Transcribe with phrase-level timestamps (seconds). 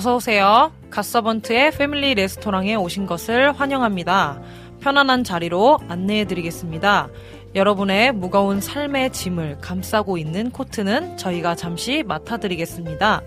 [0.00, 0.72] 어서 오세요.
[0.88, 4.40] 갓서번트의 패밀리 레스토랑에 오신 것을 환영합니다.
[4.80, 7.10] 편안한 자리로 안내해 드리겠습니다.
[7.54, 13.20] 여러분의 무거운 삶의 짐을 감싸고 있는 코트는 저희가 잠시 맡아드리겠습니다.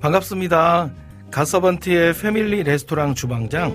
[0.00, 0.92] 반갑습니다.
[1.32, 3.74] 갓서번트의 패밀리 레스토랑 주방장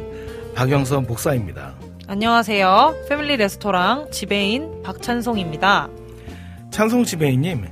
[0.56, 1.74] 박영선 목사입니다.
[2.08, 2.96] 안녕하세요.
[3.10, 5.90] 패밀리 레스토랑 지배인 박찬송입니다.
[6.72, 7.68] 찬송 지배인님,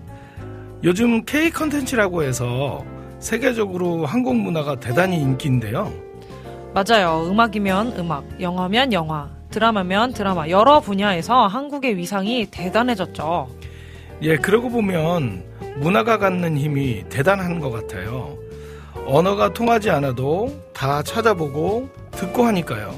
[0.83, 2.83] 요즘 K 컨텐츠라고 해서
[3.23, 5.91] 세계적으로 한국 문화가 대단히 인기인데요.
[6.73, 7.25] 맞아요.
[7.29, 13.47] 음악이면 음악, 영화면 영화, 드라마면 드라마, 여러 분야에서 한국의 위상이 대단해졌죠.
[14.23, 15.44] 예, 그러고 보면
[15.77, 18.38] 문화가 갖는 힘이 대단한 것 같아요.
[19.05, 22.94] 언어가 통하지 않아도 다 찾아보고 듣고 하니까요.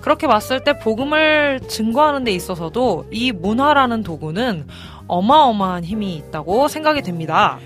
[0.00, 4.68] 그렇게 봤을 때 복음을 증거하는 데 있어서도 이 문화라는 도구는
[5.08, 7.58] 어마어마한 힘이 있다고 생각이 됩니다.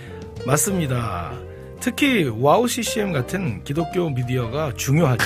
[0.46, 1.43] 맞습니다.
[1.84, 5.22] 특히 와우 CCM 같은 기독교 미디어가 중요하죠.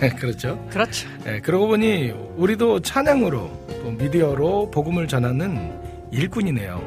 [0.18, 0.58] 그렇죠.
[0.68, 1.08] 그렇죠.
[1.28, 5.72] 예, 그러고 보니 우리도 찬양으로 또 미디어로 복음을 전하는
[6.10, 6.82] 일꾼이네요.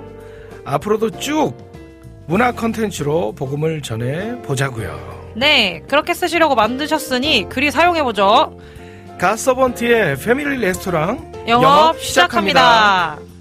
[0.65, 1.53] 앞으로도 쭉
[2.27, 5.31] 문화 컨텐츠로 복음을 전해 보자고요.
[5.37, 8.59] 네, 그렇게 쓰시려고 만드셨으니 그리 사용해 보죠.
[9.17, 13.15] 갓서번트의 패밀리 레스토랑 영업 시작합니다.
[13.15, 13.36] 잠든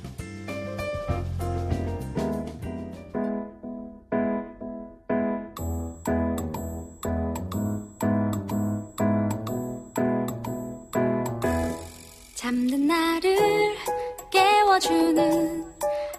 [14.77, 15.65] 깨워주는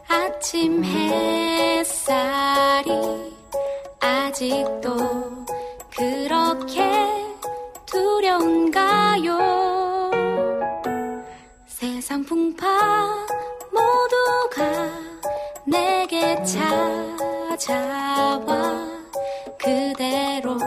[0.07, 2.11] 아침 햇살이
[3.99, 4.95] 아직도
[5.95, 6.81] 그렇게
[7.85, 9.37] 두려운가요?
[11.67, 12.65] 세상 풍파
[13.71, 14.89] 모두가
[15.65, 17.77] 내게 찾아와
[19.59, 20.57] 그대로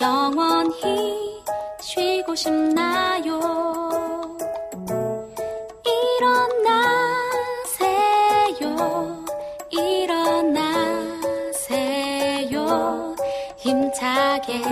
[0.00, 1.42] 영원히
[1.80, 4.19] 쉬고 싶나요?
[7.70, 9.24] 일어나세요,
[9.70, 10.76] 일어나세요,
[13.56, 14.62] 힘차게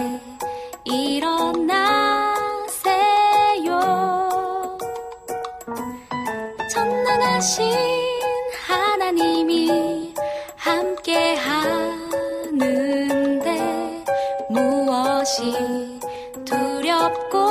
[0.85, 1.59] 일어나세요.
[6.71, 7.75] 전능하신
[8.67, 10.15] 하나님이
[10.57, 12.55] 함께 하는데
[14.49, 15.99] 무엇이
[16.45, 17.47] 두렵고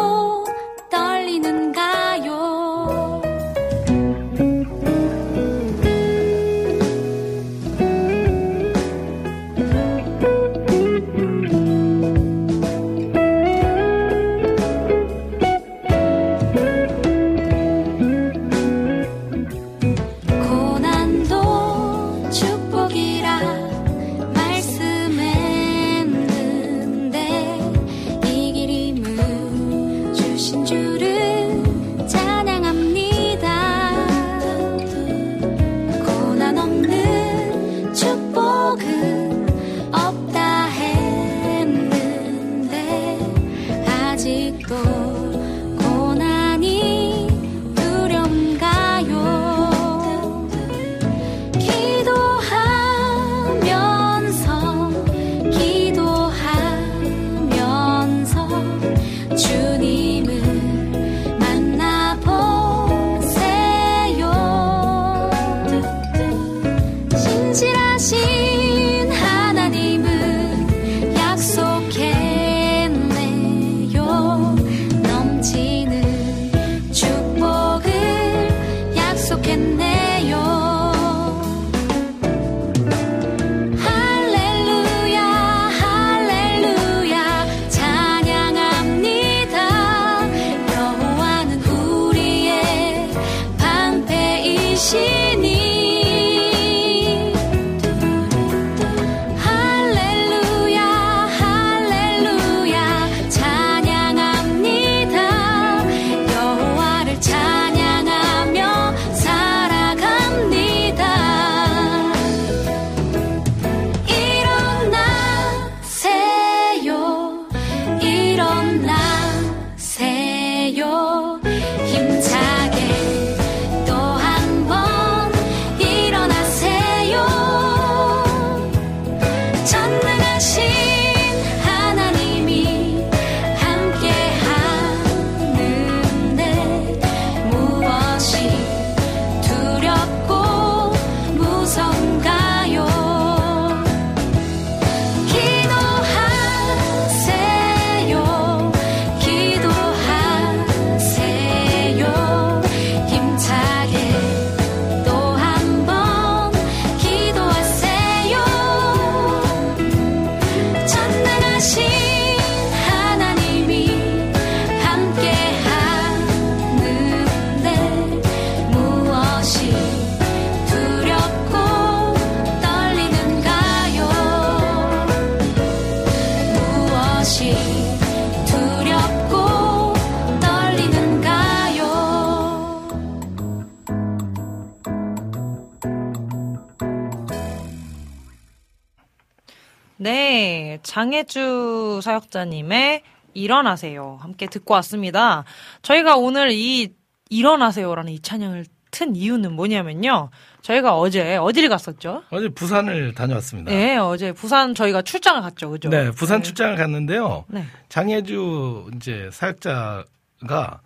[190.98, 193.04] 장혜주 사역자님의
[193.36, 194.18] 일어나세요.
[194.20, 195.44] 함께 듣고 왔습니다.
[195.84, 196.92] 저희가 오늘 이
[197.30, 200.32] 일어나세요라는 이 찬양을 튼 이유는 뭐냐면요.
[200.64, 202.24] 저희가 어제 어디를 갔었죠?
[202.32, 203.70] 어제 부산을 다녀왔습니다.
[203.70, 205.70] 네, 어제 부산 저희가 출장을 갔죠.
[205.70, 205.90] 그죠?
[205.90, 206.46] 네, 부산 네.
[206.46, 207.46] 출장을 갔는데요.
[207.48, 207.64] 네.
[207.90, 210.82] 장혜주 이제 사역자가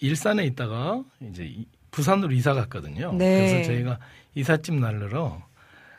[0.00, 1.00] 일산에 있다가
[1.30, 1.54] 이제
[1.90, 3.14] 부산으로 이사 갔거든요.
[3.14, 3.48] 네.
[3.48, 3.98] 그래서 저희가
[4.34, 5.40] 이삿짐 날르러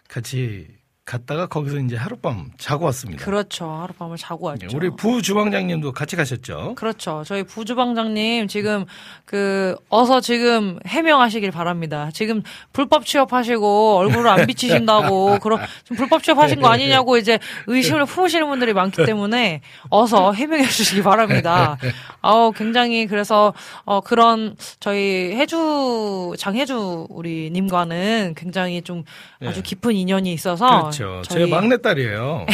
[0.07, 0.68] 같이
[1.05, 3.25] 갔다가 거기서 이제 하룻밤 자고 왔습니다.
[3.25, 3.69] 그렇죠.
[3.69, 4.67] 하룻밤을 자고 왔죠.
[4.73, 6.75] 우리 부주방장님도 같이 가셨죠?
[6.75, 7.23] 그렇죠.
[7.25, 8.85] 저희 부주방장님 지금
[9.25, 12.09] 그 어서 지금 해명하시길 바랍니다.
[12.13, 12.41] 지금
[12.71, 18.73] 불법 취업하시고 얼굴을 안 비치신다고 그럼 지금 불법 취업하신 거 아니냐고 이제 의심을 품으시는 분들이
[18.73, 19.59] 많기 때문에
[19.89, 21.77] 어서 해명해 주시기 바랍니다.
[22.21, 23.53] 아우 굉장히 그래서
[23.83, 29.03] 어 그런 저희 해주 장해주 우리 님과는 굉장히 좀
[29.41, 29.61] 아주 네.
[29.61, 30.93] 깊은 인연이 있어서 그렇죠.
[31.24, 31.45] 저희...
[31.45, 32.45] 제 막내딸이에요.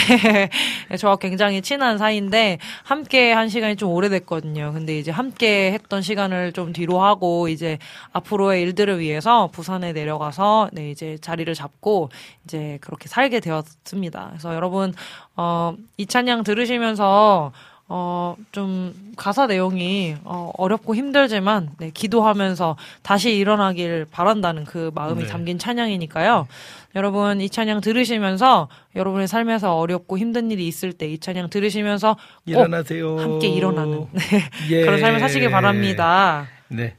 [0.98, 4.72] 저와 굉장히 친한 사이인데 함께 한 시간이 좀 오래됐거든요.
[4.74, 7.78] 근데 이제 함께 했던 시간을 좀 뒤로 하고 이제
[8.14, 12.10] 앞으로의 일들을 위해서 부산에 내려가서 네 이제 자리를 잡고
[12.46, 14.28] 이제 그렇게 살게 되었습니다.
[14.32, 14.94] 그래서 여러분
[15.36, 17.52] 어 이찬양 들으시면서
[17.92, 25.28] 어, 좀 가사 내용이 어, 어렵고 힘들지만 네, 기도하면서 다시 일어나길 바란다는 그 마음이 네.
[25.28, 26.48] 담긴 찬양이니까요.
[26.96, 32.16] 여러분 이 찬양 들으시면서 여러분의 삶에서 어렵고 힘든 일이 있을 때 이 찬양 들으시면서
[32.46, 33.18] 일어나세요.
[33.18, 34.22] 함께 일어나는 네.
[34.70, 34.82] 예.
[34.86, 36.46] 그런 삶을 사시길 바랍니다.
[36.68, 36.96] 네.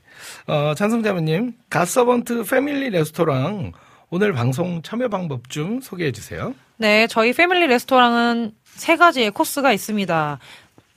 [0.48, 3.72] 어, 찬성자매님, 갓서번트 패밀리 레스토랑
[4.10, 6.52] 오늘 방송 참여 방법 좀 소개해 주세요.
[6.76, 10.38] 네, 저희 패밀리 레스토랑은 세 가지의 코스가 있습니다.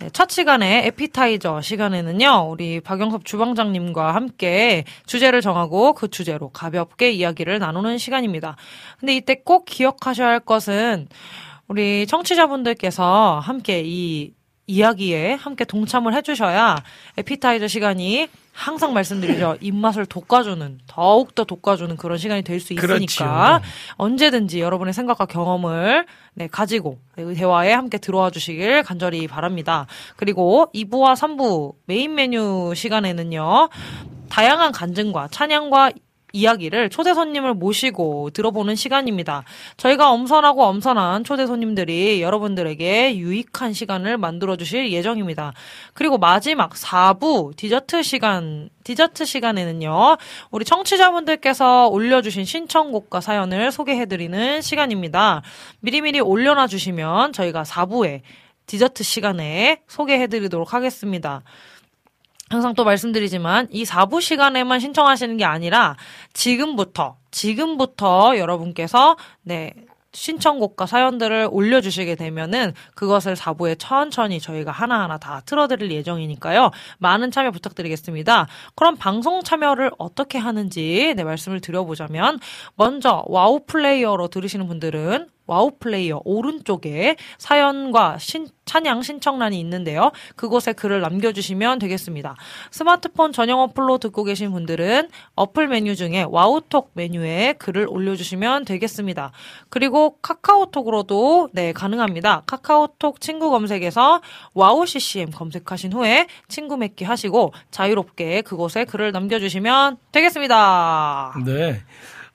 [0.04, 7.58] 네, 첫 시간에 에피타이저 시간에는요, 우리 박영섭 주방장님과 함께 주제를 정하고 그 주제로 가볍게 이야기를
[7.60, 8.58] 나누는 시간입니다.
[9.00, 11.08] 근데 이때 꼭 기억하셔야 할 것은
[11.70, 14.34] 우리 청취자분들께서 함께 이
[14.68, 16.84] 이야기에 함께 동참을 해주셔야
[17.16, 19.58] 에피타이저 시간이 항상 말씀드리죠.
[19.62, 23.26] 입맛을 돋궈주는, 더욱더 돋궈주는 그런 시간이 될 수 있으니까 그렇죠.
[23.96, 26.06] 언제든지 여러분의 생각과 경험을
[26.36, 29.88] 네, 가지고 네, 대화에 함께 들어와 주시길 간절히 바랍니다.
[30.16, 33.70] 그리고 2부와 3부 메인 메뉴 시간에는요.
[34.30, 35.92] 다양한 간증과 찬양과
[36.34, 39.44] 이야기를 초대 손님을 모시고 들어보는 시간입니다.
[39.78, 45.54] 저희가 엄선하고 엄선한 초대 손님들이 여러분들에게 유익한 시간을 만들어 주실 예정입니다.
[45.94, 50.18] 그리고 마지막 4부 디저트 시간 디저트 시간에는요.
[50.50, 55.44] 우리 청취자분들께서 올려주신 신청곡과 사연을 소개해드리는 시간입니다.
[55.82, 58.22] 미리미리 올려놔 주시면 저희가 4부에
[58.66, 61.44] 디저트 시간에 소개해드리도록 하겠습니다.
[62.54, 65.96] 항상 또 말씀드리지만 이 4부 시간에만 신청하시는 게 아니라
[66.34, 69.74] 지금부터 지금부터 여러분께서 네
[70.14, 76.70] 신청곡과 사연들을 올려주시게 되면은 그것을 4부에 천천히 저희가 하나하나 다 틀어드릴 예정이니까요.
[77.00, 78.48] 많은 참여 부탁드리겠습니다.
[78.76, 82.40] 그럼 방송 참여를 어떻게 하는지 네, 말씀을 드려보자면
[82.76, 90.12] 먼저 와우 플레이어로 들으시는 분들은 와우 플레이어 오른쪽에 사연과 신, 찬양 신청란이 있는데요.
[90.36, 92.36] 그곳에 글을 남겨주시면 되겠습니다.
[92.72, 99.32] 스마트폰 전용 어플로 듣고 계신 분들은 어플 메뉴 중에 와우톡 메뉴에 글을 올려주시면 되겠습니다.
[99.70, 102.44] 그리고 카카오톡으로도 네 가능합니다.
[102.46, 104.22] 카카오톡 친구 검색에서
[104.54, 111.34] 와우 CCM 검색하신 후에 친구 맺기 하시고 자유롭게 그곳에 글을 남겨주시면 되겠습니다.
[111.46, 111.82] 네.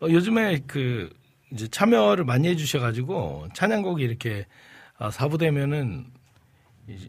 [0.01, 1.11] 어, 요즘에 그
[1.53, 4.47] 이제 참여를 많이 해주셔가지고 찬양곡이 이렇게
[4.99, 6.07] 아, 사부되면은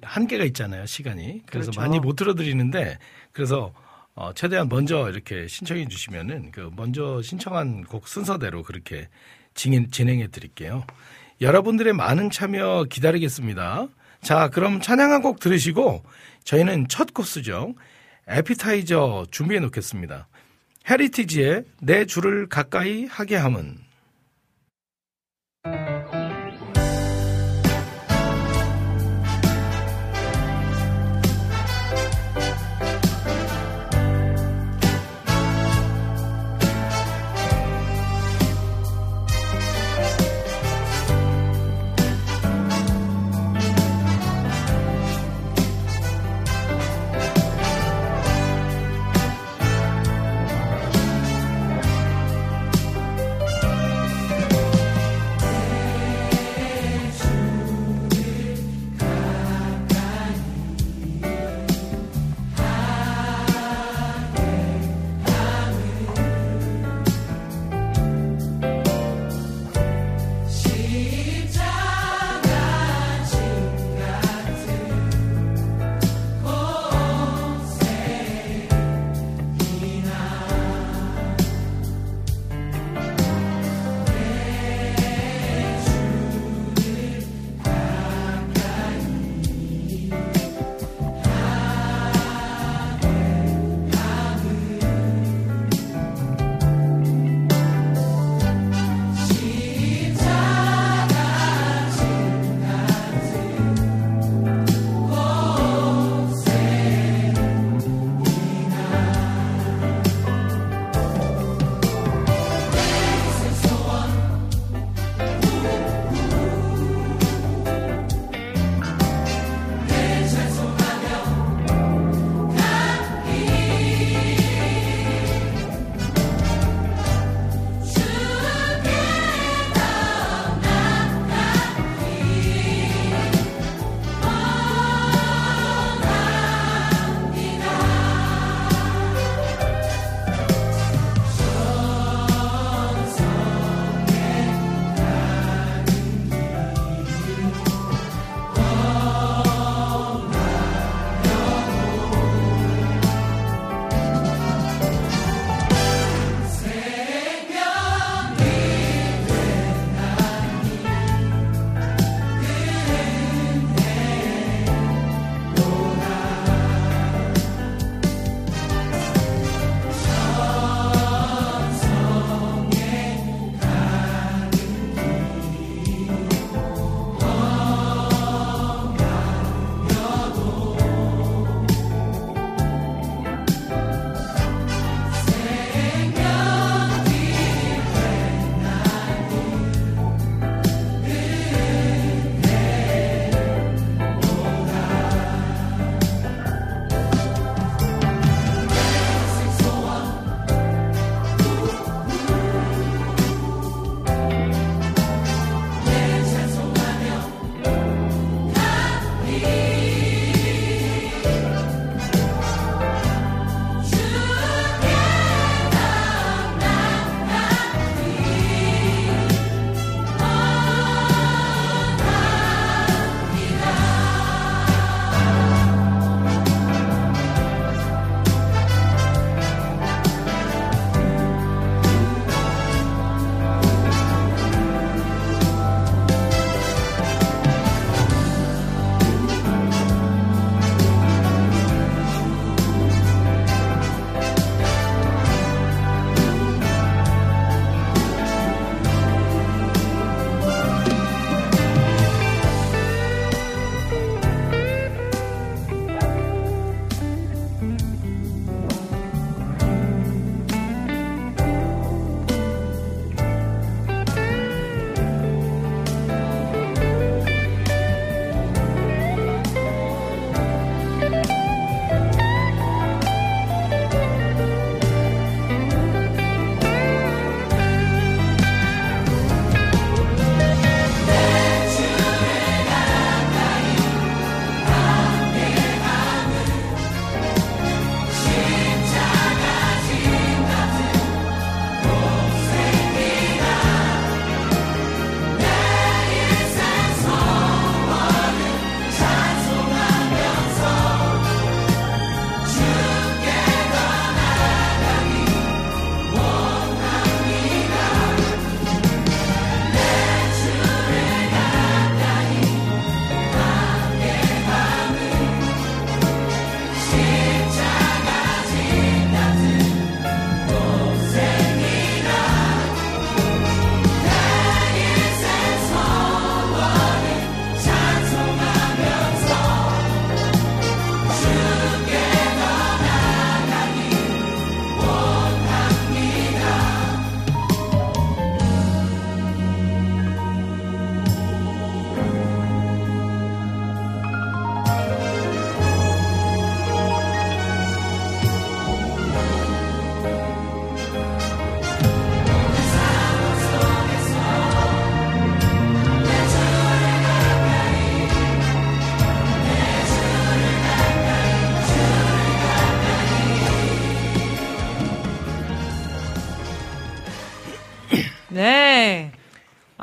[0.01, 1.43] 한계가 있잖아요, 시간이.
[1.45, 1.81] 그래서 그렇죠.
[1.81, 2.99] 많이 못 들어드리는데,
[3.31, 3.73] 그래서
[4.13, 9.07] 어, 최대한 먼저 이렇게 신청해 주시면은 그 먼저 신청한 곡 순서대로 그렇게
[9.53, 10.83] 진행, 진행해 드릴게요.
[11.39, 13.87] 여러분들의 많은 참여 기다리겠습니다.
[14.21, 16.03] 자, 그럼 찬양 한 곡 들으시고
[16.43, 17.75] 저희는 첫 코스죠.
[18.27, 20.27] 에피타이저 준비해 놓겠습니다.
[20.89, 23.77] 헤리티지의 내 줄을 가까이 하게 함은
[25.65, 26.18] Oh.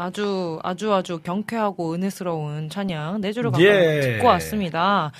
[0.06, 4.00] 아주 아주 아주 경쾌하고 은혜스러운 찬양 네 줄을 예.
[4.00, 5.10] 듣고 왔습니다.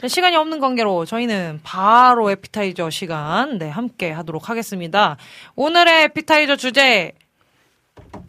[0.00, 5.16] 자, 시간이 없는 관계로 저희는 바로 에피타이저 시간 네 함께 하도록 하겠습니다.
[5.56, 7.14] 오늘의 에피타이저 주제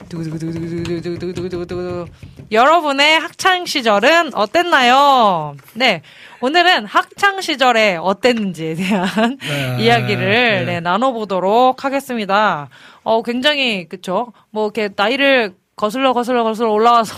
[0.09, 2.07] 두구두구두구두구두구두구두구두구.
[2.51, 5.55] 여러분의 학창 시절은 어땠나요?
[5.75, 6.01] 네.
[6.41, 9.77] 오늘은 학창 시절에 어땠는지에 대한 네.
[9.85, 10.65] 이야기를 네.
[10.65, 12.69] 네, 나눠보도록 하겠습니다.
[13.03, 14.33] 어, 굉장히, 그쵸.
[14.49, 17.15] 뭐, 이렇게 나이를 거슬러 거슬러 거슬러 올라와서.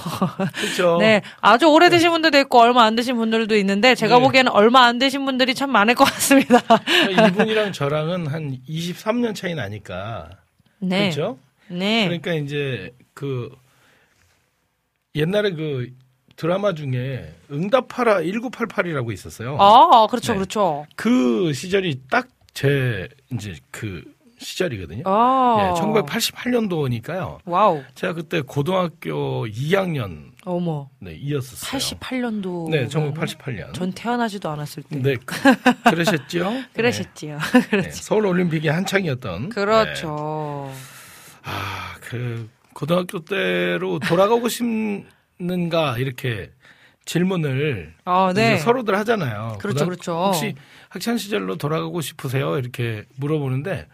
[0.53, 0.97] 그렇죠.
[1.01, 1.21] 네.
[1.41, 4.23] 아주 오래되신 분들도 있고, 얼마 안 되신 분들도 있는데, 제가 네.
[4.23, 6.61] 보기에는 얼마 안 되신 분들이 참 많을 것 같습니다.
[7.29, 10.29] 이분이랑 저랑은 한 23년 차이 나니까.
[10.79, 11.09] 네.
[11.09, 11.37] 그렇죠?
[11.67, 12.05] 네.
[12.05, 13.49] 그러니까 이제 그
[15.15, 15.89] 옛날에 그
[16.35, 19.57] 드라마 중에 응답하라 1988이라고 있었어요.
[19.59, 20.37] 아, 그렇죠, 네.
[20.37, 20.85] 그렇죠.
[20.95, 24.03] 그 시절이 딱 제 이제 그
[24.41, 25.03] 시절이거든요.
[25.05, 25.73] 아.
[25.77, 27.39] 예, 1988년도니까요.
[27.45, 27.83] 와우.
[27.95, 30.89] 제가 그때 고등학교 2학년 어머.
[30.99, 31.79] 네, 이었었어요.
[31.79, 32.69] 88년도.
[32.71, 33.73] 네, 1988년.
[33.73, 34.95] 전 태어나지도 않았을 때.
[34.97, 35.35] 네, 그,
[35.89, 36.51] 그러셨죠?
[36.73, 37.37] 그러셨지요.
[37.71, 39.41] 네, 네, 서울 올림픽이 한창이었던.
[39.43, 39.49] 네.
[39.49, 40.71] 그렇죠.
[41.43, 46.51] 아, 그 고등학교 때로 돌아가고 싶는가 이렇게
[47.05, 48.57] 질문을 아, 네.
[48.57, 49.57] 서로들 하잖아요.
[49.59, 50.13] 그렇죠, 고등학- 그렇죠.
[50.25, 50.55] 혹시
[50.89, 52.57] 학창 시절로 돌아가고 싶으세요?
[52.57, 53.87] 이렇게 물어보는데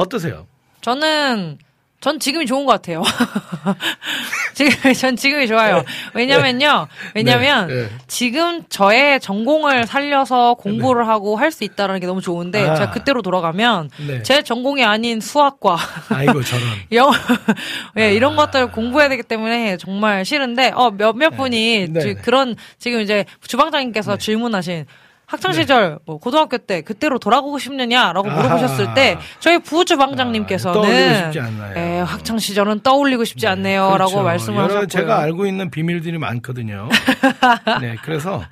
[0.00, 0.46] 어떠세요?
[0.82, 1.58] 저는
[2.00, 3.02] 전 지금이 좋은 것 같아요.
[4.54, 5.82] 지금 전 지금이 좋아요.
[6.14, 6.86] 왜냐면요.
[7.14, 7.88] 왜냐면 네, 네.
[8.06, 12.74] 지금 저의 전공을 살려서 공부를 하고 할 수 있다는 게 너무 좋은데 아.
[12.74, 14.22] 제가 그때로 돌아가면 네.
[14.22, 15.78] 제 전공이 아닌 수학과
[16.10, 16.62] 아이고 저런.
[16.92, 17.54] 영어 아.
[17.98, 22.00] 예, 이런 것들을 공부해야 되기 때문에 정말 싫은데 어 몇몇 분이 네.
[22.00, 24.84] 지- 그런 지금 이제 주방장님께서 질문하신
[25.26, 28.28] 학창 시절 뭐 고등학교 때 그때로 돌아가고 싶느냐라고.
[28.30, 31.74] 물어보셨을 때 저희 아, 부주방장님께서는 떠올리고 싶지 않나요?
[31.76, 34.22] 예, 학창 시절은 떠올리고 싶지 않네요라고 그렇죠.
[34.22, 34.86] 말씀을 하셨고요.
[34.86, 36.88] 제가 알고 있는 비밀들이 많거든요.
[37.80, 38.42] 네, 그래서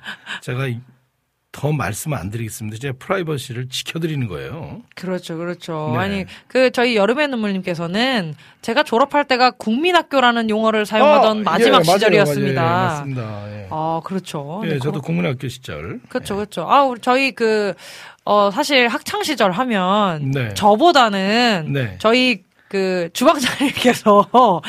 [0.41, 0.79] 제가 이-
[1.57, 2.77] 더 말씀 안 드리겠습니다.
[2.81, 4.81] 제 프라이버시를 지켜드리는 거예요.
[4.93, 5.91] 그렇죠, 그렇죠.
[5.93, 5.97] 네.
[5.99, 12.61] 아니 그 저희 여름의 눈물님께서는 제가 졸업할 때가 국민학교라는 용어를 사용하던 아, 마지막 예, 시절이었습니다.
[12.61, 12.83] 맞아요.
[12.83, 13.43] 예, 맞습니다.
[13.61, 13.67] 예.
[13.71, 14.61] 아 그렇죠.
[14.65, 16.01] 예, 네, 저도 그렇- 국민학교 시절.
[16.09, 16.69] 그렇죠, 그렇죠.
[16.69, 17.73] 아, 우리 저희 그,
[18.25, 20.53] 어, 사실 학창 시절 하면 네.
[20.55, 21.95] 저보다는 네.
[21.99, 24.61] 저희 그 주방장님께서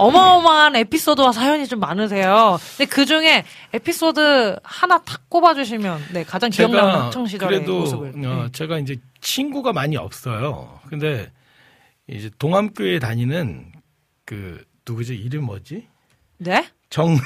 [0.00, 2.58] 어마어마한 에피소드와 사연이 좀 많으세요.
[2.76, 8.08] 근데 그 중에 에피소드 하나 탁 꼽아주시면 네 가장 기억나는 학창 시절의 그래도 모습을.
[8.08, 8.48] 어, 네.
[8.52, 10.80] 제가 이제 친구가 많이 없어요.
[10.88, 11.30] 근데
[12.08, 13.72] 이제 동암교에 다니는
[14.24, 15.86] 그 누구지 이름 뭐지?
[16.38, 16.66] 네?
[16.90, 17.16] 정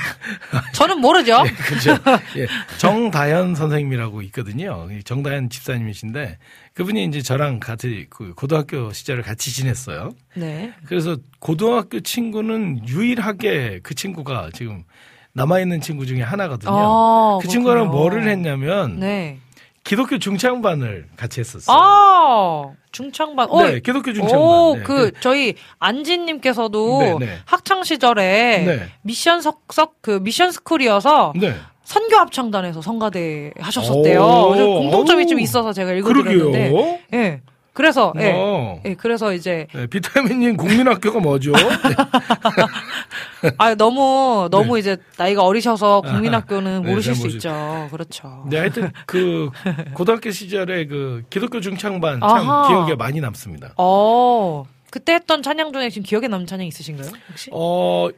[0.75, 1.43] 저는 모르죠.
[1.49, 1.97] 예, 그죠.
[2.37, 2.47] 예,
[2.77, 4.87] 정다현 선생님이라고 있거든요.
[4.93, 6.39] 이 정다현 집사님이신데
[6.75, 10.13] 그분이 이제 저랑 같이 그 고등학교 시절을 같이 지냈어요.
[10.35, 10.73] 네.
[10.85, 14.85] 그래서 고등학교 친구는 유일하게 그 친구가 지금
[15.33, 16.71] 남아 있는 친구 중에 하나거든요.
[16.73, 17.89] 아, 그 친구랑.
[17.89, 19.39] 뭐를 했냐면 네.
[19.85, 21.77] 기독교 중창반을 같이 했었어요.
[21.77, 23.51] 아 중창반.
[23.51, 24.41] 어, 네, 기독교 중창반.
[24.41, 24.83] 오, 네.
[24.83, 27.39] 그 저희 안진님께서도 네, 네.
[27.45, 28.89] 학창 시절에 네.
[29.03, 31.55] 미션 석석 그 미션 스쿨이어서 네.
[31.85, 34.23] 선교 합창단에서 성가대 하셨었대요.
[34.25, 35.27] 공통점이.
[35.27, 36.99] 좀 있어서 제가 읽어드렸는데, 그러게요.
[37.13, 37.41] 예.
[37.75, 38.33] 그래서 예.
[38.35, 38.81] 어.
[38.85, 41.51] 예, 그래서 이제 네, 비타민님 국민학교가 뭐죠?
[41.53, 43.51] 네.
[43.59, 47.89] 아 너무 너무 이제 나이가 어리셔서 국민학교는 네, 모르실 잘수 있죠.
[47.91, 48.45] 그렇죠.
[48.49, 49.51] 네, 하여튼 그
[49.93, 52.69] 고등학교 시절에 그 기독교 중창반 참.
[52.69, 53.75] 기억에 많이 남습니다.
[53.77, 57.11] 어 그때 했던 찬양 중에 지금 기억에 남는 찬양 있으신가요?
[57.29, 57.51] 혹시?
[57.53, 58.09] 어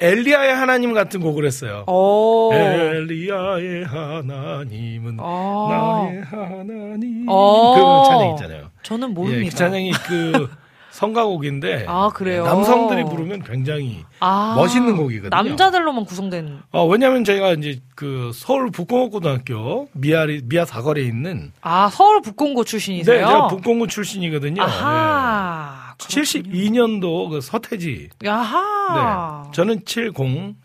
[0.00, 1.84] 엘리야의 하나님 같은 곡을 했어요.
[1.86, 2.50] 오.
[2.52, 5.68] 엘리야의 하나님은 어.
[6.10, 7.26] 나의 하나님.
[7.28, 7.74] 어.
[8.04, 8.70] 그 찬양 있잖아요.
[8.82, 9.50] 저는 예, 모릅니다.
[9.50, 10.48] 그 찬양이 그
[10.94, 12.44] 성가곡인데 아, 그래요?
[12.44, 15.30] 남성들이 부르면 굉장히 아, 멋있는 곡이거든요.
[15.42, 16.60] 남자들로만 구성된.
[16.70, 22.70] 어, 왜냐면 제가 이제 그 서울 북공업고등학교 미아리 미아 사거리에 있는 아 서울 북공고 네,
[22.70, 23.16] 출신이세요?
[23.26, 24.62] 제가 북공고 출신이거든요.
[24.62, 25.74] 아하.
[25.78, 25.83] 네.
[26.08, 28.10] 72년도 그 서태지.
[28.24, 29.42] 야하.
[29.44, 29.50] 네.
[29.52, 30.14] 저는 70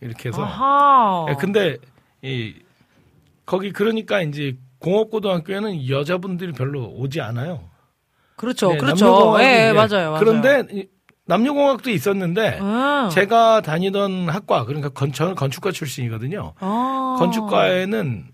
[0.02, 0.44] 이렇게 해서.
[0.44, 1.26] 아하.
[1.30, 1.78] 예, 근데
[2.22, 2.54] 이
[3.46, 7.62] 거기 그러니까 이제 공업고등학교에는 여자분들이 별로 오지 않아요.
[8.36, 9.36] 그렇죠, 네, 그렇죠.
[9.40, 9.74] 예, 예.
[9.74, 10.20] 맞아요, 맞아요.
[10.20, 10.88] 그런데 이
[11.26, 13.10] 남녀공학도 있었는데 음.
[13.12, 16.54] 제가 다니던 학과 그러니까 건, 저는 건축과 출신이거든요.
[16.60, 17.16] 아.
[17.20, 18.26] 건축과에는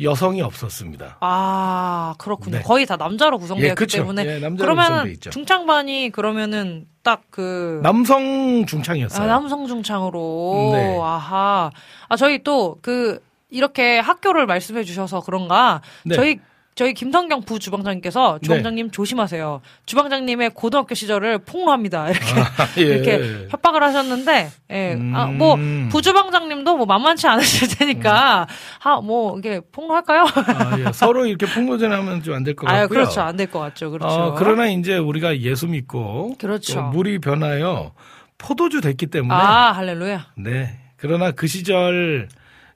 [0.00, 1.18] 여성이 없었습니다.
[1.20, 2.58] 아, 그렇군요.
[2.58, 2.62] 네.
[2.62, 3.98] 거의 다 남자로 구성되었기 예, 그쵸.
[3.98, 4.24] 때문에.
[4.24, 5.16] 예, 남자로 그러면.
[5.30, 7.80] 중창반이 그러면은 딱 그.
[7.82, 9.24] 남성 중창이었어요.
[9.24, 10.70] 아, 남성 중창으로.
[10.72, 11.00] 네.
[11.02, 11.70] 아하.
[12.08, 15.80] 아, 저희 또 그, 이렇게 학교를 말씀해 주셔서 그런가.
[16.04, 16.14] 네.
[16.14, 16.40] 저희
[16.78, 19.62] 저희 김성경 부 주방장님께서 주방장님 조심하세요.
[19.84, 22.06] 주방장님의 고등학교 시절을 폭로합니다.
[22.14, 22.82] 이렇게 아, 예.
[22.82, 25.88] 이렇게 협박을 하셨는데, 예, 아, 뭐 음.
[25.90, 28.46] 부주방장님도 뭐 만만치 않으실 테니까,
[28.84, 30.22] 아, 뭐 이게 폭로할까요?
[30.22, 30.84] 아, 예.
[30.94, 32.78] 서로 이렇게 폭로전하면 좀 안 될 것 같고요.
[32.80, 34.14] 아유, 그렇죠, 안 될 것 같죠, 그렇죠.
[34.14, 36.74] 어, 그러나 이제 우리가 예수 믿고 그렇죠.
[36.74, 37.90] 또 물이 변하여
[38.38, 40.26] 포도주 됐기 때문에 아, 할렐루야.
[40.36, 40.78] 네.
[40.96, 42.28] 그러나 그 시절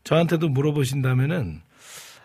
[0.03, 1.62] 저한테도 물어보신다면은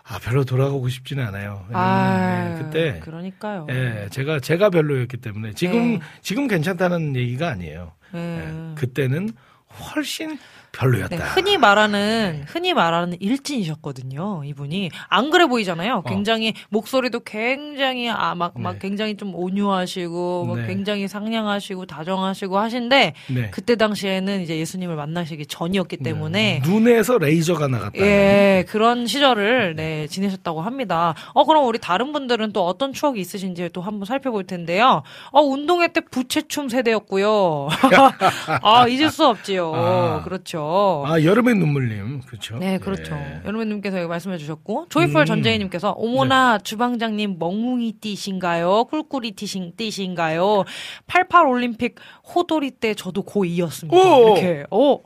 [0.09, 1.65] 아 별로 돌아가고 싶지는 않아요.
[1.73, 3.67] 아, 네, 그때 그러니까요.
[3.69, 5.99] 예, 제가 제가 별로였기 때문에 지금 네.
[6.21, 7.91] 지금 괜찮다는 얘기가 아니에요.
[8.13, 8.19] 예.
[8.19, 9.31] 예, 그때는
[9.69, 10.39] 훨씬
[10.71, 11.15] 별로였다.
[11.15, 14.43] 네, 흔히 말하는 흔히 말하는 일진이셨거든요.
[14.45, 16.03] 이분이 안 그래 보이잖아요.
[16.03, 18.71] 굉장히 목소리도 굉장히 아막막 어.
[18.73, 18.79] 네.
[18.79, 20.67] 굉장히 좀 온유하시고 뭐 네.
[20.67, 23.51] 굉장히 상냥하시고 다정하시고 하신데 네.
[23.51, 27.97] 그때 당시에는 이제 예수님을 만나시기 전이었기 때문에 눈에서 레이저가 나갔다.
[27.97, 31.15] 예, 그런 시절을 네, 지내셨다고 합니다.
[31.33, 35.03] 어, 그럼 우리 다른 분들은 또 어떤 추억이 있으신지 또 한번 살펴볼 텐데요.
[35.31, 37.67] 어, 운동회 때 부채춤 세대였고요.
[38.61, 39.73] 아, 잊을 수 없지요.
[39.73, 40.21] 아.
[40.23, 40.56] 그렇죠.
[40.61, 42.57] 아 여름의 눈물님 그렇죠.
[42.57, 43.15] 네, 그렇죠.
[43.15, 43.41] 예.
[43.45, 45.25] 여러분님께서 여기 말씀해 주셨고, 조이풀 음.
[45.25, 48.85] 전재희 님께서, 어머나, 주방장님, 멍뭉이 띠신가요?
[48.85, 50.63] 꿀꿀이 띠신, 띠신가요?
[51.07, 51.95] 88 올림픽
[52.35, 53.93] 호돌이 때 저도 고2였습니다.
[53.93, 54.27] 오!
[54.27, 54.99] 이렇게, 어,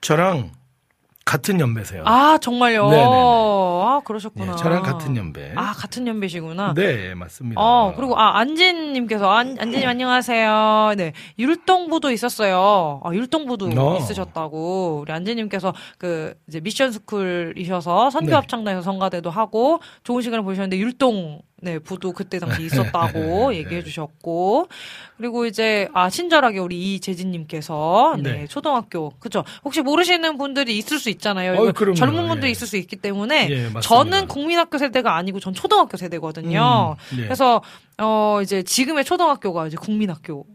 [0.00, 0.52] 저랑
[1.28, 2.04] 같은 연배세요.
[2.06, 2.88] 아, 정말요?
[2.88, 3.06] 네네네.
[3.06, 4.52] 아, 그러셨구나.
[4.52, 5.52] 예, 저랑 같은 연배.
[5.56, 6.72] 아, 같은 연배시구나.
[6.72, 7.60] 네, 맞습니다.
[7.60, 10.94] 어, 그리고, 아, 안진님께서, 안, 안진님 안녕하세요.
[10.96, 11.12] 네.
[11.38, 13.02] 율동부도 있었어요.
[13.04, 13.98] 아, 율동부도 어.
[13.98, 15.00] 있으셨다고.
[15.02, 18.34] 우리 안진님께서 그, 이제 미션 스쿨이셔서 선교 네.
[18.34, 24.68] 합창단에서 성가대도 하고, 좋은 시간을 보셨는데, 율동, 네, 부도 그때 당시 있었다고 얘기해 주셨고,
[25.16, 28.46] 그리고 이제, 아, 친절하게 우리 이재진님께서, 네, 네.
[28.46, 29.44] 초등학교, 그쵸.
[29.64, 31.54] 혹시 모르시는 분들이 있을 수 있잖아요.
[31.54, 31.94] 이거 그럼요.
[31.94, 32.52] 젊은 분들이 예.
[32.52, 33.80] 있을 수 있기 때문에, 예, 맞습니다.
[33.80, 36.96] 저는 국민학교 세대가 아니고 전 초등학교 세대거든요.
[37.12, 37.24] 음, 네.
[37.24, 37.62] 그래서
[37.98, 40.46] 어 이제 지금의 초등학교가 이제 국민학교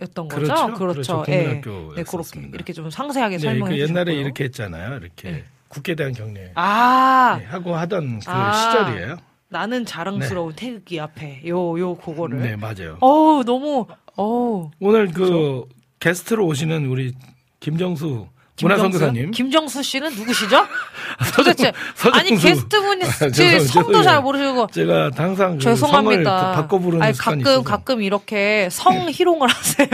[0.00, 0.42] 였던 거죠.
[0.44, 0.74] 그렇죠.
[0.74, 1.24] 그렇죠.
[1.28, 1.60] 예.
[1.60, 1.96] 국민학교였었습니다.
[1.96, 4.20] 네, 그렇게 이렇게 좀 상세하게 네, 설명해 그 옛날에 주셨고요.
[4.20, 4.96] 이렇게 했잖아요.
[4.96, 5.44] 이렇게 네.
[5.68, 8.52] 국회에 대한 경례 아, 네, 하고 하던 그 아.
[8.52, 9.16] 시절이에요.
[9.50, 12.40] 나는 자랑스러운 태극기 앞에 요 요 그거를.
[12.40, 12.98] 네, 맞아요.
[13.00, 14.70] 어우, 너무 어우.
[14.80, 15.64] 오늘 그
[16.00, 17.14] 게스트로 오시는 우리
[17.60, 18.26] 김정수
[18.60, 19.30] 문화선교사님.
[19.30, 20.66] 김정수 씨는 누구시죠?
[21.36, 22.18] 도대체 서정수.
[22.18, 24.02] 아니 게스트분이 아, 성도.
[24.02, 26.52] 잘 모르시고 제가 항상 그 죄송합니다.
[26.52, 27.62] 바꿔 부르는 아니, 가끔 있어서.
[27.62, 29.88] 가끔 이렇게 성 희롱을 하세요.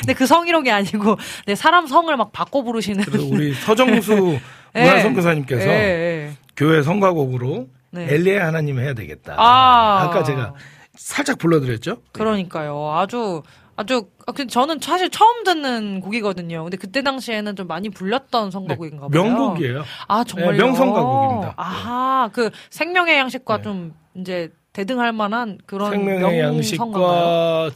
[0.00, 3.04] 근데 그 성희롱이 아니고 네 사람 성을 막 바꿔 부르시는.
[3.30, 4.38] 우리 서정수
[4.74, 4.80] 예.
[4.80, 6.30] 문화선교사님께서 예, 예.
[6.56, 8.06] 교회 성가곡으로 네.
[8.12, 9.34] 엘리의 하나님 해야 되겠다.
[9.38, 10.02] 아.
[10.02, 10.54] 아까 제가
[10.94, 12.02] 살짝 불러드렸죠.
[12.12, 12.92] 그러니까요.
[12.94, 13.42] 아주
[13.76, 16.64] 아주 아, 근데 저는 사실 처음 듣는 곡이거든요.
[16.64, 19.10] 근데 그때 당시에는 좀 많이 불렸던 성가곡인가 봐요.
[19.10, 19.84] 네, 명곡이에요.
[20.08, 20.52] 아 정말요?
[20.52, 21.54] 네, 명성가곡입니다.
[21.56, 23.62] 아하 그 생명의 양식과 네.
[23.62, 26.40] 좀 이제 대등할 만한 그런 생명의?
[26.40, 27.70] 양식과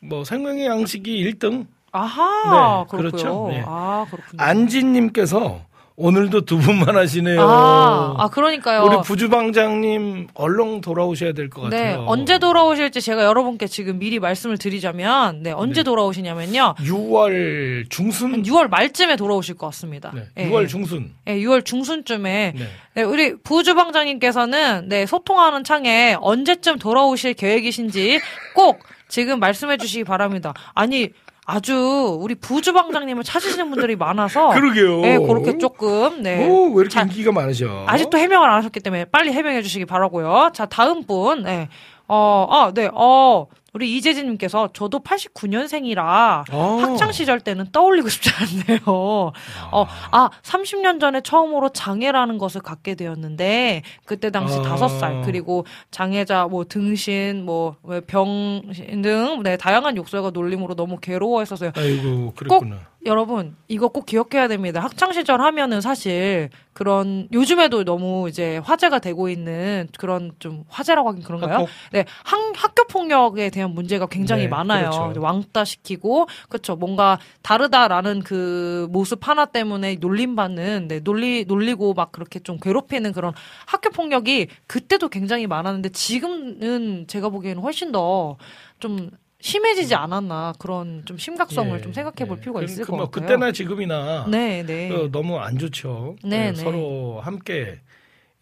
[0.00, 3.10] 뭐 생명의 양식이 1등 아하 네, 그렇고요.
[3.10, 3.48] 그렇죠.
[3.50, 3.62] 네.
[3.66, 4.42] 아 그렇군요.
[4.42, 5.60] 안진님께서
[6.00, 7.42] 오늘도 두 분만 하시네요.
[7.42, 8.84] 아, 아 그러니까요.
[8.84, 12.06] 우리 부주방장님 얼렁 돌아오셔야 될것 네, 같아요.
[12.08, 15.84] 언제 돌아오실지 제가 여러분께 지금 미리 말씀을 드리자면, 네, 언제 네.
[15.84, 16.76] 돌아오시냐면요.
[16.78, 18.32] 6월 중순?
[18.32, 20.10] 한 6월 말쯤에 돌아오실 것 같습니다.
[20.14, 20.66] 네, 예, 6월 예.
[20.66, 21.12] 중순.
[21.26, 22.66] 예, 6월 중순쯤에 네.
[22.94, 28.20] 네, 우리 부주방장님께서는 네, 소통하는 창에 언제쯤 돌아오실 계획이신지
[28.54, 30.54] 꼭 지금 말씀해 주시기 바랍니다.
[30.72, 31.10] 아니,
[31.50, 35.00] 아주 우리 부주방장님을 찾으시는 분들이 많아서 그러게요.
[35.00, 36.48] 네, 그렇게 조금 네.
[36.48, 37.84] 오, 왜 이렇게 자, 인기가 많으셔?
[37.88, 40.50] 아직도 해명을 안 하셨기 때문에 빨리 해명해 주시기 바라고요.
[40.54, 41.42] 자, 다음 분.
[41.42, 41.68] 네.
[42.06, 42.88] 어, 아, 네.
[42.92, 46.78] 어, 우리 이재진 님께서 저도 89년생이라 어.
[46.80, 48.30] 학창 시절 때는 떠올리고 싶지
[48.66, 48.80] 않네요.
[48.86, 54.62] 어, 아, 30년 전에 처음으로 장애라는 것을 갖게 되었는데 그때 당시 아.
[54.62, 58.62] 다섯 살 그리고 장애자 뭐 등신 뭐 병
[59.02, 61.72] 등 네, 다양한 욕설과 놀림으로 너무 괴로워했었어요.
[61.76, 62.89] 아이고, 그랬구나.
[63.06, 64.80] 여러분 이거 꼭 기억해야 됩니다.
[64.80, 71.22] 학창 시절 하면은 사실 그런 요즘에도 너무 이제 화제가 되고 있는 그런 좀 화제라고 하긴
[71.22, 71.52] 그런가요?
[71.54, 71.68] 학폭?
[71.92, 74.90] 네, 학, 학교 폭력에 대한 문제가 굉장히 네, 많아요.
[74.90, 75.20] 그렇죠.
[75.20, 76.76] 왕따 시키고 그렇죠.
[76.76, 83.32] 뭔가 다르다라는 그 모습 하나 때문에 놀림받는 네, 놀리 놀리고 막 그렇게 좀 괴롭히는 그런
[83.66, 91.78] 학교 폭력이 그때도 굉장히 많았는데 지금은 제가 보기에는 훨씬 더좀 심해지지 않았나 그런 좀 심각성을
[91.78, 92.40] 예, 좀 생각해 볼 예.
[92.40, 93.26] 필요가 그- 있을 그 것 뭐 같아요.
[93.26, 94.90] 그때나 지금이나 네, 네.
[94.94, 96.16] 어, 너무 안 좋죠.
[96.22, 96.54] 네, 네, 네.
[96.54, 97.80] 서로 함께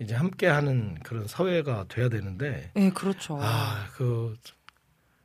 [0.01, 3.39] 이제 함께하는 그런 사회가 돼야 되는데 네, 그렇죠.
[3.41, 4.37] 아 그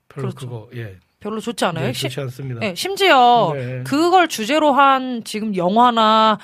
[0.10, 0.48] 별로 그렇죠.
[0.48, 1.88] 그거 예 별로 좋지 않아요.
[1.88, 2.60] 네, 시- 좋지 않습니다.
[2.60, 3.84] 네, 심지어 네.
[3.84, 6.38] 그걸 주제로 한 지금 영화나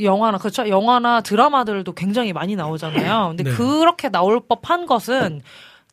[0.00, 3.28] 영화나 그렇죠 영화나 드라마들도 굉장히 많이 나오잖아요.
[3.28, 3.50] 근데 네.
[3.52, 5.42] 그렇게 나올 법한 것은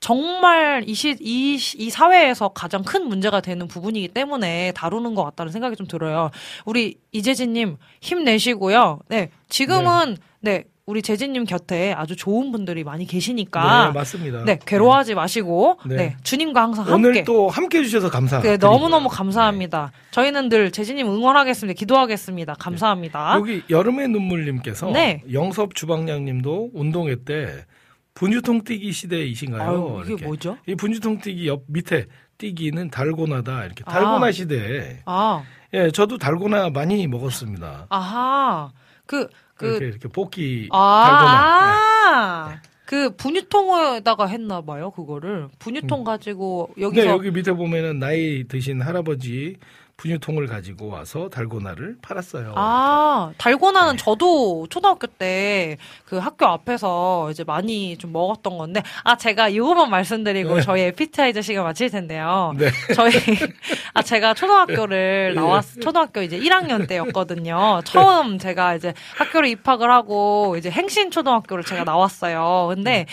[0.02, 5.24] 정말 이, 시, 이, 시- 이 사회에서 가장 큰 문제가 되는 부분이기 때문에 다루는 것
[5.24, 6.32] 같다는 생각이 좀 들어요.
[6.66, 9.00] 우리 이재진님 힘내시고요.
[9.10, 14.44] 네, 지금은 네, 우리 재진님 곁에 아주 좋은 분들이 많이 계시니까 네, 맞습니다.
[14.44, 15.96] 네, 괴로워하지 마시고 네.
[15.96, 18.68] 네, 주님과 항상 오늘 함께 또 함께 해주셔서 네, 감사합니다.
[18.68, 19.92] 너무너무 감사합니다.
[20.10, 21.78] 저희는 늘 재진님 응원하겠습니다.
[21.78, 22.56] 기도하겠습니다.
[22.56, 23.36] 감사합니다.
[23.38, 25.22] 여기 여름의 눈물님께서 네.
[25.32, 27.66] 영섭 주방장님도 운동회 때
[28.14, 29.70] 분유통 뛰기 시대이신가요?
[29.70, 30.26] 아유, 이게 이렇게.
[30.26, 30.58] 뭐죠?
[30.68, 34.32] 이 분유통 뛰기 옆 밑에 뛰기는 달고나다 이렇게 달고나 아.
[34.32, 35.44] 시대에 아,
[35.74, 37.88] 예 저도 달고나 많이 먹었습니다.
[37.90, 38.72] 아하.
[39.06, 41.78] 그, 그, 이렇게 이렇게 볶기 달고나.
[42.14, 45.48] 아, 그 분유통에다가 했나 봐요, 그거를.
[45.60, 46.84] 분유통 가지고 네.
[46.84, 49.58] 여기서 네 여기 밑에 보면은 나이 드신 할아버지
[50.02, 52.54] 분유통을 가지고 와서 달고나를 팔았어요.
[52.56, 54.04] 아, 달고나는 네.
[54.04, 55.78] 저도 초등학교 때
[56.12, 60.62] 그 학교 앞에서 이제 많이 좀 먹었던 건데, 아, 제가 이거만 말씀드리고 네.
[60.62, 62.54] 저희 에피타이저 시간 마칠 텐데요.
[62.58, 62.70] 네.
[62.94, 63.14] 저희,
[63.94, 67.82] 아, 제가 초등학교를 나왔, 초등학교 이제 1학년 때였거든요.
[67.86, 72.72] 처음 제가 이제 학교를 입학을 하고 이제 행신초등학교를 제가 나왔어요.
[72.76, 73.06] 근데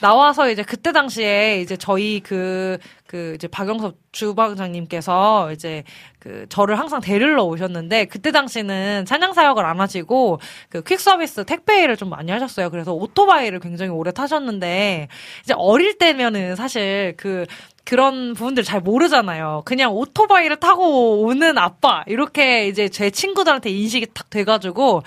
[0.00, 5.84] 나와서 이제 그때 당시에 이제 저희 그, 그 이제 박영섭 주방장님께서 이제
[6.18, 11.82] 그 저를 항상 데리러 오셨는데 그때 당시는 찬양 사역을 안 하시고 그 퀵 서비스 택배
[11.82, 12.70] 일을 좀 많이 하셨어요.
[12.70, 15.08] 그래서 오토바이를 굉장히 오래 타셨는데
[15.42, 17.44] 이제 어릴 때면은 사실 그
[17.84, 19.62] 그런 부분들 잘 모르잖아요.
[19.64, 25.02] 그냥 오토바이를 타고 오는 아빠 이렇게 이제 제 친구들한테 인식이 탁 돼가지고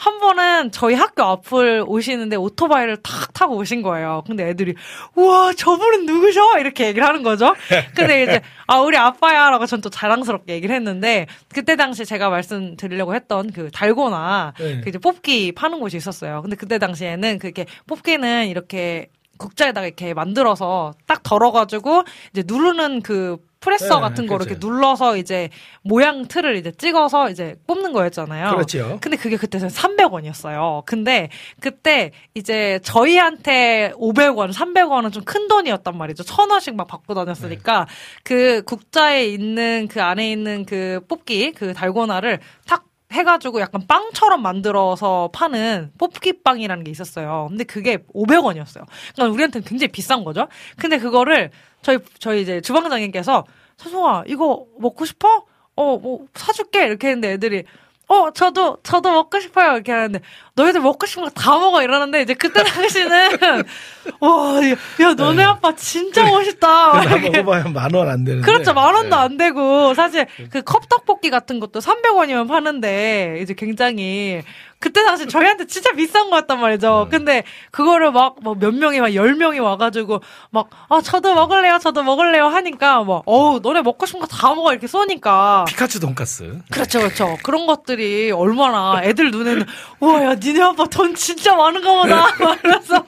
[0.00, 4.22] 한 번은 저희 학교 앞을 오시는데 오토바이를 탁 타고 오신 거예요.
[4.26, 4.74] 근데 애들이
[5.14, 6.58] 우와 저분은 누구셔?
[6.58, 7.54] 이렇게 얘기를 하는 거죠.
[7.94, 13.50] 근데 이제 아 우리 아빠야라고 전 또 자랑스럽게 얘기를 했는데 그때 당시 제가 말씀드리려고 했던
[13.52, 14.80] 그 달고나 네.
[14.82, 16.40] 그 이제 뽑기 파는 곳이 있었어요.
[16.42, 19.08] 근데 그때 당시에는 그게 뽑기는 이렇게
[19.38, 24.50] 국자에다가 이렇게 만들어서 딱 덜어가지고 이제 누르는 그 프레서 네, 같은 거 그렇죠.
[24.54, 25.50] 이렇게 눌러서 이제
[25.82, 28.50] 모양 틀을 이제 찍어서 이제 뽑는 거였잖아요.
[28.50, 28.98] 그렇죠.
[29.00, 30.84] 근데 그게 그때 300원이었어요.
[30.86, 31.28] 근데
[31.60, 36.24] 그때 이제 저희한테 500원, 300원은 좀 큰 돈이었단 말이죠.
[36.24, 37.94] 천 원씩 막 받고 다녔으니까 네.
[38.24, 45.30] 그 국자에 있는 그 안에 있는 그 뽑기 그 달고나를 탁 해가지고 약간 빵처럼 만들어서
[45.32, 47.46] 파는 뽑기 빵이라는 게 있었어요.
[47.48, 48.84] 근데 그게 500원이었어요.
[49.14, 50.46] 그러니까 우리한테는 굉장히 비싼 거죠.
[50.78, 51.50] 근데 그거를
[51.82, 53.44] 저희 저희 이제 주방장님께서
[53.78, 55.44] 서송아 이거 먹고 싶어?
[55.76, 57.64] 어 뭐 사줄게 이렇게 했는데 애들이
[58.08, 60.20] 어 저도 저도 먹고 싶어요 이렇게 하는데
[60.60, 63.30] 너희들 먹고 싶은 거 다 먹어 이러는데 이제 그때 당시는
[64.20, 64.60] 와
[65.00, 66.92] 야 너네 아빠 진짜 멋있다.
[67.20, 68.44] 먹어봐야 만 원 안 되는데.
[68.44, 68.72] 그렇죠.
[68.72, 69.22] 만 원도 네.
[69.22, 74.42] 안 되고, 사실 그 컵떡볶이 같은 것도 300원이면 파는데, 이제 굉장히,
[74.78, 77.08] 그때 당시 저희한테 진짜 비싼 거였단 말이죠.
[77.10, 77.16] 네.
[77.16, 82.46] 근데 그거를 막, 뭐몇 명이, 막 열 명이 와가지고, 막, 아, 저도 먹을래요, 저도 먹을래요
[82.46, 85.66] 하니까, 막, 어우, 너네 먹고 싶은 거 다 먹어, 이렇게 쏘니까.
[85.68, 86.58] 피카츄 돈가스.
[86.70, 87.36] 그렇죠, 그렇죠.
[87.42, 89.66] 그런 것들이 얼마나 애들 눈에는,
[90.00, 92.16] 우와, 야, 니네 아빠 돈 진짜 많은가 보다.
[92.38, 93.06] 막 이러면서,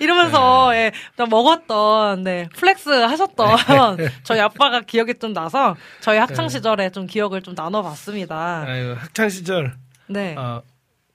[0.00, 3.56] 이러면서, 예, 나 먹었던, 네, flex 하셨던
[4.24, 8.64] 저희 아빠가 기억이 좀 나서 저희 학창시절에 좀 기억을 좀 나눠봤습니다.
[8.66, 9.74] 아유, 학창 시절.
[10.08, 10.34] 네.
[10.38, 10.60] 아,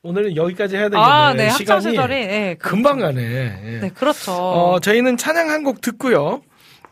[0.04, 1.04] 오늘은 여기까지 해야 되겠네요.
[1.06, 3.22] 아, 네, 시간이 학창시절이, 예, 그- 금방 가네.
[3.22, 3.80] 예.
[3.80, 4.32] 네, 그렇죠.
[4.34, 6.42] 어, 저희는 찬양 한 곡 듣고요.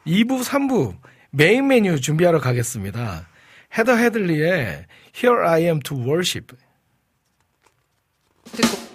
[0.06, 0.96] 2부, 3부
[1.32, 3.28] 메인 메뉴 준비하러 가겠습니다.
[3.78, 4.86] 헤더 헤들리의
[5.16, 6.56] Here I Am to Worship.
[8.52, 8.95] 듣고.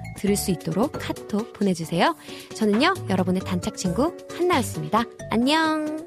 [0.21, 2.15] 들을 수 있도록 카톡 보내주세요.
[2.55, 5.03] 저는요 여러분의 단짝 친구 한나였습니다.
[5.31, 6.05] 안녕.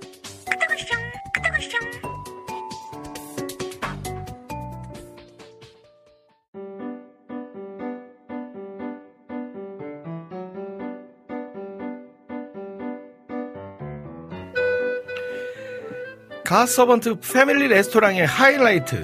[16.44, 19.02] 갓서번트 패밀리 레스토랑의 하이라이트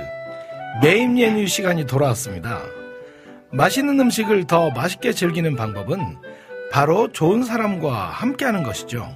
[0.83, 2.80] 메인 메뉴 시간이 돌아왔습니다.
[3.53, 6.19] 맛있는 음식을 더 맛있게 즐기는 방법은
[6.71, 9.09] 바로 좋은 사람과 함께하는 것이죠.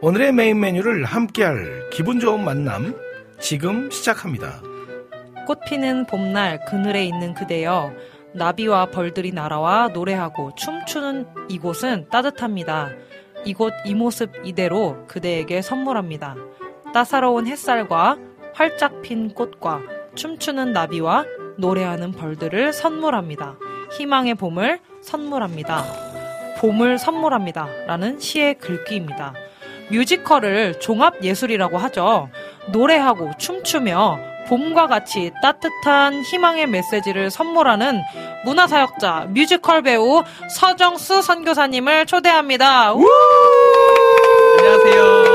[0.00, 2.96] 오늘의 메인 메뉴를 함께할 기분 좋은 만남
[3.38, 4.60] 지금 시작합니다.
[5.46, 7.92] 꽃피는 봄날 그늘에 있는 그대여
[8.34, 12.90] 나비와 벌들이 날아와 노래하고 춤추는 이곳은 따뜻합니다.
[13.44, 16.34] 이곳 이 모습 이대로 그대에게 선물합니다.
[16.92, 18.18] 따사로운 햇살과
[18.54, 19.82] 활짝 핀 꽃과
[20.14, 21.24] 춤추는 나비와
[21.56, 23.56] 노래하는 벌들을 선물합니다.
[23.96, 25.84] 희망의 봄을 선물합니다.
[26.58, 27.68] 봄을 선물합니다.
[27.86, 29.34] 라는 시의 글귀입니다.
[29.90, 32.28] 뮤지컬을 종합 예술이라고 하죠.
[32.72, 38.00] 노래하고 춤추며 봄과 같이 따뜻한 희망의 메시지를 선물하는
[38.44, 42.94] 문화사역자 뮤지컬 배우 서정수 선교사님을 초대합니다.
[42.94, 43.06] 우!
[44.58, 45.32] 안녕하세요.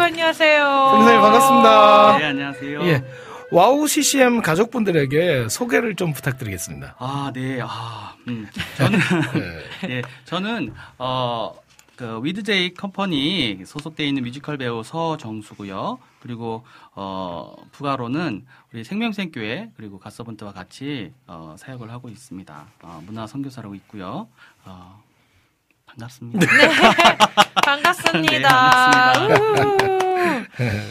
[0.00, 0.88] 안녕하세요.
[0.92, 2.18] 선생님 반갑습니다.
[2.18, 2.82] 네, 안녕하세요.
[2.84, 3.04] 예.
[3.50, 6.96] 와우 CCM 가족분들에게 소개를 좀 부탁드리겠습니다.
[6.98, 7.60] 아, 네.
[7.62, 8.46] 아, 음.
[8.76, 8.98] 저는
[9.82, 9.90] 네.
[9.90, 11.54] 예, 저는 어,
[11.96, 15.98] 그 위드제이 컴퍼니 소속돼 있는 뮤지컬 배우 서정수고요.
[16.20, 22.66] 그리고 어, 부가로는 우리 생명생교회 그리고 갓서번트와 같이 어, 사역을 하고 있습니다.
[22.82, 24.28] 어, 문화 선교사라고 있고요.
[24.66, 25.02] 어,
[25.86, 26.46] 반갑습니다.
[27.64, 28.28] 반갑습니다.
[28.30, 29.78] 네, 반갑습니다.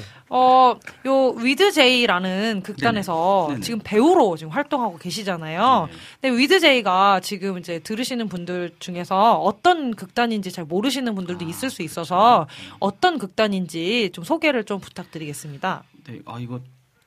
[0.29, 0.75] 어,
[1.05, 3.53] 요 With J라는 극단에서 네네.
[3.55, 3.61] 네네.
[3.65, 5.87] 지금 배우로 지금 활동하고 계시잖아요.
[5.89, 5.97] 네.
[6.21, 11.69] 근데 With J가 지금 이제 들으시는 분들 중에서 어떤 극단인지 잘 모르시는 분들도 아, 있을
[11.69, 12.75] 수 있어서 그렇죠.
[12.79, 15.83] 어떤 극단인지 좀 소개를 좀 부탁드리겠습니다.
[16.07, 16.59] 네, 아 이거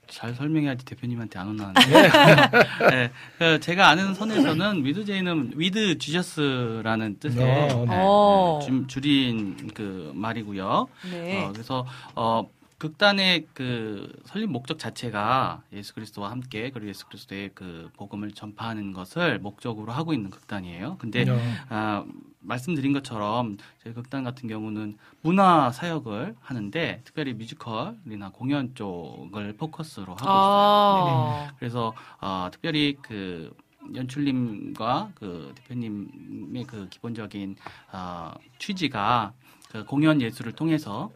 [0.09, 1.81] 잘 설명해야지 대표님한테 안 혼나는데.
[2.91, 8.59] 네, 그 제가 아는 선에서는 With J는 With Jesus라는 뜻의 어, 네, 어.
[8.61, 10.89] 네, 줄- 줄인 그 말이고요.
[11.13, 11.45] 네.
[11.45, 12.49] 어, 그래서 어
[12.81, 19.39] 극단의 그 설립 목적 자체가 예수 그리스도와 함께 그리고 예수 그리스도의 그 복음을 전파하는 것을
[19.39, 20.97] 목적으로 하고 있는 극단이에요.
[20.99, 22.05] 근데 어, 아,
[22.41, 30.23] 말씀드린 것처럼 저희 극단 같은 경우는 문화 사역을 하는데 특별히 뮤지컬이나 공연 쪽을 포커스로 하고
[30.23, 30.27] 있어요.
[30.27, 31.53] 아.
[31.59, 33.55] 그래서 어, 특별히 그
[33.95, 37.57] 연출님과 그 대표님의 그 기본적인
[37.93, 39.35] 어, 취지가
[39.71, 41.11] 그 공연 예술을 통해서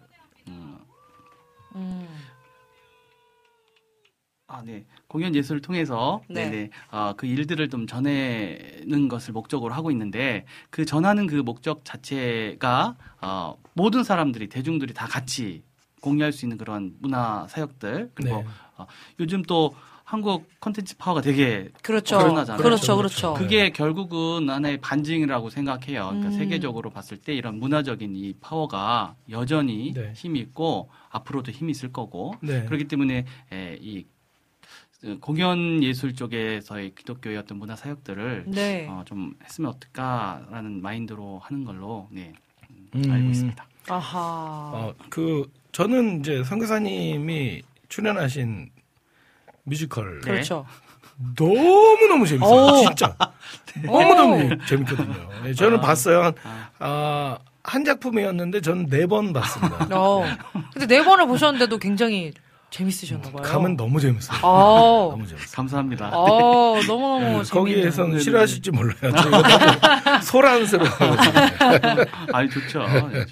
[0.47, 0.79] 음,
[1.75, 2.09] 음.
[4.47, 4.85] 아, 네.
[5.09, 6.49] 공연 예술을 통해서 네.
[6.49, 12.97] 네네 아, 그 일들을 좀 전하는 것을 목적으로 하고 있는데 그 전하는 그 목적 자체가
[13.23, 15.63] 어, 모든 사람들이 대중들이 다 같이
[16.03, 18.47] 공유할 수 있는 그런 문화 사역들 그리고 네.
[18.77, 18.87] 어,
[19.19, 19.75] 요즘 또
[20.05, 22.19] 한국 콘텐츠 파워가 되게 그렇죠.
[22.19, 22.63] 그러나잖아요.
[22.63, 22.97] 그렇죠.
[22.97, 23.33] 그렇죠.
[23.33, 23.35] 그렇죠.
[23.35, 26.09] 그게 결국은 하나의 반증이라고 생각해요.
[26.09, 26.33] 그러니까 음.
[26.33, 30.13] 세계적으로 봤을 때 이런 문화적인 이 파워가 여전히 네.
[30.15, 32.67] 힘이 있고 앞으로도 힘이 있을 거고 네.
[32.67, 34.05] 그렇기 때문에 에, 이
[35.05, 38.87] 어, 공연 예술 쪽에서의 기독교의 어떤 문화 사역들을 네.
[38.89, 42.35] 어, 좀 했으면 어떨까라는 마인드로 하는 걸로 네,
[42.71, 43.11] 음, 음.
[43.11, 43.67] 알고 있습니다.
[43.89, 44.71] 아하.
[44.75, 48.71] 어, 그 저는 이제 선교사님이 출연하신
[49.65, 50.31] 뮤지컬 네.
[50.33, 50.67] 그렇죠.
[51.37, 52.67] 너무 너무 재밌어요.
[52.67, 52.77] 오.
[52.87, 53.15] 진짜
[53.85, 55.15] 너무 너무 재밌거든요.
[55.45, 55.81] 네, 저는 아.
[55.81, 56.23] 봤어요.
[56.23, 56.69] 한, 아.
[56.81, 59.89] 아, 한 작품이었는데 저는 네 번 봤습니다.
[59.93, 60.27] 어.
[60.73, 62.33] 근데 네 번을 보셨는데도 굉장히
[62.71, 63.43] 재밌으셨나 봐요.
[63.43, 64.39] 감은 너무 재밌어요.
[64.43, 65.09] 어.
[65.15, 65.55] 너무 재밌어요.
[65.55, 66.11] 감사합니다.
[66.13, 67.49] 어, 너무너무 네.
[67.51, 69.13] 거기에서는 싫어하실지 몰라요.
[70.23, 71.39] 소란스러워가지고.
[72.35, 72.81] 아니 좋죠.
[73.13, 73.25] 네.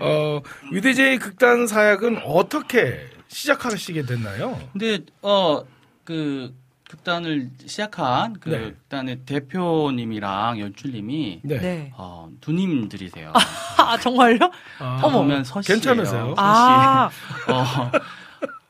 [0.00, 3.00] 어, 위대제의 극단 사역은 어떻게
[3.36, 4.58] 시작하시게 됐나요?
[4.72, 6.54] 근데 어그
[6.88, 8.58] 극단을 시작한 그 네.
[8.70, 11.58] 극단의 대표님이랑 연출님이 네.
[11.58, 11.92] 네.
[11.96, 13.32] 어, 누님들이세요.
[13.76, 14.38] 아, 정말요?
[14.78, 15.00] 아.
[15.02, 15.74] 보면 서씨예요.
[15.76, 16.34] 괜찮으세요?
[16.38, 17.10] 아,
[17.52, 17.90] 어,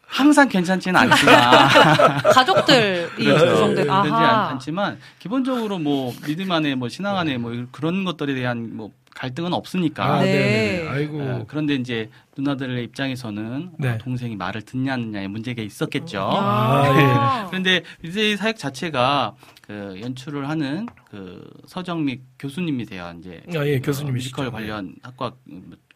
[0.06, 1.68] 항상 괜찮지는 않지만
[2.34, 3.06] 가족들이.
[3.16, 4.48] 구성된, 그렇지 아하.
[4.48, 10.04] 않지만 기본적으로 뭐 믿음 안에 뭐 신앙 안에 뭐 그런 것들에 대한 뭐 갈등은 없으니까.
[10.04, 10.32] 아, 네.
[10.32, 10.82] 네.
[10.82, 11.20] 네 아이고.
[11.20, 13.88] 어, 그런데 이제 누나들의 입장에서는 네.
[13.88, 16.20] 어, 동생이 말을 듣냐 안 듣냐의 문제가 있었겠죠.
[16.20, 23.14] 아, 그런데 이제 사역 자체가 그 연출을 하는 그 서정미 교수님이세요.
[23.18, 24.36] 이제 아, 예, 교수님이시죠.
[24.36, 25.32] 뮤지컬 관련 학과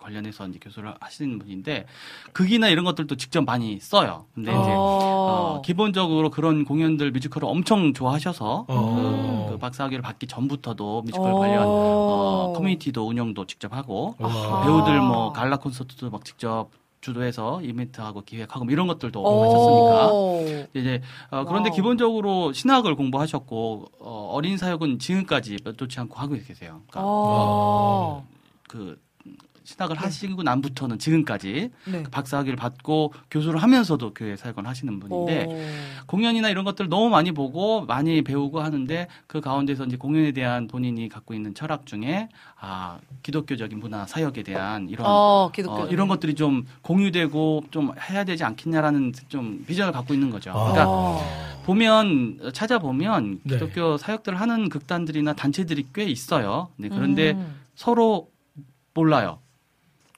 [0.00, 1.86] 관련해서 이제 교수를 하시는 분인데
[2.32, 4.26] 극이나 이런 것들도 직접 많이 써요.
[4.34, 5.62] 근데 이제 어, 어.
[5.64, 9.44] 기본적으로 그런 공연들 뮤지컬을 엄청 좋아하셔서 어.
[9.46, 11.34] 그, 그 박사학위를 받기 전부터도 뮤지컬 어.
[11.36, 14.62] 관련 어, 커뮤니티도 운영도 직접 하고 와.
[14.62, 16.70] 배우들 뭐 갈라 콘서트도 막 직접
[17.00, 19.44] 주도해서 이벤트하고 기획하고 뭐 이런 것들도 어.
[19.44, 21.76] 하셨으니까 이제 어, 그런데 와우.
[21.76, 26.82] 기본적으로 신학을 공부하셨고 어, 어린이 사역은 지금까지 멈추지 않고 하고 계세요.
[26.90, 27.00] 그러니까
[29.70, 32.02] 신학을 하시고 난부터는 지금까지 네.
[32.10, 36.04] 박사학위를 받고 교수를 하면서도 교회 사역을 하시는 분인데 어.
[36.06, 41.08] 공연이나 이런 것들 너무 많이 보고 많이 배우고 하는데 그 가운데서 이제 공연에 대한 본인이
[41.08, 45.52] 갖고 있는 철학 중에 아 기독교적인 문화 사역에 대한 이런 어.
[45.68, 50.50] 어, 이런 것들이 좀 공유되고 좀 해야 되지 않겠냐라는 좀 비전을 갖고 있는 거죠.
[50.50, 50.72] 아.
[50.72, 51.20] 그러니까 어.
[51.64, 53.54] 보면 찾아보면 네.
[53.54, 56.68] 기독교 사역들 하는 극단들이나 단체들이 꽤 있어요.
[56.76, 57.60] 네, 그런데 음.
[57.76, 58.30] 서로
[58.94, 59.39] 몰라요.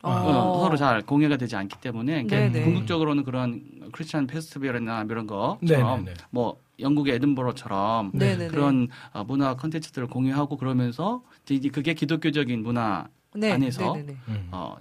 [0.03, 0.25] 아.
[0.25, 2.65] 어, 서로 잘 공유가 되지 않기 때문에 이게 네네.
[2.65, 5.61] 궁극적으로는 그런 크리스천 페스티벌이나 이런 것처럼
[6.01, 6.15] 네네네.
[6.31, 8.49] 뭐 영국의 에든버러처럼 네네네.
[8.49, 13.53] 그런 어, 문화 컨텐츠들을 공유하고 그러면서 이제 그게 기독교적인 문화 네.
[13.53, 13.95] 안에서.
[13.95, 14.49] 음.
[14.51, 14.77] 어,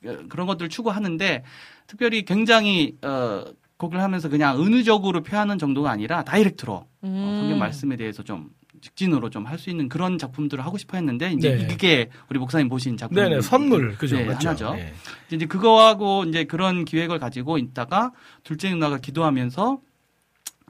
[0.00, 1.44] 그- 그런 것들을 추구하는데
[1.86, 3.44] 특별히 굉장히 어,
[3.76, 7.36] 곡을 하면서 그냥 은유적으로 표현하는 정도가 아니라 다이렉트로 어, 음.
[7.40, 8.50] 성경 말씀에 대해서 좀
[8.82, 11.68] 직진으로 좀 할 수 있는 그런 작품들을 하고 싶어 했는데 이제 네.
[11.72, 13.96] 이게 우리 목사님 보신 작품 네네, 선물.
[13.96, 14.16] 그죠.
[14.16, 14.48] 네, 맞죠.
[14.48, 14.74] 하나죠.
[14.76, 14.92] 예.
[15.30, 18.12] 이제 그거하고 이제 그런 기획을 가지고 있다가
[18.44, 19.80] 둘째 누나가 기도하면서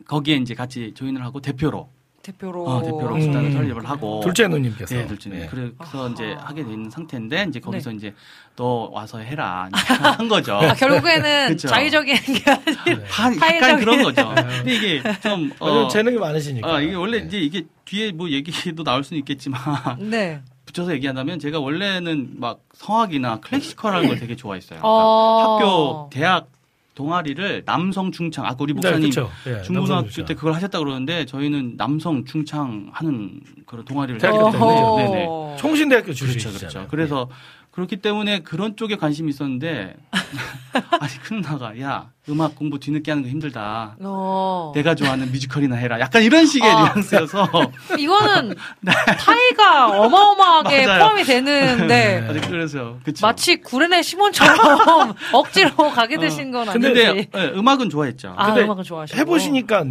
[0.07, 1.91] 거기에 이제 같이 조인을 하고 대표로
[2.23, 2.65] 대표로.
[2.67, 3.21] 어, 대표로 음.
[3.21, 4.95] 집단을 설립을 하고 둘째 누님께서.
[4.95, 5.31] 네, 둘째.
[5.31, 5.49] 네.
[5.51, 6.09] 그래서 아하.
[6.09, 7.97] 이제 하게 돼 있는 상태인데 이제 거기서 네.
[7.97, 8.15] 이제
[8.57, 9.69] 너 와서 해라
[10.19, 10.55] 한 거죠.
[10.55, 11.57] 아, 결국에는.
[11.57, 13.05] 자의적인 게 아니라.
[13.09, 13.63] 한 파이적인.
[13.63, 14.35] 약간 그런 거죠.
[14.35, 16.75] 근데 이게 좀 왜냐면 어, 재능이 많으시니까.
[16.77, 17.27] 아, 이게 원래 네.
[17.27, 19.61] 이제 이게 뒤에 뭐 얘기도 나올 수는 있겠지만
[19.99, 20.41] 네.
[20.65, 24.79] 붙여서 얘기한다면 제가 원래는 막 성악이나 클래시컬하는 걸 되게 좋아했어요.
[24.81, 25.57] 그러니까 어.
[25.59, 26.47] 학교 대학
[26.95, 29.31] 동아리를 남성 중창 아까 우리 네, 목사님 그쵸.
[29.47, 35.05] 예, 중고등학교 때 그걸 하셨다 그러는데 저희는 남성 중창 하는 그런 동아리를 대학교 했기 때문에.
[35.09, 35.57] 네네.
[35.59, 36.87] 총신대학교 그렇죠, 출신이시잖아요.
[36.87, 36.89] 그렇죠.
[36.91, 37.29] 그래서
[37.73, 39.97] 그렇기 때문에 그런 쪽에 관심이 있었는데
[41.01, 43.97] 아니 큰 나가 야 음악 공부 뒤늦게 하는 거 힘들다.
[44.01, 44.73] 어.
[44.75, 45.99] 내가 좋아하는 뮤지컬이나 해라.
[45.99, 46.83] 약간 이런 식의 아.
[46.85, 47.49] 뉘앙스여서
[47.99, 48.55] 이거는
[49.19, 50.99] 타이가 어마어마하게 맞아요.
[51.01, 52.27] 포함이 되는데 네.
[52.29, 53.27] 아니, 그래서 그쵸.
[53.27, 56.79] 마치 구레네 시몬처럼 억지로 가게 되신 건 아니지.
[56.79, 58.35] 근데 예, 음악은 좋아했죠.
[58.37, 59.19] 아, 근데 음악을 좋아하시고.
[59.19, 59.85] 해보시니까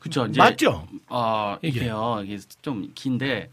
[0.00, 0.86] 그쵸 이제 맞죠?
[1.08, 1.80] 어, 이게?
[1.80, 2.22] 이게요.
[2.26, 3.50] 이게 좀 긴데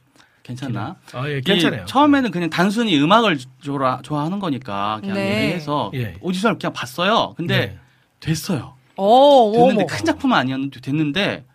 [0.49, 0.95] 괜찮나?
[1.13, 1.85] 아, 예, 괜찮아요.
[1.85, 5.43] 처음에는 그냥 단순히 음악을 좋아, 좋아하는 거니까 그냥 네.
[5.43, 6.15] 얘기해서 예.
[6.21, 7.33] 오디션을 그냥 봤어요.
[7.37, 7.79] 근데 네.
[8.19, 8.75] 됐어요.
[8.97, 9.85] 오, 됐는데 어머.
[9.85, 11.45] 큰 작품은 아니었는데 됐는데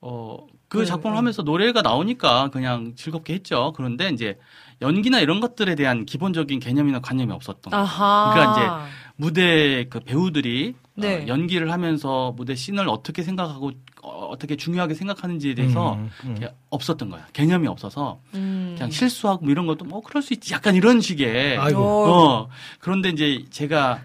[0.00, 1.16] 어 그 네, 작품을 네.
[1.16, 3.72] 하면서 노래가 나오니까 그냥 즐겁게 했죠.
[3.76, 4.38] 그런데 이제
[4.80, 7.74] 연기나 이런 것들에 대한 기본적인 개념이나 관념이 없었던.
[7.74, 8.30] 아하.
[8.32, 8.86] 그러니까
[9.16, 11.24] 무대 그 배우들이 네.
[11.24, 13.72] 어, 연기를 하면서 무대 씬을 어떻게 생각하고
[14.02, 16.36] 어, 떻게 중요하게 생각하는지에 대해서 음, 음.
[16.36, 17.26] 이렇게 없었던 거야.
[17.32, 18.74] 개념이 없어서 음.
[18.76, 20.54] 그냥 실수하고 뭐 이런 것도 뭐 그럴 수 있지.
[20.54, 21.82] 약간 이런 식의 아이고.
[21.82, 22.48] 어,
[22.78, 24.00] 그런데 이제 제가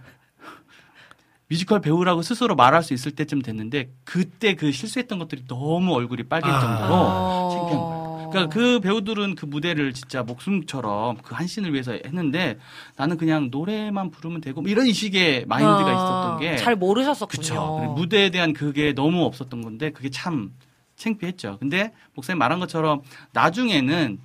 [1.48, 6.52] 뮤지컬 배우라고 스스로 말할 수 있을 때쯤 됐는데 그때 그 실수했던 것들이 너무 얼굴이 빨길
[6.52, 6.60] 아.
[6.60, 7.50] 정도로 어.
[7.54, 8.06] 창피한 거예요.
[8.32, 12.58] 그러니까 그 배우들은 그 무대를 진짜 목숨처럼 그한 씬을 위해서 했는데
[12.98, 17.42] 나는 그냥 노래만 부르면 되고 뭐 이런 식의 마인드가 아, 있었던 게 잘 모르셨었군요.
[17.42, 17.94] 그쵸.
[17.96, 20.52] 무대에 대한 그게 너무 없었던 건데 그게 참
[20.96, 21.58] 창피했죠.
[21.60, 24.18] 근데 목사님 말한 것처럼 나중에는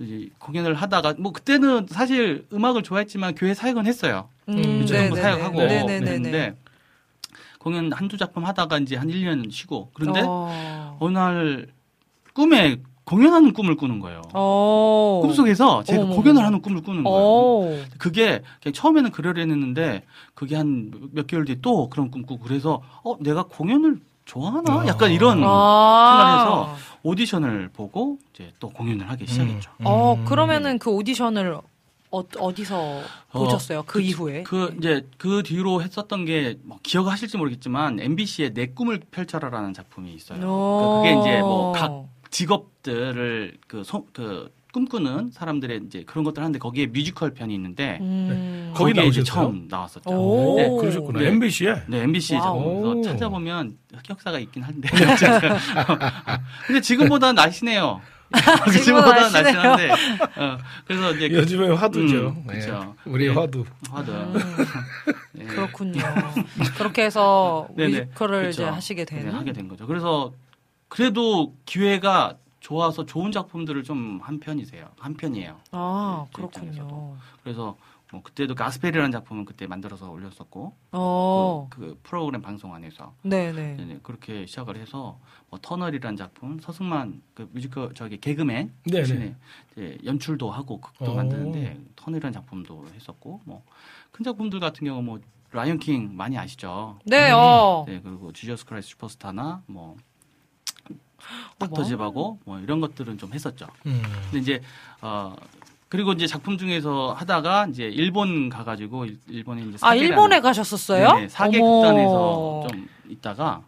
[0.00, 4.28] 이제 공연을 하다가 뭐 그때는 사실 음악을 좋아했지만 교회 사역은 했어요.
[4.48, 4.92] 음, 그쵸.
[4.92, 5.08] 네네네.
[5.08, 5.98] 전부 사역하고 네네네네.
[6.04, 6.56] 그랬는데
[7.66, 10.96] 공연 한두 작품 하다가 이제 한 1년 쉬고 그런데 어.
[11.00, 11.66] 어느 날
[12.32, 14.22] 꿈에 공연하는 꿈을 꾸는 거예요.
[14.34, 15.18] 어.
[15.24, 16.14] 꿈속에서 제가 어머.
[16.14, 17.18] 공연을 하는 꿈을 꾸는 거예요.
[17.18, 17.84] 어.
[17.98, 20.04] 그게 그냥 처음에는 그러려 했는데
[20.34, 24.82] 그게 한 몇 개월 뒤에 또 그런 꿈 꾸고 그래서 어 내가 공연을 좋아하나?
[24.82, 24.86] 아.
[24.86, 26.76] 약간 이런 아.
[27.02, 29.72] 오디션을 보고 이제 또 공연을 하기 시작했죠.
[29.82, 30.24] 어, 음.
[30.24, 31.58] 그러면은 그 오디션을
[32.10, 33.02] 어, 어디서
[33.32, 33.82] 보셨어요?
[33.86, 34.42] 그, 이후에?
[34.44, 40.46] 그 이제 그 뒤로 했었던 게 뭐 기억하실지 모르겠지만 MBC의 내 꿈을 펼쳐라라는 작품이 있어요.
[40.46, 41.02] 오.
[41.02, 46.86] 그게 이제 뭐 각 직업들을 그, 소- 그 꿈꾸는 사람들의 이제 그런 것들 하는데 거기에
[46.86, 48.72] 뮤지컬 편이 있는데 음.
[48.76, 49.22] 거기 거기에 이제?
[49.22, 50.10] 처음 나왔었죠.
[50.10, 50.56] 오.
[50.56, 50.68] 네.
[50.68, 51.20] 그러셨구나.
[51.20, 51.28] 네.
[51.28, 51.82] MBC에.
[51.88, 52.34] 네, MBC.
[52.34, 53.02] 작품에서 오.
[53.02, 54.88] 찾아보면 흑역사가 있긴 한데.
[56.66, 58.00] 근데 지금보다 날씬해요.
[58.34, 59.62] 지금보다 지금보다 날씬해요.
[59.62, 59.90] 날씬한데.
[60.40, 62.28] 어, 그래서 이제 그- 요즘에 화두죠.
[62.28, 62.58] 음, 예.
[62.58, 62.94] 그쵸.
[63.04, 63.34] 우리 네.
[63.34, 63.64] 화두.
[63.90, 64.10] 화드.
[64.10, 64.34] 음,
[65.32, 65.44] 네.
[65.46, 66.02] 그렇군요.
[66.76, 67.68] 그렇게 해서.
[67.76, 68.50] 뮤지컬을.
[68.50, 69.32] 이제 하시게 네, 된.
[69.34, 69.86] 하게 된 거죠.
[69.86, 70.32] 그래서
[70.88, 74.88] 그래도 기회가 좋아서 좋은 작품들을 좀 한 편이세요.
[74.98, 75.56] 한 편이에요.
[75.70, 76.66] 아, 네, 그렇군요.
[76.68, 77.16] 입장에서도.
[77.44, 77.76] 그래서
[78.16, 83.76] 뭐 그때도 가스펠이라는 작품은 그때 만들어서 올렸었고 어, 그, 그 프로그램 방송 안에서 네네.
[83.76, 85.18] 네네, 그렇게 시작을 해서
[85.50, 89.02] 뭐 터널이라는 작품 서승만 그 뮤지컬 저기 개그맨 네네.
[89.02, 89.36] 대신에
[89.72, 91.14] 이제 연출도 하고 극도 오.
[91.14, 93.62] 만드는데 터널이라는 작품도 했었고 뭐
[94.16, 95.20] 큰 작품들 같은 경우 뭐
[95.52, 96.98] Lion King 많이 아시죠?
[97.04, 97.84] 네, 어.
[97.86, 99.94] 네 그리고 지저스 크라이스 슈퍼스타나 뭐
[100.88, 101.36] 어머.
[101.58, 103.66] 닥터집하고 뭐 이런 것들은 좀 했었죠.
[103.84, 104.02] 음.
[104.24, 104.62] 근데 이제
[105.02, 105.36] 어
[105.88, 111.12] 그리고 이제 작품 중에서 하다가 이제 일본 가가지고 일- 일본에 이제 아, 일본에 가셨었어요?
[111.14, 111.80] 네네, 사계 어머.
[111.80, 113.62] 극단에서 좀 있다가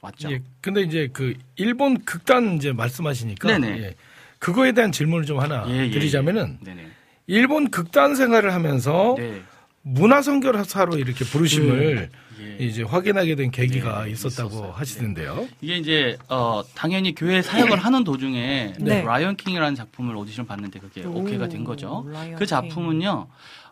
[0.00, 0.32] 왔죠.
[0.32, 0.40] 예.
[0.60, 3.82] 근데 이제 그 일본 극단 이제 말씀하시니까 네네.
[3.82, 3.94] 예.
[4.40, 6.86] 그거에 대한 질문을 좀 하나 예, 예, 드리자면은 네네.
[7.28, 9.40] 일본 극단 생활을 하면서 네.
[9.82, 12.19] 문화 선교사로 이렇게 부르심을 예.
[12.58, 14.72] 이제 확인하게 된 계기가 네, 있었다고 있었어요.
[14.72, 15.48] 하시던데요.
[15.60, 19.02] 이게 이제 어 당연히 교회 사역을 하는 도중에 네.
[19.02, 22.06] 라이언 킹이라는 작품을 오디션 봤는데 그게 오, 오케이가 된 거죠.
[22.36, 23.28] 그 작품은요.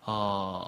[0.07, 0.67] 어,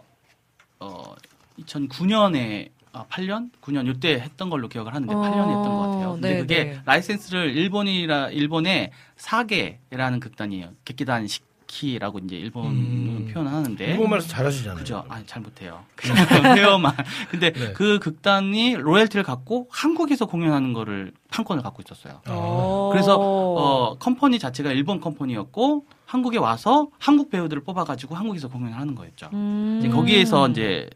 [0.80, 1.14] 어
[1.61, 3.51] 2009년에 아, 8년?
[3.62, 6.12] 9년 요때 했던 걸로 기억을 하는데 어, 8년 했던 것 같아요.
[6.14, 6.80] 근데 네, 그게 네.
[6.84, 10.72] 라이센스를 일본이라 일본의 사계라는 극단이에요.
[10.84, 11.26] 객기단
[11.71, 13.31] 시키라고 이제 일본 음.
[13.33, 14.79] 표현을 하는데 일본말에서 잘하시잖아요.
[14.79, 15.05] 그죠?
[15.09, 15.85] 아, 잘 못해요.
[15.95, 16.93] 그냥 회어만.
[17.31, 17.73] 근데 네.
[17.73, 22.21] 그 극단이 로열티를 갖고 한국에서 공연하는 거를 판권을 갖고 있었어요.
[22.29, 22.91] 어.
[22.93, 29.31] 그래서 어 컴퍼니 자체가 일본 컴퍼니였고 한국에 와서 한국 배우들을 뽑아가지고 한국에서 공연을 하는 거였죠.
[29.33, 29.79] 음.
[29.81, 30.91] 이제 거기에서 이제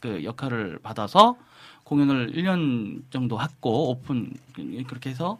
[0.00, 1.36] 그 역할을 받아서
[1.84, 4.32] 공연을 1년 정도 했고 오픈
[4.88, 5.38] 그렇게 해서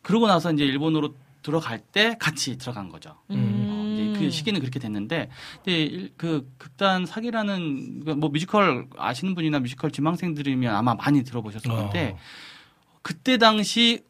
[0.00, 1.14] 그러고 나서 이제 일본으로
[1.44, 3.10] 들어갈 때 같이 들어간 거죠.
[3.10, 3.38] 어, 이제
[4.14, 5.28] 그 시기는 그렇게 됐는데,
[5.62, 11.76] 근데 일- 그 극단 사계라는 그뭐 뮤지컬 아시는 분이나 뮤지컬 지망생들이면 아마 많이 들어보셨을 어.
[11.76, 12.16] 건데
[13.02, 14.02] 그때 당시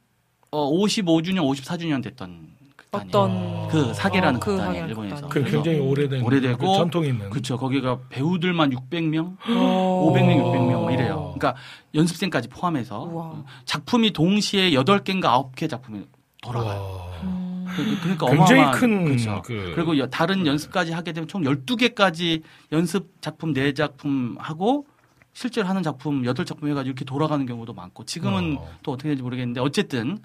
[0.51, 2.55] 어 55주년, 54주년 됐던.
[2.95, 5.29] 어떤 그 사계라는 어, 그 극단이 일본에서.
[5.29, 7.57] 그 굉장히 오래된 오래되고 그 전통 있는 그렇죠.
[7.57, 10.13] 거기가 배우들만 600명, 어.
[10.15, 11.35] 500명, 600명 뭐 이래요.
[11.37, 11.57] 그러니까
[11.93, 13.45] 연습생까지 포함해서 우와.
[13.65, 16.05] 작품이 동시에 8개인가 9개 작품이
[16.45, 16.81] 돌아가요.
[16.81, 17.21] 와.
[17.23, 17.67] 음.
[17.75, 19.43] 그- 그러니까 굉장히 어마어마한 큰 그렇죠.
[19.45, 22.43] 그- 그리고 여- 다른 연습까지 하게 되면 총 12개까지
[22.73, 24.87] 연습 작품 4작품 하고
[25.33, 28.69] 실제로 하는 작품 8작품 해가지고 이렇게 돌아가는 경우도 많고 지금은 어.
[28.85, 30.19] 또 어떻게 되는지 모르겠는데 어쨌든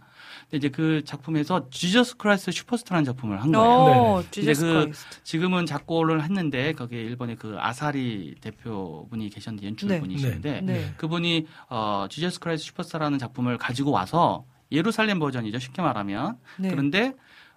[0.53, 3.67] 이제 그 작품에서 지저스 크라이스 슈퍼스타라는 작품을 한 거예요.
[3.67, 5.23] 어, 이제 Jesus 그 Christ.
[5.23, 10.93] 지금은 작곡을 했는데 거기에 일본의 그 아사리 대표분이 계셨는데 연출분이시는데 네.
[10.97, 16.69] 그분이 어 지저스 크라이스 슈퍼스타라는 작품을 가지고 와서 예루살렘 버전이죠 쉽게 말하면 네.
[16.69, 17.13] 그런데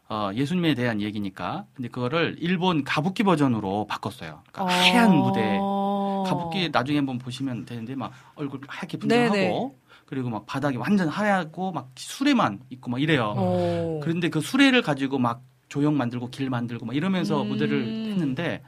[0.08, 4.42] 어, 예수님에 대한 얘기니까 근데 그거를 일본 가부키 버전으로 바꿨어요.
[4.52, 6.24] 그러니까 하얀 무대 어.
[6.26, 9.28] 가부키 나중에 한번 보시면 되는데 막 얼굴 하얗게 네네.
[9.28, 13.32] 분장하고 그리고 막 바닥이 완전 하얗고 막 수레만 있고 막 이래요.
[13.36, 14.00] 어.
[14.02, 17.48] 그런데 그 수레를 가지고 막 조형 만들고 길 만들고 막 이러면서 음.
[17.48, 18.62] 무대를 했는데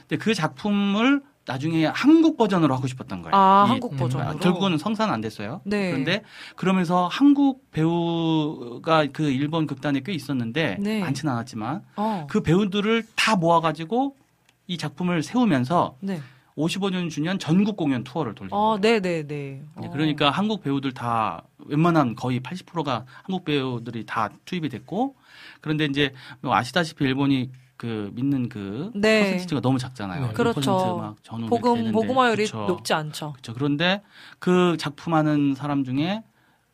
[0.00, 3.34] 근데 그 작품을 나중에 한국 버전으로 하고 싶었던 거예요.
[3.34, 4.28] 아, 이- 한국 버전으로.
[4.30, 5.60] 아, 결국은 성사는 안 됐어요.
[5.64, 5.90] 네.
[5.90, 6.22] 그런데
[6.56, 11.00] 그러면서 한국 배우가 그 일본 극단에 꽤 있었는데 네.
[11.00, 12.26] 많지는 않았지만 어.
[12.28, 14.16] 그 배우들을 다 모아 가지고
[14.66, 16.20] 이 작품을 세우면서 네.
[16.56, 18.80] 55년 주년 전국 공연 투어를 돌린 어, 거예요.
[18.80, 19.62] 네, 네, 네.
[19.76, 19.90] 네, 어.
[19.90, 25.14] 그러니까 한국 배우들 다 웬만한 거의 80%가 한국 배우들이 다 투입이 됐고
[25.62, 26.12] 그런데 이제
[26.42, 27.50] 뭐 아시다시피 일본이
[27.80, 29.22] 그 믿는 그 네.
[29.22, 30.26] 퍼센티지가 너무 작잖아요.
[30.26, 30.32] 네.
[30.34, 30.60] 그렇죠.
[30.60, 31.92] 1%막 전후 복음.
[31.92, 32.66] 복음화율이 그쵸.
[32.66, 33.32] 높지 않죠.
[33.32, 33.54] 그렇죠.
[33.54, 34.02] 그런데
[34.38, 36.22] 그 작품하는 사람 중에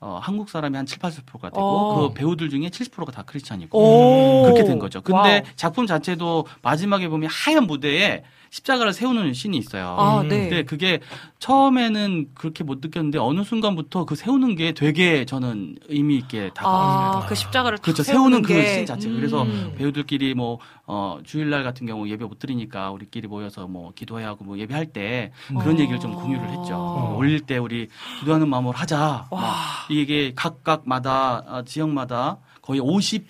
[0.00, 2.09] 어, 한국 사람이 한 7, 80%가 되고 어.
[2.09, 4.42] 그 배우들 중에 70%가 다 크리스찬이고 오.
[4.42, 5.00] 그렇게 된 거죠.
[5.00, 5.42] 근데 와우.
[5.54, 9.97] 작품 자체도 마지막에 보면 하얀 무대에 십자가를 세우는 씬이 있어요.
[9.99, 10.28] 아, 음.
[10.28, 10.40] 네.
[10.49, 11.01] 근데 그게
[11.38, 17.22] 처음에는 그렇게 못 느꼈는데 어느 순간부터 그 세우는 게 되게 저는 의미 있게 다가왔어요.
[17.22, 18.03] 아, 그 십자가를 그렇죠.
[18.03, 18.74] 탁 세우는 그 게.
[18.74, 19.09] 씬 자체.
[19.09, 19.74] 그래서 음.
[19.76, 24.59] 배우들끼리 뭐, 어, 주일날 같은 경우 예배 못 드리니까 우리끼리 모여서 뭐 기도해야 하고 뭐
[24.59, 25.78] 예배할 때 그런 어.
[25.78, 26.74] 얘기를 좀 공유를 했죠.
[26.74, 27.09] 어.
[27.11, 27.88] 뭐 올릴 때 우리
[28.20, 29.26] 기도하는 마음으로 하자.
[29.30, 29.40] 와.
[29.40, 33.24] 막 이게 각각마다, 아, 지역마다 거의 54개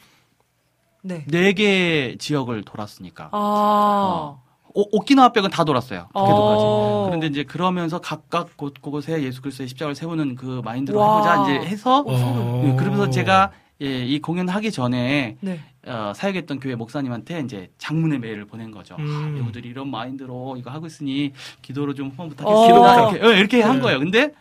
[1.02, 2.16] 네.
[2.18, 3.30] 지역을 돌았으니까.
[3.32, 3.38] 아.
[3.38, 4.45] 어.
[4.76, 6.08] 오, 오키나와 백은 다 돌았어요.
[6.12, 6.62] 북해도까지.
[6.62, 7.04] 어.
[7.06, 11.16] 그런데 이제 그러면서 각각 곳, 곳에 예수 그리스도의 십자가를 세우는 그 마인드로 와.
[11.16, 12.62] 해보자 이제 해서 어.
[12.66, 15.60] 예, 그러면서 제가 예, 이 공연 하기 전에 네.
[15.86, 18.96] 어, 사역했던 교회 목사님한테 이제 장문의 메일을 보낸 거죠.
[18.98, 19.06] 음.
[19.08, 22.34] 아, 배우들이 이런 마인드로 이거 하고 있으니 기도로 좀 후원 어.
[22.34, 23.10] 부탁했습니다.
[23.10, 23.82] 이렇게, 예, 이렇게 한 네.
[23.82, 23.98] 거예요.
[23.98, 24.32] 근데